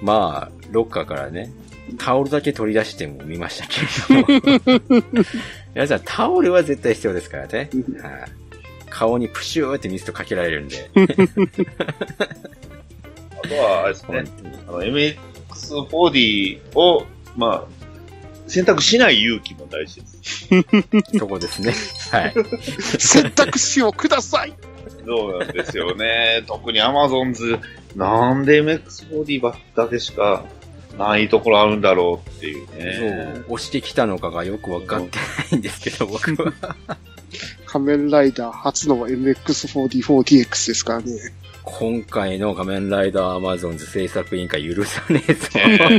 [0.00, 1.52] まあ、ロッカーからね、
[1.98, 3.80] タオルだけ取り出しても見ましたけ
[4.14, 5.24] れども。
[5.74, 7.70] 皆さん、タオルは絶対必要ですからね。
[8.00, 8.28] はあ、
[8.90, 10.90] 顔にプシューってミストかけられるんで。
[13.44, 14.24] あとは、あれですね、
[14.68, 17.06] あの、MX4D を、
[17.36, 17.82] まあ、
[18.46, 20.11] 選択しない勇気も大事です。
[21.18, 21.74] そこですね。
[22.10, 22.34] はい。
[22.98, 24.54] 選択肢をください
[25.04, 26.44] そうなんですよね。
[26.46, 27.60] 特に Amazon
[27.96, 30.44] なんで MX4D だけしか
[30.98, 33.34] ないところあるんだろうっていうね。
[33.44, 33.54] そう。
[33.54, 36.52] 押してきたのかがよくわかってないんですけど、僕は。
[37.66, 41.12] 仮面ライダー初の MX4D4DX ですからね。
[41.64, 45.48] 今回の仮面ライダーアマゾンズ制作委員会許さねえぞ。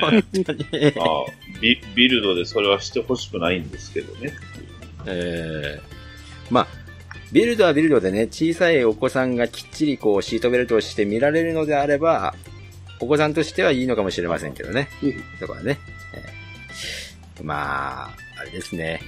[0.01, 0.65] 本当に
[0.97, 1.25] あ
[1.61, 1.81] ビ。
[1.95, 4.33] ビルドでそれはしてほしくないんですけどね。
[5.05, 6.67] ええー、まあ、
[7.31, 12.35] ビルドはビルドでね、小さいお子さんがきっちりこうシートベルトをして見られるのであれば、
[12.99, 14.89] お子さんとしてはいいのかもしれませんけどね。
[15.39, 15.79] だからね。
[17.41, 18.09] まあ、
[18.39, 19.01] あれですね。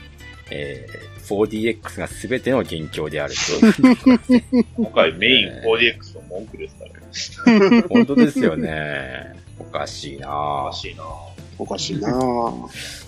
[0.51, 3.39] えー、4DX が全ての元凶であると。
[4.77, 6.85] 今回メイン 4DX の文句ですか
[7.49, 7.81] らね。
[7.89, 9.33] 本当ですよね。
[9.59, 11.03] おかしいなおかしいな
[11.57, 12.11] おかしいな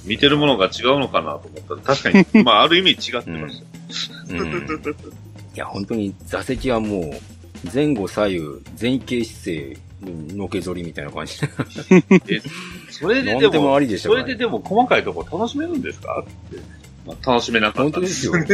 [0.05, 3.61] 見てるものが違うのかなと思ったら、確かに、 まあ、ある意味違ってまし
[4.09, 4.39] た、うん。
[4.39, 4.81] うん。
[5.55, 8.39] いや、本当に座席はもう、前後左右、
[8.79, 9.77] 前傾姿勢、
[10.35, 11.33] のけぞりみたいな感じ。
[12.29, 12.39] え、
[12.91, 16.23] それででも、でもありでしょ、ね、それででも細かいところ楽しめるんですか？
[16.23, 16.59] って。
[17.07, 18.33] まあ、楽しめなかったんですよ。
[18.33, 18.45] 楽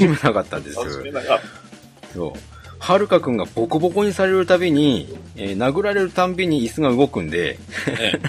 [0.00, 0.84] しめなかったんですよ。
[0.84, 2.14] 楽しめなかった。
[2.14, 2.32] そう。
[2.78, 8.20] はるかくんがボコボコにされるたびに、えー、殴られるたんびに椅子が動くんで、ね、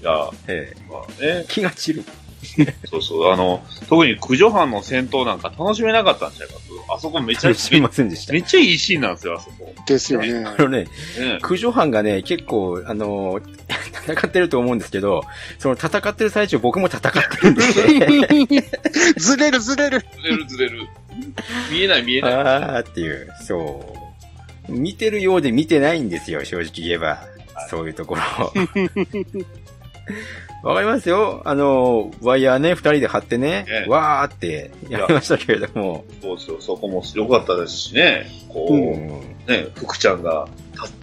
[0.00, 2.04] いや、 えー、まあね、気が散る。
[2.90, 6.62] そうそう、あの、特に駆除班の戦闘なんか楽しめなかったんちゃいます？
[6.94, 8.32] あそこめちゃすいませんでした。
[8.32, 9.72] めっちゃいいシーンなんですよ、あそこ。
[9.86, 10.44] ですよね。
[10.44, 10.88] あのね、ね
[11.40, 13.40] 駆除班がね、結構、あの
[14.06, 15.22] 戦ってると思うんですけど、
[15.58, 18.06] その戦ってる最中僕も戦ってるんですね。
[19.16, 20.00] ずれるずれる。
[20.00, 20.88] ずれるずれる。
[21.70, 22.32] 見えない見えない。
[22.34, 23.94] あーっていう、そ
[24.68, 24.72] う。
[24.72, 27.06] 見てるようで見てないんですよ、正直言えば。
[27.54, 28.22] はい、そういうところ。
[30.62, 31.42] わかりますよ。
[31.44, 36.04] あの、ワイヤーね、二人で張ってね、ねわーってやりましたけれども。
[36.22, 38.30] そうそう、そこも良かったですしね。
[38.48, 39.08] こう、うん、
[39.48, 40.46] ね、福ちゃんが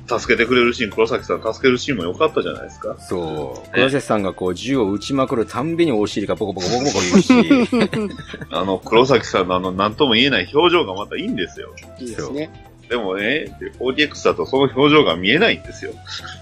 [0.07, 2.95] 助けてくれるシーン、黒崎さん助けるシーンも良かったじゃないですか。
[2.99, 3.71] そう。
[3.73, 7.69] 黒崎さんがこう銃を撃ちまくるたんびにお尻がボコボコボコボコ言うし。
[8.51, 11.73] あの、黒崎さんのあの、なんとも言えない表情がまたいいんですよ。
[11.99, 12.49] いいですね。
[12.89, 15.91] でもね、4DX だとその表情が見えないんですよ。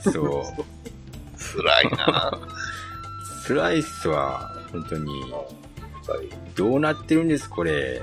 [0.04, 0.64] そう。
[1.38, 2.40] 辛いな
[3.48, 4.52] 辛いっすわ。
[4.72, 5.12] 本当に。
[6.56, 8.02] どうなってるんです、これ。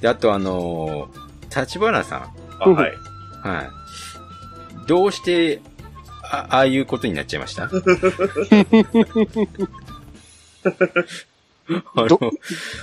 [0.00, 2.32] で、あとあのー、立花さん。
[2.60, 2.92] あ、はい。
[3.42, 3.70] はい。
[4.86, 5.60] どうして、
[6.30, 7.68] あああいうことになっちゃいました？
[11.68, 12.06] ド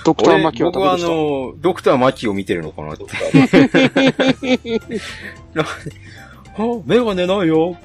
[0.04, 3.04] ドクターマキは僕はあの、ドクターマキを見てるのかなって。
[6.56, 7.76] あ、メガネないよ。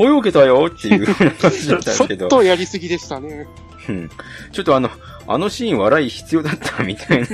[0.00, 2.28] 泳げたよっていう感じだったんですけど。
[2.28, 3.46] ちょっとやりすぎでしたね。
[3.88, 4.10] うん。
[4.52, 4.90] ちょっとあの、
[5.26, 7.26] あのシーン笑い必要だったみたいな。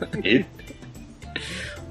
[0.24, 0.46] え？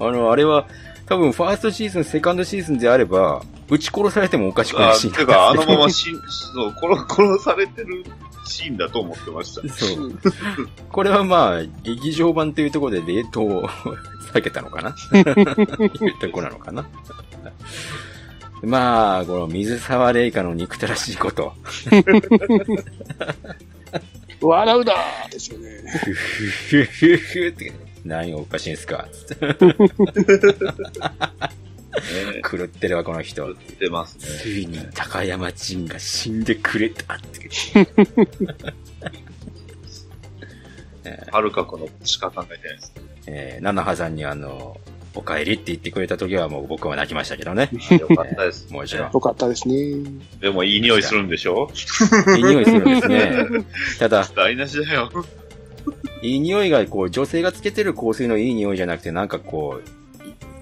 [0.00, 0.66] あの、あれは、
[1.06, 8.04] 多分ファーストシーズン、セカンドシーズンであれば、撃ち殺されてもおかしくないシーンだてか、あのままし、そう、殺、殺されてる
[8.46, 9.68] シーンだと思ってました。
[9.72, 10.18] そう。
[10.90, 13.68] これはまあ、劇場版というところで冷凍を
[14.32, 14.90] 避けたのかな？
[15.20, 16.86] いうとこなのかな？
[18.62, 21.54] まあ、この水沢玲香の憎たらしいこと。
[24.40, 25.68] 笑うなーですよね。
[25.86, 26.12] ふ
[26.84, 27.72] ふふふって、
[28.04, 29.06] 何がおかしいんすか？
[32.50, 33.46] 狂ってるわ、この人。
[33.46, 34.24] 狂ってますね。
[34.42, 37.50] ついに高山仁が死んでくれたって。
[41.32, 42.92] はるか子のしか考えてないです。
[43.26, 44.78] えー、ナナハさんにあの、
[45.14, 47.70] お帰りって言ってくれた時はもう僕は泣きましたけどね。
[47.98, 48.72] よかったです。
[48.72, 49.12] もちろん。
[49.12, 50.04] よかったですね。
[50.40, 51.70] でもいい匂いするんでしょ？
[52.36, 53.46] いい匂いするんですね。
[53.98, 55.10] ただ、台無しだよ。
[56.22, 59.80] いい匂いが、こう、女性がつけてる香水のいい匂いじゃなくて、なんかこ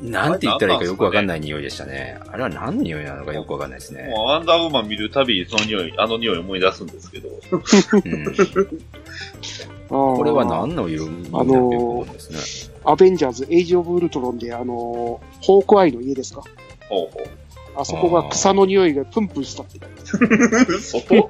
[0.01, 2.20] う、なんて言ったらいいかよくわかんない匂いでしたね。
[2.29, 4.09] あれは何の匂いなのかよくわかんないですね。
[4.09, 7.29] もうアンダーウーマン見るたび、その匂い、あの匂い思い出すんですけど。
[9.91, 11.09] うん、これは何の色あ
[11.43, 16.43] のー、アベンジャーズ、エイジオブウルトロンで、あのー、ホークアイの家ですか？
[16.89, 17.27] ほうほう。
[17.77, 19.78] あそこが草の匂いがプンプンしたって。
[20.81, 21.28] そこ？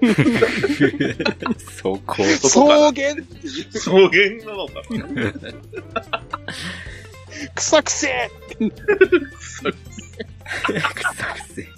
[1.69, 2.15] そこ？
[2.39, 2.61] 草
[2.93, 3.17] 原？
[3.75, 4.07] 草原
[4.47, 6.23] なのかな？
[7.57, 11.69] 草くせ草くせ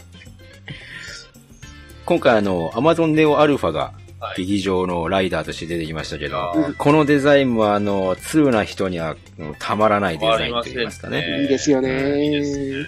[2.04, 3.94] 今回あの、アマゾンネオアルファが
[4.36, 9.16] 劇場のライダーとして出てきましたけど、はい、このデザインもあの、通な人には
[9.58, 11.42] たまらないデザインと言いますかね。
[11.42, 12.86] いいですよね。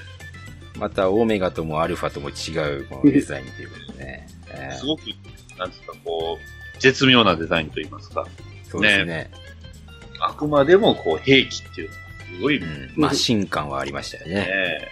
[0.79, 4.29] また、オメガともアルファとも違うこのデザインということでね。
[4.79, 5.03] すごく、
[5.59, 8.27] なんですか、こう、絶妙なデザインと言いますか。
[8.71, 9.05] そうですね。
[9.07, 9.31] ね
[10.21, 11.91] あくまでも、こう、兵器っていう
[12.41, 14.35] ごい、うん、マシン感はありましたよね。
[14.35, 14.91] ね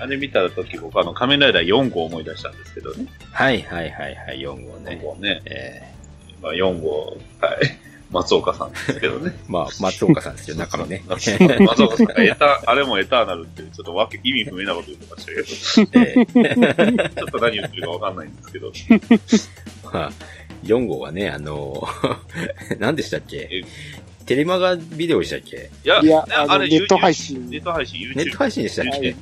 [0.00, 3.06] あれ見たとき僕あの仮面ライダー4号思い出したんですけどね。
[3.32, 5.00] はいはいはいはい、4号ね。
[5.00, 5.42] 4号ね。
[5.46, 7.88] えー、まあ4号、はい。
[8.10, 9.32] 松岡さんですけどね。
[9.48, 11.02] まあ、松岡さんですよ、中のね。
[11.08, 15.42] 松岡さんがエタ、あれもエターナルってちょっとわけ、意味不明なこと言ってましたけど。
[16.00, 18.72] えー、ちょっと何言ってるかわかんないんですけど。
[19.92, 20.12] まあ、
[20.64, 21.86] 4号はね、あの、
[22.78, 23.64] 何でしたっけ？
[24.28, 25.70] テレマガビデオでしたっけ？
[25.84, 27.48] いや、いやああれネット配信。
[27.48, 29.16] ネット配信、ネット配信でしたっけ、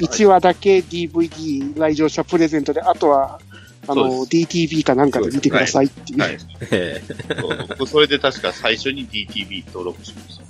[0.00, 3.38] 1話だけ DVD 来場者プレゼントで、あとは
[3.86, 6.20] あの、DTV かなんかで見てくださいっていう。
[6.20, 6.30] はい。
[6.30, 6.38] はい
[6.72, 10.44] えー、僕、それで確か最初に DTV 登録しました。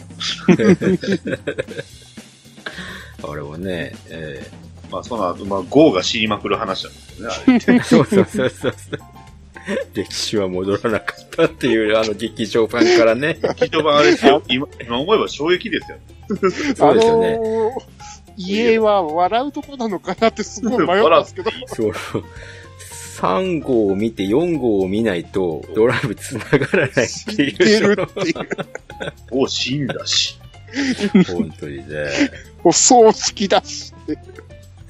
[3.30, 8.74] あれはね、えー、まあ、その後、まあ、GO が死にまくる話なんですよね、 そうそうそうそう。
[9.94, 13.38] 歴史は戻らなかったっていう、あの劇場版からね。
[13.60, 14.42] 劇場版あれですよ。
[14.48, 15.98] 今、今思えば衝撃ですよ。
[16.76, 17.34] そうですよね。
[17.34, 17.80] あのー、
[18.36, 21.50] 家は笑うとこなのかなってすごい迷ったんですけど。
[21.66, 21.92] そう。
[23.18, 27.50] 3号を見て4号を見ないとドライブ繋がらないっていう。
[27.50, 28.36] 死んでるっていう。
[29.32, 30.38] お、死んだし。
[31.26, 32.10] 本当にね。
[32.62, 33.92] お葬式だし。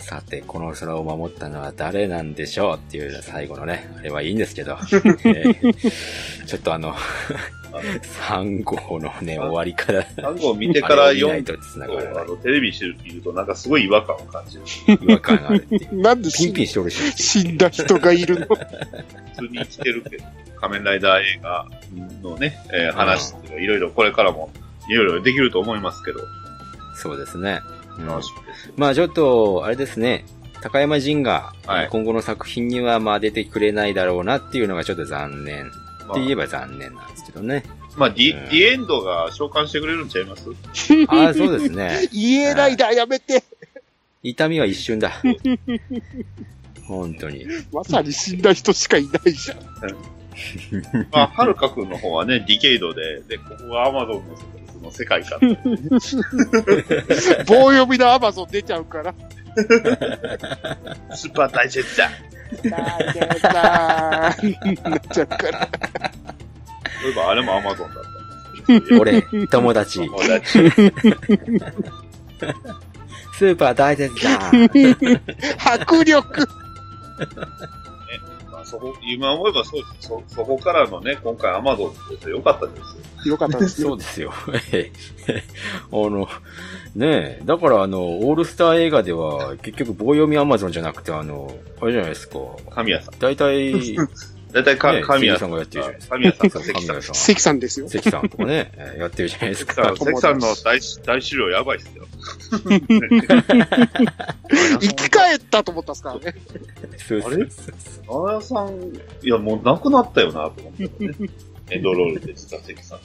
[0.09, 4.79] さて、この空を守ったのは誰なんでしょうっていう最後のね、あれはいいんですけど、
[5.23, 6.95] えー、ちょっとあの、
[8.27, 10.03] 3号のね、終わりから。
[10.03, 12.21] 3号見てから4と繋がる。
[12.21, 14.63] あの、テレビしてる見るとなんかすごい違和感を感じる。
[15.03, 15.97] 違和感があるっていう。
[16.01, 17.13] なんでピンピンしてるし。
[17.13, 18.47] 死んだ人がいるの？
[18.47, 20.25] 普通に生きてるけど、
[20.59, 21.67] 仮面ライダー映画
[22.23, 24.51] のね、えー、話っていうのいろいろこれからも
[24.89, 26.21] いろいろできると思いますけど。
[26.95, 27.61] そうですね。
[27.99, 28.07] うん、
[28.77, 30.25] まあちょっと、あれですね。
[30.61, 31.53] 高山仁が、
[31.91, 35.71] 今後の作品にはまあ出てくれないだろうなっていうのがちょっと残念。
[36.11, 37.65] って言えば残念なんですけどね。
[37.97, 40.49] まあ、ディ、ディエンドが召喚してくれるんちゃいます？
[41.09, 42.09] ああ、そうですね。
[42.15, 43.45] 言えないだ、やめて。
[44.23, 45.13] 痛みは一瞬だ。
[46.87, 47.45] 本当に。
[47.73, 49.59] まさに死んだ人しかいないじゃん。
[51.11, 54.23] まあ、はるかくんの方はね、ディケイドで、で、ここがアマゾンの
[54.79, 55.41] その世界観。
[57.47, 59.15] 棒読みのアマゾン出ちゃうから。
[61.15, 62.11] スーパー大切だ。
[62.63, 64.83] 大切だー。
[64.89, 65.69] なっちゃうから。
[67.01, 68.09] そういえばあれもアマゾンだった。
[69.01, 70.05] 俺、友達。
[70.07, 70.71] 友達。
[73.35, 74.53] スーパー大切だ。
[75.73, 76.47] 迫力。
[78.69, 80.09] そこ、今思えばそうです。
[80.09, 83.33] そ、そこからのね、今回アマゾンってよかったですよ。
[83.33, 83.89] よかったですよ。
[83.89, 84.33] そうですよ。
[85.91, 86.29] あの、
[86.95, 91.51] ねえ、だからあの、オールスター映画では、結局棒読みアマゾンじゃなくて、あの、
[91.81, 92.39] あれじゃないですか。
[92.71, 93.19] 神谷さん。
[93.19, 93.97] 大体、
[94.53, 96.15] 大体か、ね、神谷さんがやってるじゃないですか。
[96.17, 97.03] 神谷さんか関さん。
[97.15, 97.89] 関さんですよ。
[97.89, 99.95] 関さんとかね、 やってるじゃないですか。
[99.97, 102.07] 関さんの大大資料やばいっすよ。
[104.81, 106.35] 生き返ったと思ったっすからね。
[107.11, 107.47] あれ？
[108.09, 108.93] あやさん、
[109.23, 111.15] いやもう亡くなったよなと思ってね。
[111.71, 112.99] エンドロールでした、関さん。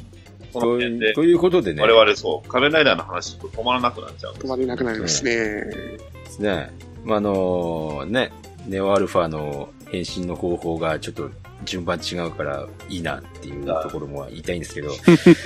[0.53, 1.13] その辺で。
[1.13, 1.81] ということでね。
[1.81, 4.33] 我々そう、仮面ライダーの話と止まらなくなっちゃう。
[4.35, 5.31] 止まらなくなりますね。
[5.35, 6.71] ですね。
[7.03, 8.31] まあ、あのね、
[8.67, 11.29] ネオアルファの変身の方法がちょっと
[11.65, 14.89] 順番違うからいいなっていうところも言いたいんですけど、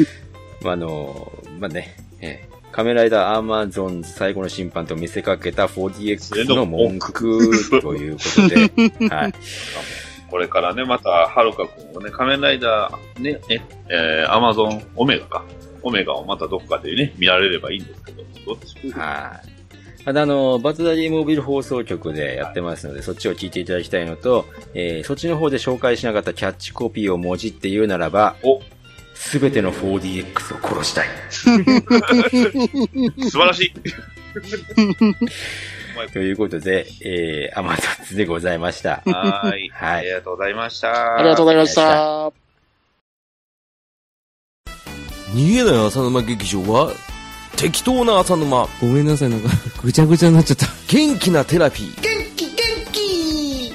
[0.64, 8.56] まあ、あの、まあね、えー、仮面ライダーアーマゾン最後の審判と見せかけた 4DX の文句ということで、
[9.14, 9.34] はい。
[10.30, 15.45] これからね、また、はるかくんもね、仮面ライダー、ね、え、えー、アマゾンオメガか。
[15.84, 18.91] オメガをまたどっかでね、見られればいいんですけど、どっち？
[18.91, 19.57] はい。
[20.10, 28.62] あの、バツダディモービル放送局でやってますので、そっちを聞いていただきたいのと、えー、そっちの方で紹介しなかったキャッチコピーをもじって言うならば、お
[29.16, 31.08] すべての 4DX を殺したい。
[31.30, 31.50] 素
[33.32, 33.74] 晴らしい。
[36.14, 39.02] ということで、えー、アマゾンズでございました。
[39.06, 39.68] はい。
[39.74, 40.00] はい。
[40.00, 41.18] ありがとうございました。
[41.18, 42.32] ありがとうございました。
[45.34, 46.94] 逃げない浅沼劇場は
[47.58, 48.68] 適当な浅沼。
[48.80, 49.50] ごめんなさい、なんか、
[49.84, 50.68] ぐちゃぐちゃになっちゃった。
[50.88, 52.02] 元気なテラピー。
[52.02, 52.54] 元気元
[52.92, 53.74] 気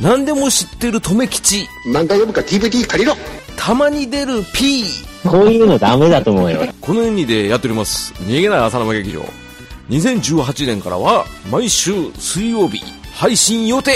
[0.00, 1.66] 何でも知ってる留吉。
[1.86, 3.16] 漫画読むか DVD 借りろ
[3.56, 4.84] たまに出る P。
[5.24, 6.66] こういうのダメだと思うよ。
[6.80, 8.12] このようにでやっております。
[8.20, 9.24] 逃げない浅沼劇場。
[9.90, 12.80] 2018年からは毎週水曜日
[13.12, 13.92] 配信予定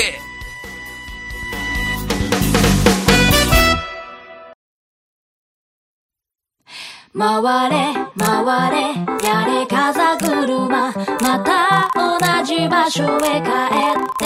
[7.17, 8.79] 回れ回れ
[9.25, 10.93] やれ風車。
[11.21, 13.51] また同じ場所へ帰
[13.93, 14.25] って。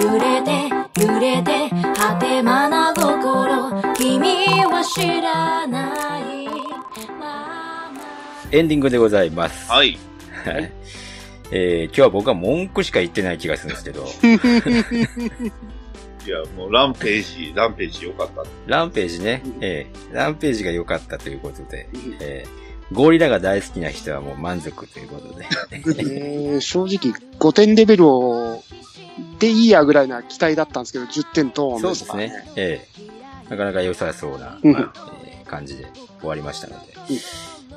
[0.00, 0.68] 揺れて
[1.00, 3.82] 揺れて果てまな心。
[3.94, 4.28] 君
[4.66, 6.46] は知らない。
[8.52, 9.68] エンディングでございます。
[9.68, 9.98] はい。
[10.44, 10.72] はい。
[11.50, 14.06] えー、今日は僕は文句しか言ってない気がするんですけど。
[16.30, 18.44] いや、もうランページ、ランページ良かった。
[18.68, 19.42] ランページね。
[19.60, 21.88] えー、ランページが良かったということで、
[22.20, 25.44] えー、ゴリラが大好きな人はもう満足ということで。
[25.98, 28.62] えー、正直5点レベルを、
[29.40, 32.28] でいいやぐらいな期待だったんですけど、10点トーンでしたね。
[32.28, 32.52] そうですね。
[32.54, 35.88] ええー、なかなか良さそうな、えー、感じで
[36.20, 36.94] 終わりましたので。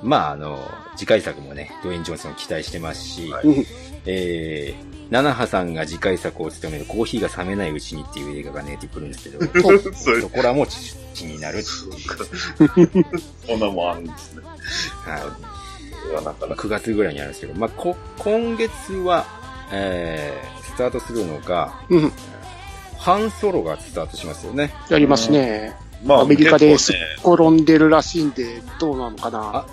[0.03, 0.59] まあ、あの、
[0.95, 3.65] 次回作もね、ドウェイン・ジョンソン期待してますし、うん
[4.05, 9.39] えー、七葉さんが次回作を務めるコーヒーが冷めないうちにっていう映画がね、出てくるんですけど、
[10.21, 12.25] そこらもち気になるってそうか。
[13.47, 14.43] そんなもんあるんですね。
[14.43, 15.21] はい。
[15.21, 16.63] これはなかなか。
[16.63, 19.25] 9月ぐらいにあるんですけど、まあ、こ、今月は、
[19.71, 22.11] えー、スタートするのが、うん。
[22.97, 24.73] ハンソロがスタートしますよね。
[24.89, 25.75] やりますね。
[26.03, 29.65] まアメリカですっ結転んでるらしいんで、どうなのかな。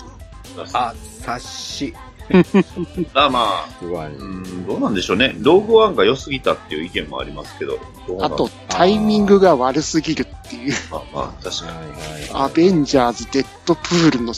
[0.54, 1.94] 構ねあ、察し。
[3.14, 4.06] あまあ、すごい。
[4.06, 5.34] うん、どうなんでしょうね。
[5.40, 7.78] ローグワンが良すぎたっていう意見もありますけど。
[8.06, 10.74] どうなのあと、タイミングが悪すぎるっていう。
[10.90, 11.92] まあまあ、確かはいに。
[12.32, 12.44] はい。
[12.44, 14.32] アベンジャーズ、デッドプールの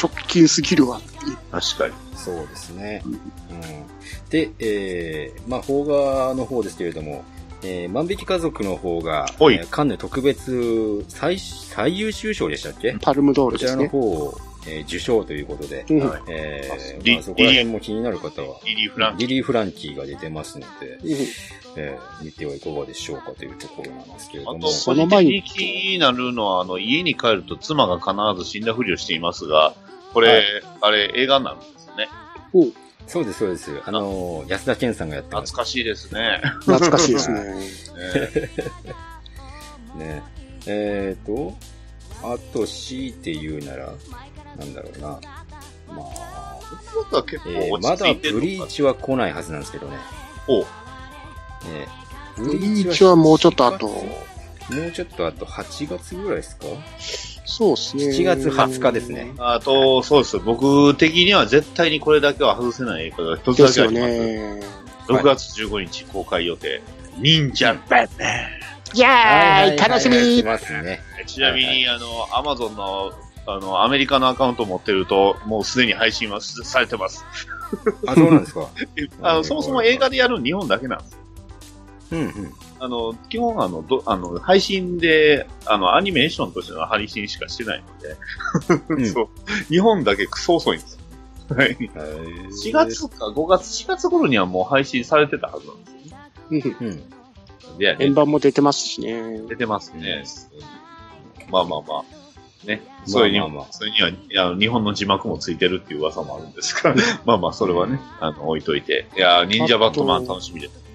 [0.00, 1.36] 直近すぎるわっていう。
[1.50, 1.94] 確かに。
[2.16, 3.02] そうですね。
[3.06, 3.18] うん。
[4.28, 7.24] で、えー、まあ、邦画の方ですけれども、
[7.62, 12.96] えー、万引き家族の方が、はいえーカンヌ特別最、最優秀賞でしたっけ？
[13.00, 14.00] パルムドーこちらのルですね。
[14.00, 14.38] 方を、
[14.68, 20.98] えー受賞ということで、うんはいえー、リまあ、そこら辺も気になる方は、リリー・フランキリリー・フランキーが出てますので、うん
[21.76, 29.74] えー、見てはいかがでしょうかというところなんですけれどもあと、、その前に気になるのは、あの、家に帰ると妻が必ず死んだふりをしていますが、
[30.12, 30.44] これ、はい
[30.80, 32.08] あれ、映画になるんですよね。
[33.06, 33.70] そうです、そうです。
[33.86, 35.52] あのー安田健さんがやってます。
[35.52, 36.42] 懐かしいですね。
[36.60, 37.40] 懐かしいですね。
[39.96, 40.22] ね ね。
[40.66, 41.56] えーと、
[42.22, 43.94] あと、強いて言うなら、
[44.58, 45.08] なんだろうな。
[45.08, 45.18] ま
[46.02, 46.56] あ、
[46.94, 49.96] 僕は結えー構落まだち着いてるブリーチは来ないはずなんですけどね。
[50.48, 53.94] おえーブリーチはもうちょっと後も
[54.86, 56.66] うちょっとあと8月ぐらいですか？
[57.46, 58.04] そうですね。
[58.10, 59.32] 7月20日ですね。
[59.38, 60.38] あと、そうです。
[60.38, 64.18] 僕的には絶対にこれだけは外せない映画が一つですよだけあります。
[64.20, 64.62] ね。
[65.08, 66.82] 6月15日公開予定。
[67.16, 71.00] 忍者バットマイェーイ楽しみ来ますね。
[71.24, 73.12] ンちなみに、あの、アマゾンの、
[73.50, 77.24] あの、アメリカのアカウントを持ってると、もうすでに配信はされてます。
[78.06, 78.68] あ、そうなんですか。
[79.22, 81.18] あの、そもそも映画でやるの日本だけなんです。
[82.12, 82.52] うんうん。
[82.78, 88.16] あの、基本あの、ど、あの、配信で、あの、アニメーションとしての配信しかしてないので、
[88.90, 89.28] うん そう。
[89.70, 90.98] 日本だけクソ遅いんです
[91.48, 91.56] よ。
[91.56, 91.74] はい。
[91.74, 95.84] 4月か5月、4月頃にはもう配信されてたはずなん
[96.50, 96.76] ですよ。
[96.80, 97.78] うんうん。
[97.78, 99.40] で、円盤も出てますしね。
[99.48, 100.24] 出てますね。
[101.50, 102.17] まあまあまあ。
[102.64, 102.82] ね。
[103.06, 109.06] それに、まあまあまあそれには、いや、日本の字幕もついてるっていう噂もあるんですから、 まあまあ、それはね、あの、置いといて。
[109.16, 110.88] いや、忍者バットマン楽しみです。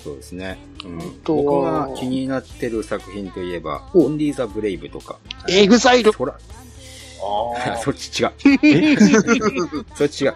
[0.00, 0.58] そうですね。
[0.84, 5.18] うん、と僕が気になってる作品といえば、おオンリー・ザ・ブレイブとか。
[5.48, 8.32] EXILEそら、あ そっち違う。
[8.62, 8.96] え
[9.94, 10.34] そっち違う。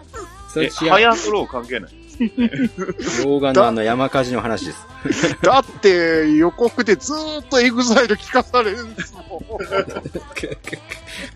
[0.53, 0.91] そっえ、ち違う。
[0.91, 2.02] ハイアンドロー関係ない。
[3.23, 4.87] 溶岩のあの山火事の話です。
[5.43, 9.27] だって、予告でずーっと EXILE聞かされるんですもん。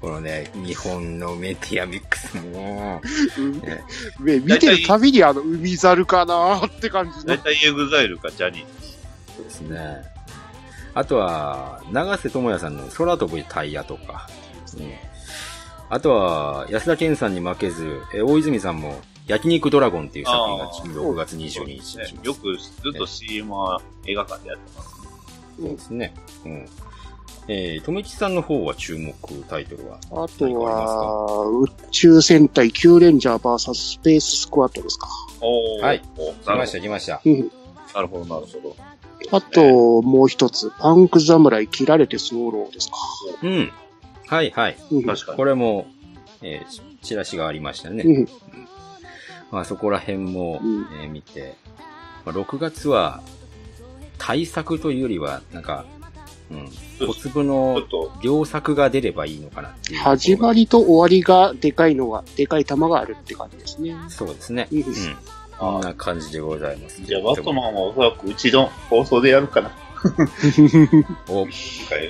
[0.00, 3.00] このね、日本のメディアミックスも、
[3.38, 3.84] うんね
[4.20, 7.38] ね見てるたびにあの、海猿かなーって感じのだい。
[7.38, 8.64] たい EXILEかジャニー
[9.36, 10.04] そうですね。
[10.94, 14.28] あとは、長瀬智也さんの空飛ぶタイヤとか、
[14.78, 14.92] うん
[15.88, 22.20] あとは、安田健さんに負けず、え大泉さんも、焼肉ドラゴンっていう作品があー6月22日にしますね。
[22.22, 24.88] よくずっと CM は映画館でやってます。
[25.58, 26.14] そうですね。
[26.44, 26.68] うん。
[27.48, 29.14] えー、とめきさんの方は注目
[29.48, 35.08] タイトルはあとは、宇宙戦隊キューレンジャー VS スペーススクワットですか。
[35.40, 37.20] おーはいお来ました、来ました。
[37.24, 37.48] うん。
[37.48, 37.54] ど。
[37.94, 38.76] なるほど、なるほど。
[39.32, 42.96] あと、もう一つ、パンク侍切られて早漏ですか。
[43.42, 43.72] うん。
[44.26, 44.76] はい、はい。
[44.90, 45.04] うん。
[45.04, 45.36] 確かに。
[45.36, 45.86] これも、
[46.42, 48.02] えー、チラシがありましたね。
[48.04, 48.28] うん。
[49.50, 51.56] まあそこら辺も、うんえー見て、
[52.24, 53.22] まあ、6月は
[54.18, 55.84] 対策というよりは、なんか、
[56.50, 56.68] うん、
[57.06, 60.00] 小粒のっと、良作が出ればいいのかなっていう。
[60.00, 63.96] 始まりと終わりがでかいのが、でかい玉があるって感じですね。
[64.08, 64.68] そうですね。
[64.70, 64.84] うんうん。
[65.58, 67.02] こんな感じでございます。
[67.02, 69.70] じゃあ、バットマンはおそらくうちの放送でやるかな。
[71.28, 71.48] お、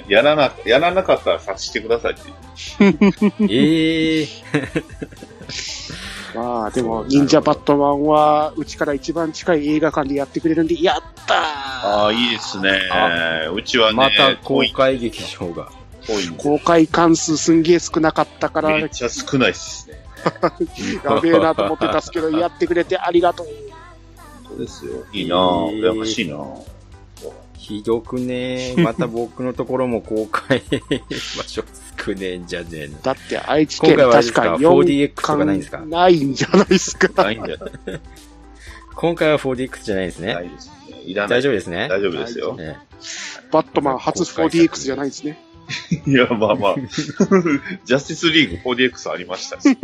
[0.08, 2.22] やらな、やらなかったら察してくださいって。
[3.48, 4.26] ええ
[6.36, 13.50] まあ、でも、忍者バットマンは、うちから一番近い映画館でやってくれるんで、やったーああ、いいですねあ。
[13.50, 15.70] うちはね、また公開劇場が。
[16.38, 19.96] 公開関数すんげえ少なかったから、めっやちゃ少ないっすね。
[21.22, 23.46] べえなと思ってたっすけど、やってくれてありがとう。
[24.48, 24.92] そうですよ。
[25.12, 25.70] いいなぁ。
[25.70, 26.76] えー羨ましいなぁ。
[27.66, 30.62] ひどくねまた僕のところも公開
[31.36, 31.64] 場所
[31.98, 33.00] 少ねえんじゃねえの。
[33.02, 34.42] だって愛知県今回はあれですか？
[34.42, 35.78] 確か 4DX とか4ないんですか？
[35.86, 37.22] ないんじゃないですか？
[37.24, 37.58] ないんだよ。
[38.94, 40.34] 今回は 4DX じゃないんですね。
[40.34, 41.00] ないですね。
[41.04, 41.38] いらない。
[41.38, 41.88] 大丈夫ですね？
[41.88, 42.54] 大丈夫ですよ。
[42.56, 42.78] ね
[43.52, 45.38] バットマン初 4DX じゃないですね。
[46.06, 46.74] いや、まあまあ、
[47.84, 49.74] ジャスティスリーグ 4DX ありましたし、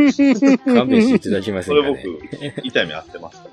[0.64, 2.04] 勘弁していただきませんかね？
[2.54, 3.48] 僕、痛い目合ってますか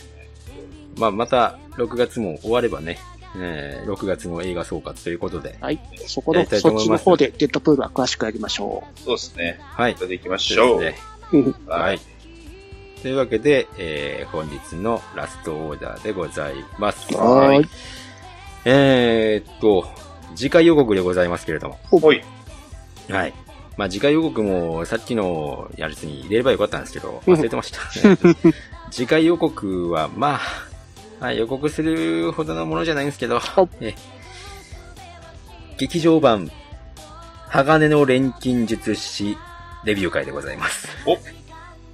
[0.97, 2.97] まあ、また、6月も終わればね、
[3.35, 5.79] えー6月の映画総括ということで、はい。
[6.07, 9.59] そこの、そっちの方でデッドプールは詳しくやりましょそうですね。
[9.61, 9.95] はい。
[9.95, 10.81] それで行きましょう。
[10.81, 10.95] ね。
[11.67, 11.99] はい。
[13.01, 17.13] というわけで、えー本日のラストオーダーでございます。
[17.15, 17.69] はーい。
[18.65, 19.87] えーっと、
[20.35, 21.79] 次回予告でございますけれども。
[21.83, 22.21] ほい。
[23.09, 23.33] はい。
[23.77, 27.79] まあ、次回予告もさっきのやつに入れればよかったんですけど、うん忘れてました。
[28.91, 30.39] 次回予告は、まあ、
[31.19, 33.41] まあ、予告するほどのものじゃないんですけど、
[33.81, 33.95] え
[35.77, 36.51] 劇場版、
[37.49, 39.37] 鋼の錬金術師
[39.83, 40.87] レビュー会でございます。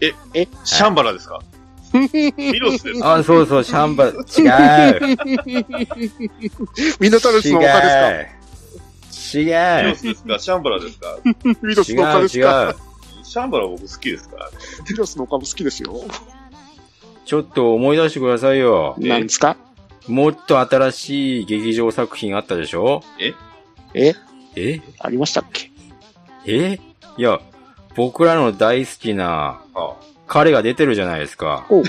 [0.02, 1.40] え、えシャンバラですか？
[1.94, 3.16] ミロスですか？
[3.16, 4.14] あ、そうそう、シャンバ、違う。
[7.00, 8.28] ミノタウルスの丘で
[9.10, 9.40] すか？
[9.40, 9.46] 違う。
[9.46, 9.90] ミ違う。
[9.90, 10.40] ロスですか？
[10.40, 11.18] シャンバラですか？
[11.62, 12.64] ミロス違の丘う、ですか？
[12.64, 12.76] 違う。
[13.24, 14.50] シャンバラ僕好きですから。
[14.90, 15.94] ミロスの丘も好きですよ。
[17.26, 18.96] ちょっと思い出してくださいよ。
[19.02, 19.58] え何ですか？
[20.08, 23.02] もっと新しい劇場作品あったでしょ？
[23.20, 23.34] え？
[23.94, 24.14] え？
[24.56, 24.82] え？
[25.00, 25.72] ありましたっけ？
[26.46, 26.80] え？
[27.18, 27.40] いや、
[27.96, 29.96] 僕らの大好きなあ。
[30.28, 31.66] 彼が出てるじゃないですか。
[31.70, 31.84] お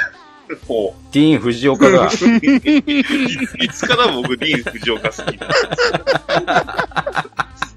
[0.67, 2.07] ほディーン・フジオカが。
[2.07, 2.11] う。
[2.11, 5.47] いいつから僕、ディーン・フジオカ好きな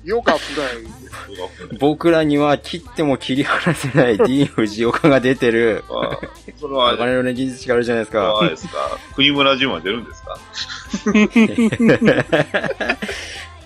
[0.04, 0.84] ヨガフライ。
[0.84, 1.50] の
[1.80, 6.18] 僕らには切っても切り離せないディーン・フジオカが出てる、あ
[6.60, 8.40] それは、鋼の技術があるじゃないですか。
[8.40, 10.38] あれですか国村淳は出るんですか？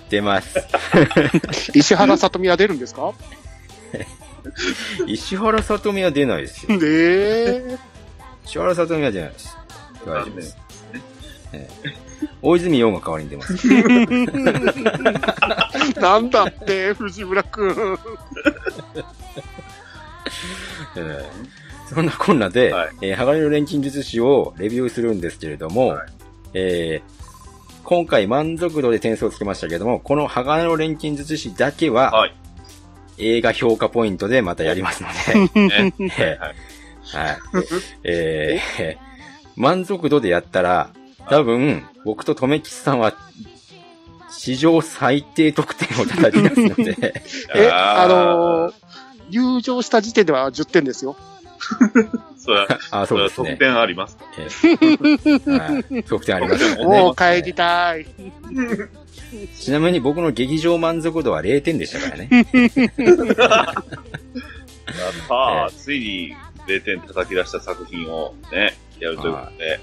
[0.10, 0.58] 出ます。
[1.76, 3.14] 石原さとみは出るんですか？
[5.06, 6.80] 石原さとみは出ないですよ。
[8.42, 8.48] ねえ。
[8.48, 9.58] 石原さとみは出ないです。
[10.06, 10.58] 大丈夫です。
[11.54, 11.90] ええ
[12.42, 13.68] 大泉洋が代わりに出ます。
[16.00, 17.98] なんだって、藤村くん。
[20.96, 21.26] ええ
[21.94, 26.08] そんなこんなで、はいえー鋼の錬金術師をレビューするんですけれども、はい
[26.54, 27.12] えー
[27.84, 32.36] 今回満足度で点数をつけましたけれども、この鋼の錬金術師だけは、はい。
[33.18, 35.10] 映画評価ポイントでまたやりますの
[35.68, 35.94] ね。
[35.98, 36.56] で、 えはい。
[37.12, 37.38] ーはい。
[38.04, 39.12] えー
[39.58, 40.90] 満足度でやったら、
[41.30, 43.14] 多分、僕と留吉さんは、
[44.32, 47.24] 史上最低得点を叩き出すので、
[47.54, 48.74] え、あのー
[49.30, 51.16] 入場した時点では10点ですよ。
[52.38, 53.56] それは、あ、そうです得ね。
[53.58, 54.18] 点あります。
[56.08, 56.84] 得点ありますよね。
[56.86, 58.06] もう 帰りたい。
[59.60, 62.30] ちなみに僕の劇場満足度は0点でしたからね。
[62.32, 62.46] やっ
[65.28, 66.36] たー、ついに
[66.68, 69.80] 0点叩き出した作品をね、やるということで、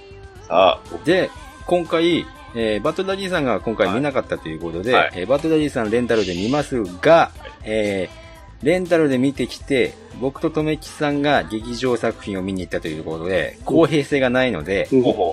[0.46, 1.04] さあ、僕。
[1.04, 1.30] で、
[1.66, 5.10] 今回、えーバットダディさんが今回見なかったということで、はい。
[5.16, 7.30] えーバットダディさんレンタルで見ますが、
[7.64, 8.28] えー
[8.64, 14.88] レンタルで見てきて、僕と留吉さんが劇場作品を見に行ったということで、公平性がないので、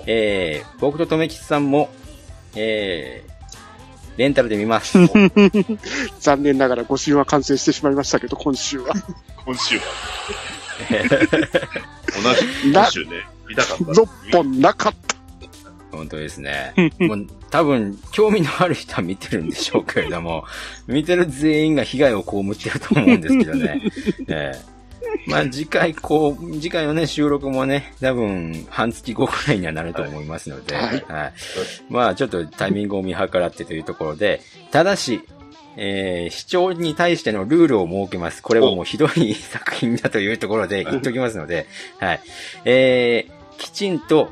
[0.06, 1.88] えー僕と留吉さんも、
[2.54, 3.36] えー
[4.16, 4.96] レンタルで見ます。
[6.20, 8.94] 残念ながら5週は完成してしまいましたけど、今週は。
[9.44, 9.82] 今週は。
[12.22, 13.84] 同じ、な今週ね、見たかった。
[13.84, 15.16] 6本なかった。
[15.96, 16.74] 本当ですね。
[16.98, 20.44] もう多分、興味のある人は見てるんでしょうけれども、
[20.86, 23.82] 見てる全員が被害を被ってると思うんですけどね。
[24.28, 24.76] ええ
[25.26, 31.32] まあ次回、こう、次回のね、収録もね、多分、半月後くらいにはなると思いますので、はいはい。
[31.88, 35.22] まあちょっとタイミングを見計らってというところで、ただし、
[35.76, 38.42] えー、視聴に対してのルールを設けます。
[38.42, 41.66] これはもうひどい作品だというところで言っときますので、
[41.98, 42.20] はい。
[42.64, 44.30] えー、きちんと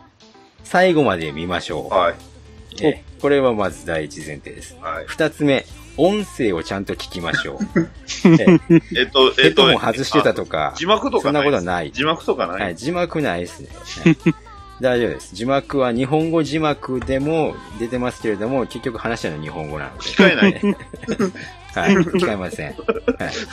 [0.62, 1.94] 最後まで見ましょう。
[1.94, 2.14] はい。
[2.80, 4.76] えーこれはまず第一前提です。
[4.82, 5.06] はい。
[5.06, 5.64] 二つ目、
[5.96, 7.58] 音声をちゃんと聞きましょう。
[8.94, 11.90] えっと、えっと、ヘッドホン外してたとか、字幕とかそんなことはない。
[11.90, 13.68] 字幕とかない、はい、字幕ないですね。
[13.72, 14.43] はい
[14.80, 15.34] 大丈夫です。
[15.34, 20.00] 字幕は日本語字幕でも出てますけれども、結局話したのは日本語なので。
[20.00, 20.52] 聞かえない。
[21.74, 22.68] はい、聞かえません。
[22.68, 22.76] はい、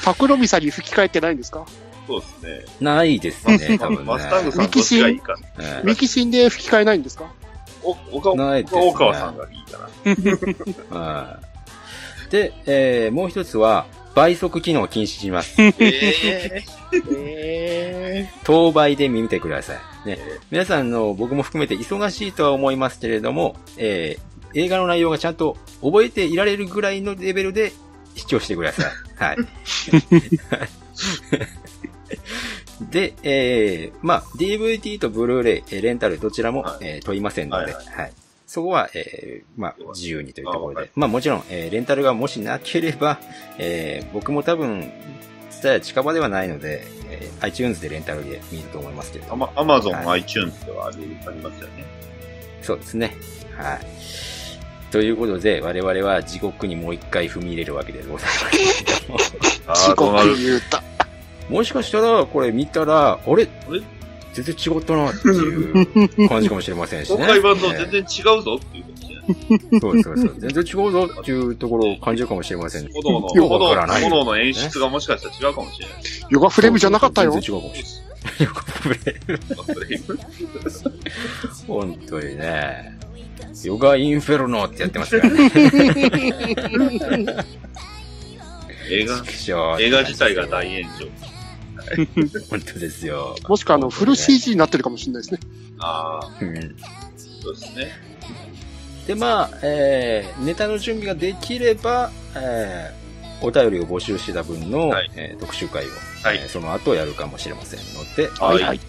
[0.04, 1.66] パクロミさんに吹き替えてないんですか？
[2.08, 2.66] そうですね。
[2.82, 4.04] ないですね、多分ね。
[4.04, 5.34] マスタンいいか。
[5.34, 5.38] は
[5.82, 7.26] いミキシンで吹き替えないんですか？
[7.84, 9.80] お、岡ないですね大川さんがいいか
[10.94, 10.98] な。
[11.00, 11.40] は
[12.28, 13.86] いで、えーもう一つは、
[14.16, 15.62] 倍速機能を禁止します。
[15.62, 19.74] ええ当倍で見てくださ
[20.06, 20.10] い。
[20.10, 20.20] ね、
[20.50, 27.72] 皆さんの、僕も含めて忙しいとは思いますけれども、えー映画の内容がちゃんと覚えていられるぐらいのレベルで
[28.16, 28.86] 視聴してください。
[29.16, 29.38] はい。
[32.92, 38.12] で、えー、まあ、DVD とブルーレイ、えーレンタルどちらも、はいえー問いませんので、ははいい、
[38.52, 40.92] そこは、えー、まあ、自由にというところで。
[40.94, 43.18] まあ、もちろん、えー、レンタルがもしなければ、
[43.58, 44.92] えー、僕も多分、
[45.50, 49.32] ツタヤ近場ではないので、えー、iTunes でレンタルで見ると思いますけど。
[49.32, 51.86] アマアマゾン、iTunes ではありありますよね。
[52.62, 53.16] そうですね。
[53.56, 53.80] はい。
[54.92, 59.18] ということで、我々は地獄にもう一回踏み入れるわけでございますけども。
[59.76, 60.84] 地獄言うた。
[61.48, 63.48] もしかしたら、これ見たら、あれ？
[64.34, 67.18] 全然違ったなっていう感じかもしれませんしね。
[67.18, 68.04] 今回版と全然違
[68.40, 69.80] うぞっていうかもしれない。
[69.82, 70.40] そうです、そうです。
[70.40, 72.90] 全然違うぞっていうところを感じるかもしれません。
[72.92, 73.28] 炎の。
[73.28, 75.98] 炎の演出がもしかしたら違うかもしれない。
[76.30, 77.32] ヨガフレームじゃなかったよ。
[77.34, 78.02] 全然違うかもしれない。
[78.40, 80.20] ヨガフレーム。
[81.68, 82.98] 本当にね。
[83.64, 85.52] ヨガインフェルノってやってますからね。
[88.90, 89.24] 映画、
[89.80, 91.06] 映画自体が大炎上。
[92.50, 93.36] 本当ですよ。
[93.48, 95.40] もしくは、あの、フル CG になってるかもしれないですね。
[95.80, 96.30] ああ。
[96.42, 96.76] うん。
[97.42, 97.92] そうですね。
[99.08, 105.90] で、まあ、えー、ネタの準備ができれば、えー、お便りを募集した分の、はいえー特集会を、
[106.24, 108.80] はいえーその後やるかもしれませんので、はいはい。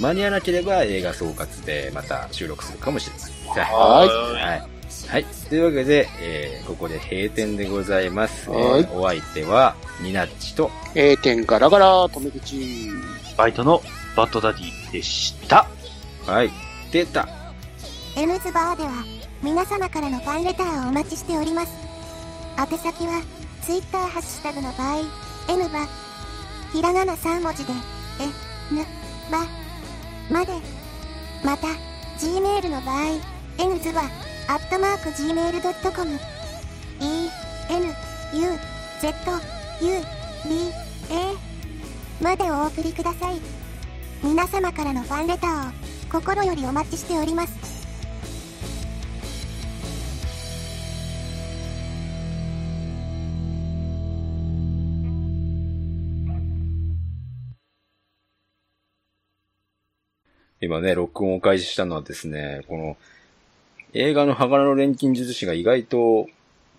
[0.00, 3.34] 間に合わなければ映画総括でまた収録するかもしれません。
[3.54, 4.68] はいはい。
[5.08, 5.24] はい。
[5.48, 8.48] というわけで、えーここで閉店でございます。
[8.50, 12.90] えーはいお相手は、ニナッチと、A 点ガラガラ、止め口。
[13.36, 13.82] バイトの
[14.16, 15.66] バッドダディでした。
[16.26, 16.50] はい。
[16.90, 17.28] 出た。
[18.16, 18.90] N ズバーでは
[19.42, 21.72] 皆様からのファンレターをお待ちしております。
[22.58, 23.22] 宛先は
[23.62, 24.98] Twitter ハッシュタグの場合、
[25.48, 25.88] N バ、
[26.72, 27.72] ひらがな3文字で、
[28.20, 28.84] え、ぬ、
[29.30, 29.46] ば、
[30.30, 30.52] まで。
[31.44, 31.66] また、
[32.18, 33.18] Gmail の場合、
[33.58, 34.02] N ズバ、
[34.48, 36.18] アットマーク Gmail.com、
[37.00, 37.30] E、
[37.70, 37.86] N、
[38.34, 38.58] U、
[39.00, 39.14] Z、
[39.80, 40.00] U、
[40.48, 40.72] B、
[41.10, 43.40] A、までお送りください。
[44.22, 45.72] 皆様からのファンレターを
[46.10, 47.72] 心よりお待ちしております。
[60.60, 62.96] 今ね、録音を開始したのはですね、この、
[63.94, 66.28] 映画の鋼の錬金術師が意外と、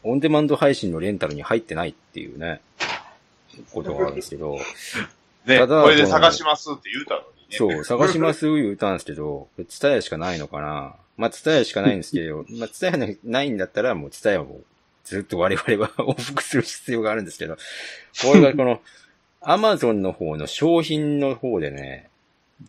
[0.03, 2.61] オンデマンド配信のレンタルに入ってないっていうね、
[3.71, 4.57] ことがあるんですけど、
[5.45, 7.57] ね、ただこれで探しますって言うたのにね。
[7.57, 14.61] そう、探します言うたんですけど、ツタヤしかないのかなまあ、ツタヤしかないんですけど、 まあ、ツタヤないんだったら、もうツタヤを
[15.03, 17.57] ずっと我々は 往復する必要があるんですけど、
[18.23, 18.81] これがこの、
[19.41, 22.09] アマゾンの方の商品の方でね、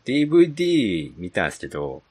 [0.04, 2.02] DVD 見たんですけど、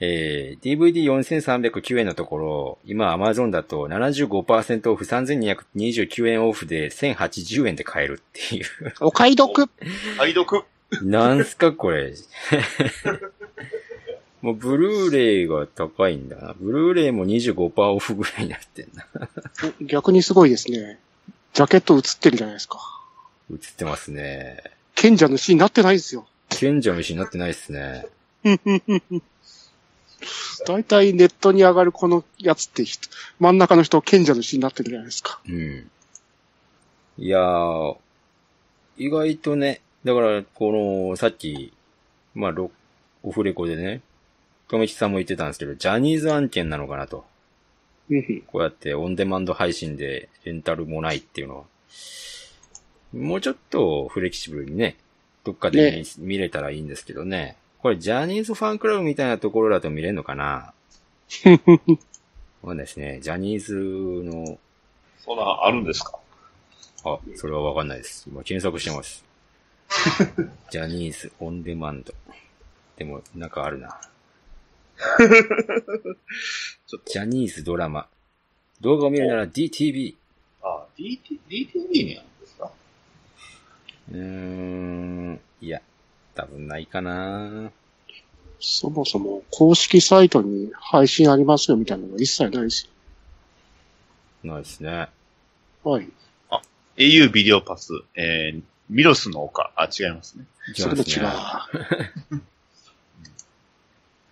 [0.00, 8.64] えー、DVD4309 円のところ、今 Amazon だと75%オフ3229円オフで1080円で買えるっていう。
[9.00, 9.68] お買い得。
[10.16, 10.64] 解読。
[11.02, 12.14] なんすかこれ。
[14.40, 16.54] もうブルーレイが高いんだな。
[16.60, 19.04] ブルーレイも25%オフぐらいになってんな。
[19.80, 21.00] 逆にすごいですね。
[21.54, 22.78] ジャケット映ってるじゃないですか。
[23.50, 24.62] 映ってますね。
[24.94, 26.24] 賢者の死になってないですよ。
[26.50, 28.06] 賢者の石になってないっすね。
[30.66, 33.08] 大体ネットに上がるこのやつって人、
[33.38, 35.40] 真ん中の人賢者の死になってるじゃないですか。
[35.48, 35.90] うん。
[37.18, 37.96] いやー、
[38.96, 41.72] 意外とね、だから、この、さっき、
[42.34, 42.70] まあ、ロ
[43.22, 44.00] オフレコでね、
[44.68, 47.24] 亀木さんも言ってたんですけど、ジャニーズ案件なのかなと。
[48.10, 51.64] うんこうやってオンデマンド配信でレンタルもないっていうのは、
[53.12, 54.96] もうちょっとフレキシブルにね、
[55.44, 57.56] どっかでね見れたらいいんですけどね。
[57.80, 60.72] これジャニーズファンクラブみたいなところだと見れるのかな？
[62.62, 63.20] わかんないですね。
[63.22, 63.74] ジャニーズ
[64.24, 64.58] の、
[65.20, 66.18] そんな、あるんですか？
[67.04, 68.24] あ、それはわかんないです。
[68.28, 69.24] 今検索してます。
[70.70, 72.12] ジャニーズオンデマンド。
[72.96, 74.00] でも、なんかあるな。
[74.98, 78.08] ちょっとジャニーズドラマ。
[78.80, 80.14] 動画を見るなら DTV。
[80.62, 82.70] あ、DT、DTV にあるんですか？
[84.10, 85.80] うーん、いや、
[86.38, 87.72] 多分ないかな
[88.60, 92.88] そもそも公式サイトに配信ありますよみたいなのが一切ないです
[94.44, 95.08] ないですね。
[95.84, 95.90] よ。
[95.90, 96.08] はい。
[96.96, 99.72] au ビデオパス、えー、ミロスの丘。
[99.74, 100.44] あ、違いますね。
[100.74, 101.26] それと違う。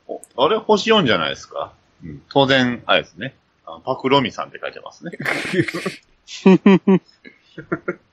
[0.37, 1.73] おあれ星4じゃないですか？
[2.05, 3.35] うん、当然、あれですね。
[3.65, 5.11] あパクロミさんって書いてますね。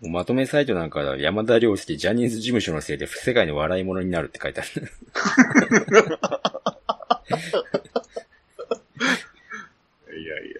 [0.00, 4.70] もうまとめサイトなんかは山田涼介ジャニーズ事務所のせいで世界の笑い物になるって書いてある。
[10.12, 10.52] いやいやい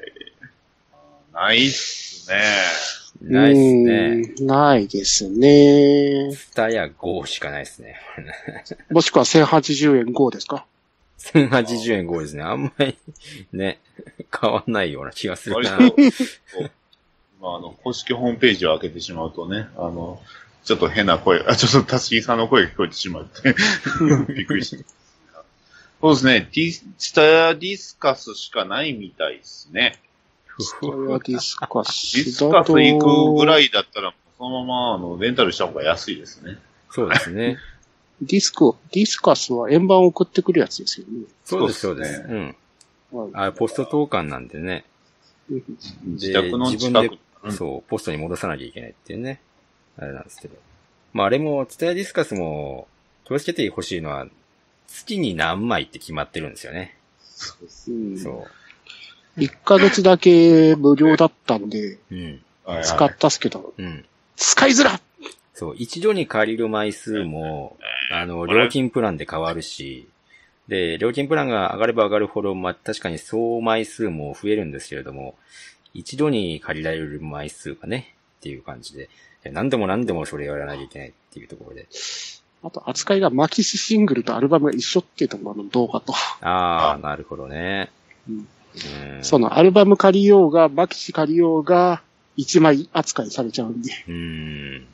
[1.33, 1.41] や。
[1.41, 2.95] ないっすね。
[3.21, 4.35] ないっすね。
[4.41, 6.33] ないですね。
[6.35, 7.97] スタヤ5しかないっすね。
[8.91, 10.67] もしくは1080円5ですか
[11.19, 12.43] ？1080円5ですね。
[12.43, 12.99] あんまり、
[13.53, 13.81] ね、
[14.41, 15.79] 変わんないような気がするな。
[17.41, 20.21] まあ、あの、公式ホームページを開けてしまうとね、あの、
[20.65, 23.55] ちょっと変な声、 あ、ちょっとたすきさんの声が聞こえてしまって、
[24.33, 24.85] びっくりした。
[26.01, 30.01] そうですね、ディスタヤディスカスしかないみたいですね。
[30.81, 33.67] これはディスカスディスカス行くぐらい。
[33.67, 36.59] いだったら、そのまま、あの、レンタルした方が安いですね。
[36.91, 37.59] そうですね。
[38.23, 41.25] ディスク、ディスカスは円盤を送ってくるやつですよね。
[41.45, 42.21] そうです、そうですす。
[42.23, 42.57] うん。
[43.11, 44.85] はいあポスト投函なんでね。
[46.05, 47.19] 自宅の自近く。
[47.51, 49.41] そう、ポストに戻さなきゃいけないっていうね。
[49.97, 50.57] あれなんですけど。
[51.13, 52.89] まあ、あれも、ツタヤディスカスも、
[53.25, 54.27] 気をつけてほしいのは、
[54.87, 56.97] 月に何枚って決まってるんですよね。
[57.89, 58.47] うんそ
[59.37, 61.99] 1ヶ月だけ無料だったんで、う。
[62.11, 62.41] うん。
[62.83, 64.05] 使ったっすけど、うん。
[64.37, 65.01] 使いづら
[65.55, 67.77] そう、一度に借りる枚数も、
[68.11, 70.09] あの、料金プランで変わるし、
[70.69, 75.37] で、料金プランが上がれば上がるほど、まあ、確かに総枚数も増えるんですけれども、
[75.95, 79.09] 一度に借りられる枚数がね、っていう感じで、
[79.45, 81.87] 何でも何でもそれをやらなきゃいけないっていうところで。
[82.63, 86.15] あと、扱いがマキシシングルとアルバムが一緒っていうところの動画と。
[86.41, 87.91] ああ、なるほどね。
[88.29, 92.03] うんうんそのアルバム借りようが、マキシ借りようが、
[92.37, 93.93] 一枚扱いされちゃうんで。
[94.09, 94.87] うん。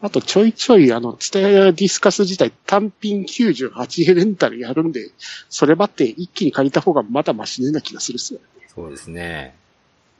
[0.00, 5.10] あと、ちょいちょい、あの、ツタヤディスカス自体単品98円レンタルやるんで、
[5.48, 8.40] それ待って一気に借りた方がまだマシねな気がするっすよ。
[8.74, 9.54] そうですね。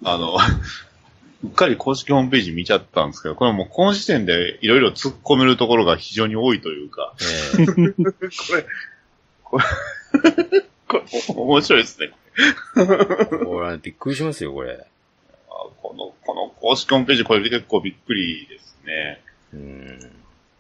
[0.05, 0.37] あの、
[1.45, 7.67] うっかり公式ホームページ見ちゃったんですけど、これもうこの時点でいろいろ突っ込めるところが非常に多いというか、ええ
[8.35, 8.65] これ、
[9.45, 9.65] これ、
[10.89, 11.05] これ
[11.35, 12.13] 面白いですね。
[13.45, 14.85] これびっくりしますよ、これ。
[15.49, 19.23] あこの、この公式ホームページ、これ結構びっくりですね。
[19.53, 20.13] うん。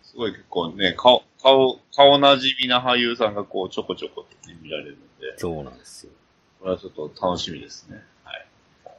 [0.02, 6.12] すごい結構ね、顔、顔、顔なじみな俳優さんがこうちょこちょこって、ね、見られるので、そうなんですよ。
[6.60, 8.02] これはちょっと楽しみですね。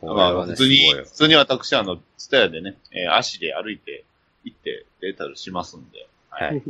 [0.01, 4.05] まあ、普通に普通に私、あの、ツタヤでね、えー足で歩いて
[4.43, 6.61] 行ってレンタルしますんで、はい。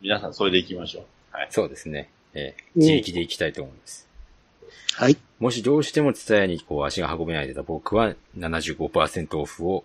[0.00, 1.36] 皆さんそれで行きましょう。
[1.36, 1.48] はい。
[1.50, 2.10] そうですね。
[2.34, 4.08] ええうん自力で行きたいと思います。
[4.94, 5.16] はい。
[5.38, 9.84] もしどうしてもツタヤにこう足が運べないでたら僕は75%オフを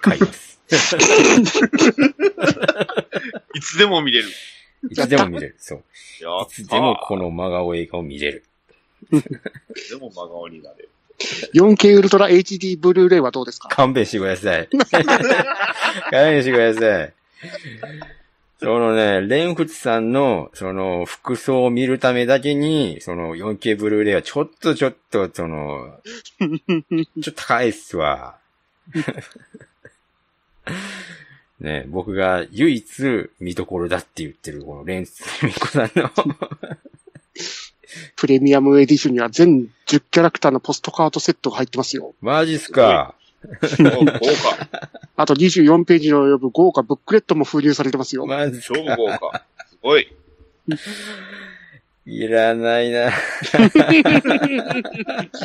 [0.00, 0.60] 買います。
[3.54, 4.28] いつでも見れる。
[4.90, 5.56] いつでも見れる。
[5.58, 5.78] そう。
[6.20, 8.44] やいつでもこの真顔映画を見れる。
[9.12, 9.20] い
[9.74, 10.90] つでも真顔になれる。
[11.54, 13.68] 4K ウルトラ HD ブルーレイはどうですか？
[13.68, 14.68] 勘弁してください。
[14.68, 17.12] 勘弁してください。
[18.60, 25.98] そのね、レンフツさんの、その、服装を見るためだけに、その、4K ブルーレイはちょっとちょっと、その、
[26.38, 26.48] ちょ
[26.96, 28.38] っと高いっすわ。
[31.60, 36.10] ね、僕が唯一見どころだって言ってる、このレンツミコさんの、
[38.16, 42.14] プレミアムエディションには全10キャラクターのポストカードセットが入ってますよ。
[42.20, 43.14] マジっすか。
[43.78, 44.68] 豪華。
[45.16, 48.26] あと24ページの及ぶ豪華ブックレットも封入されてますよ。
[48.26, 49.44] マジ超豪華。
[49.68, 50.12] すごい。
[52.06, 53.10] いらないな。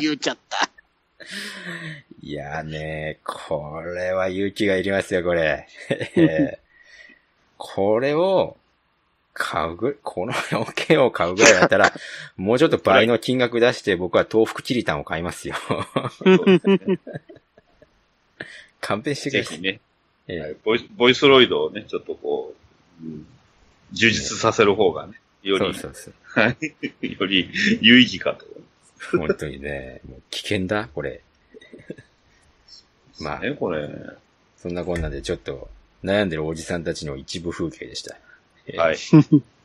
[0.00, 0.70] 言っちゃった。
[2.22, 5.66] いやね、これは勇気がいりますよ、これ。
[6.16, 6.70] え ー
[7.62, 8.56] これを
[9.32, 11.92] 買うぐ、 この 4K を買うぐらいだったら、
[12.36, 15.54] もうちょっと倍の金額出して僕は豆腐キリタンを買いますよ。
[18.80, 19.58] 勘弁してください。
[19.58, 19.80] ぜひね、
[20.26, 22.54] えーはいボイス、ボイスロイドをね、ちょっとこ
[23.02, 23.26] う、うん
[23.92, 26.14] 充実させる方がね、より、そうそうそう。
[26.26, 26.56] はい
[27.02, 27.50] より
[27.80, 28.46] 有意義かと。
[29.18, 31.22] 本当にね、もう危険だ、これ。
[33.20, 33.88] まあ、ね、これ。
[34.58, 35.68] そんなこんなでちょっと
[36.04, 38.16] 悩んでるおじさんたちの一部風景でした。
[38.76, 38.96] はい。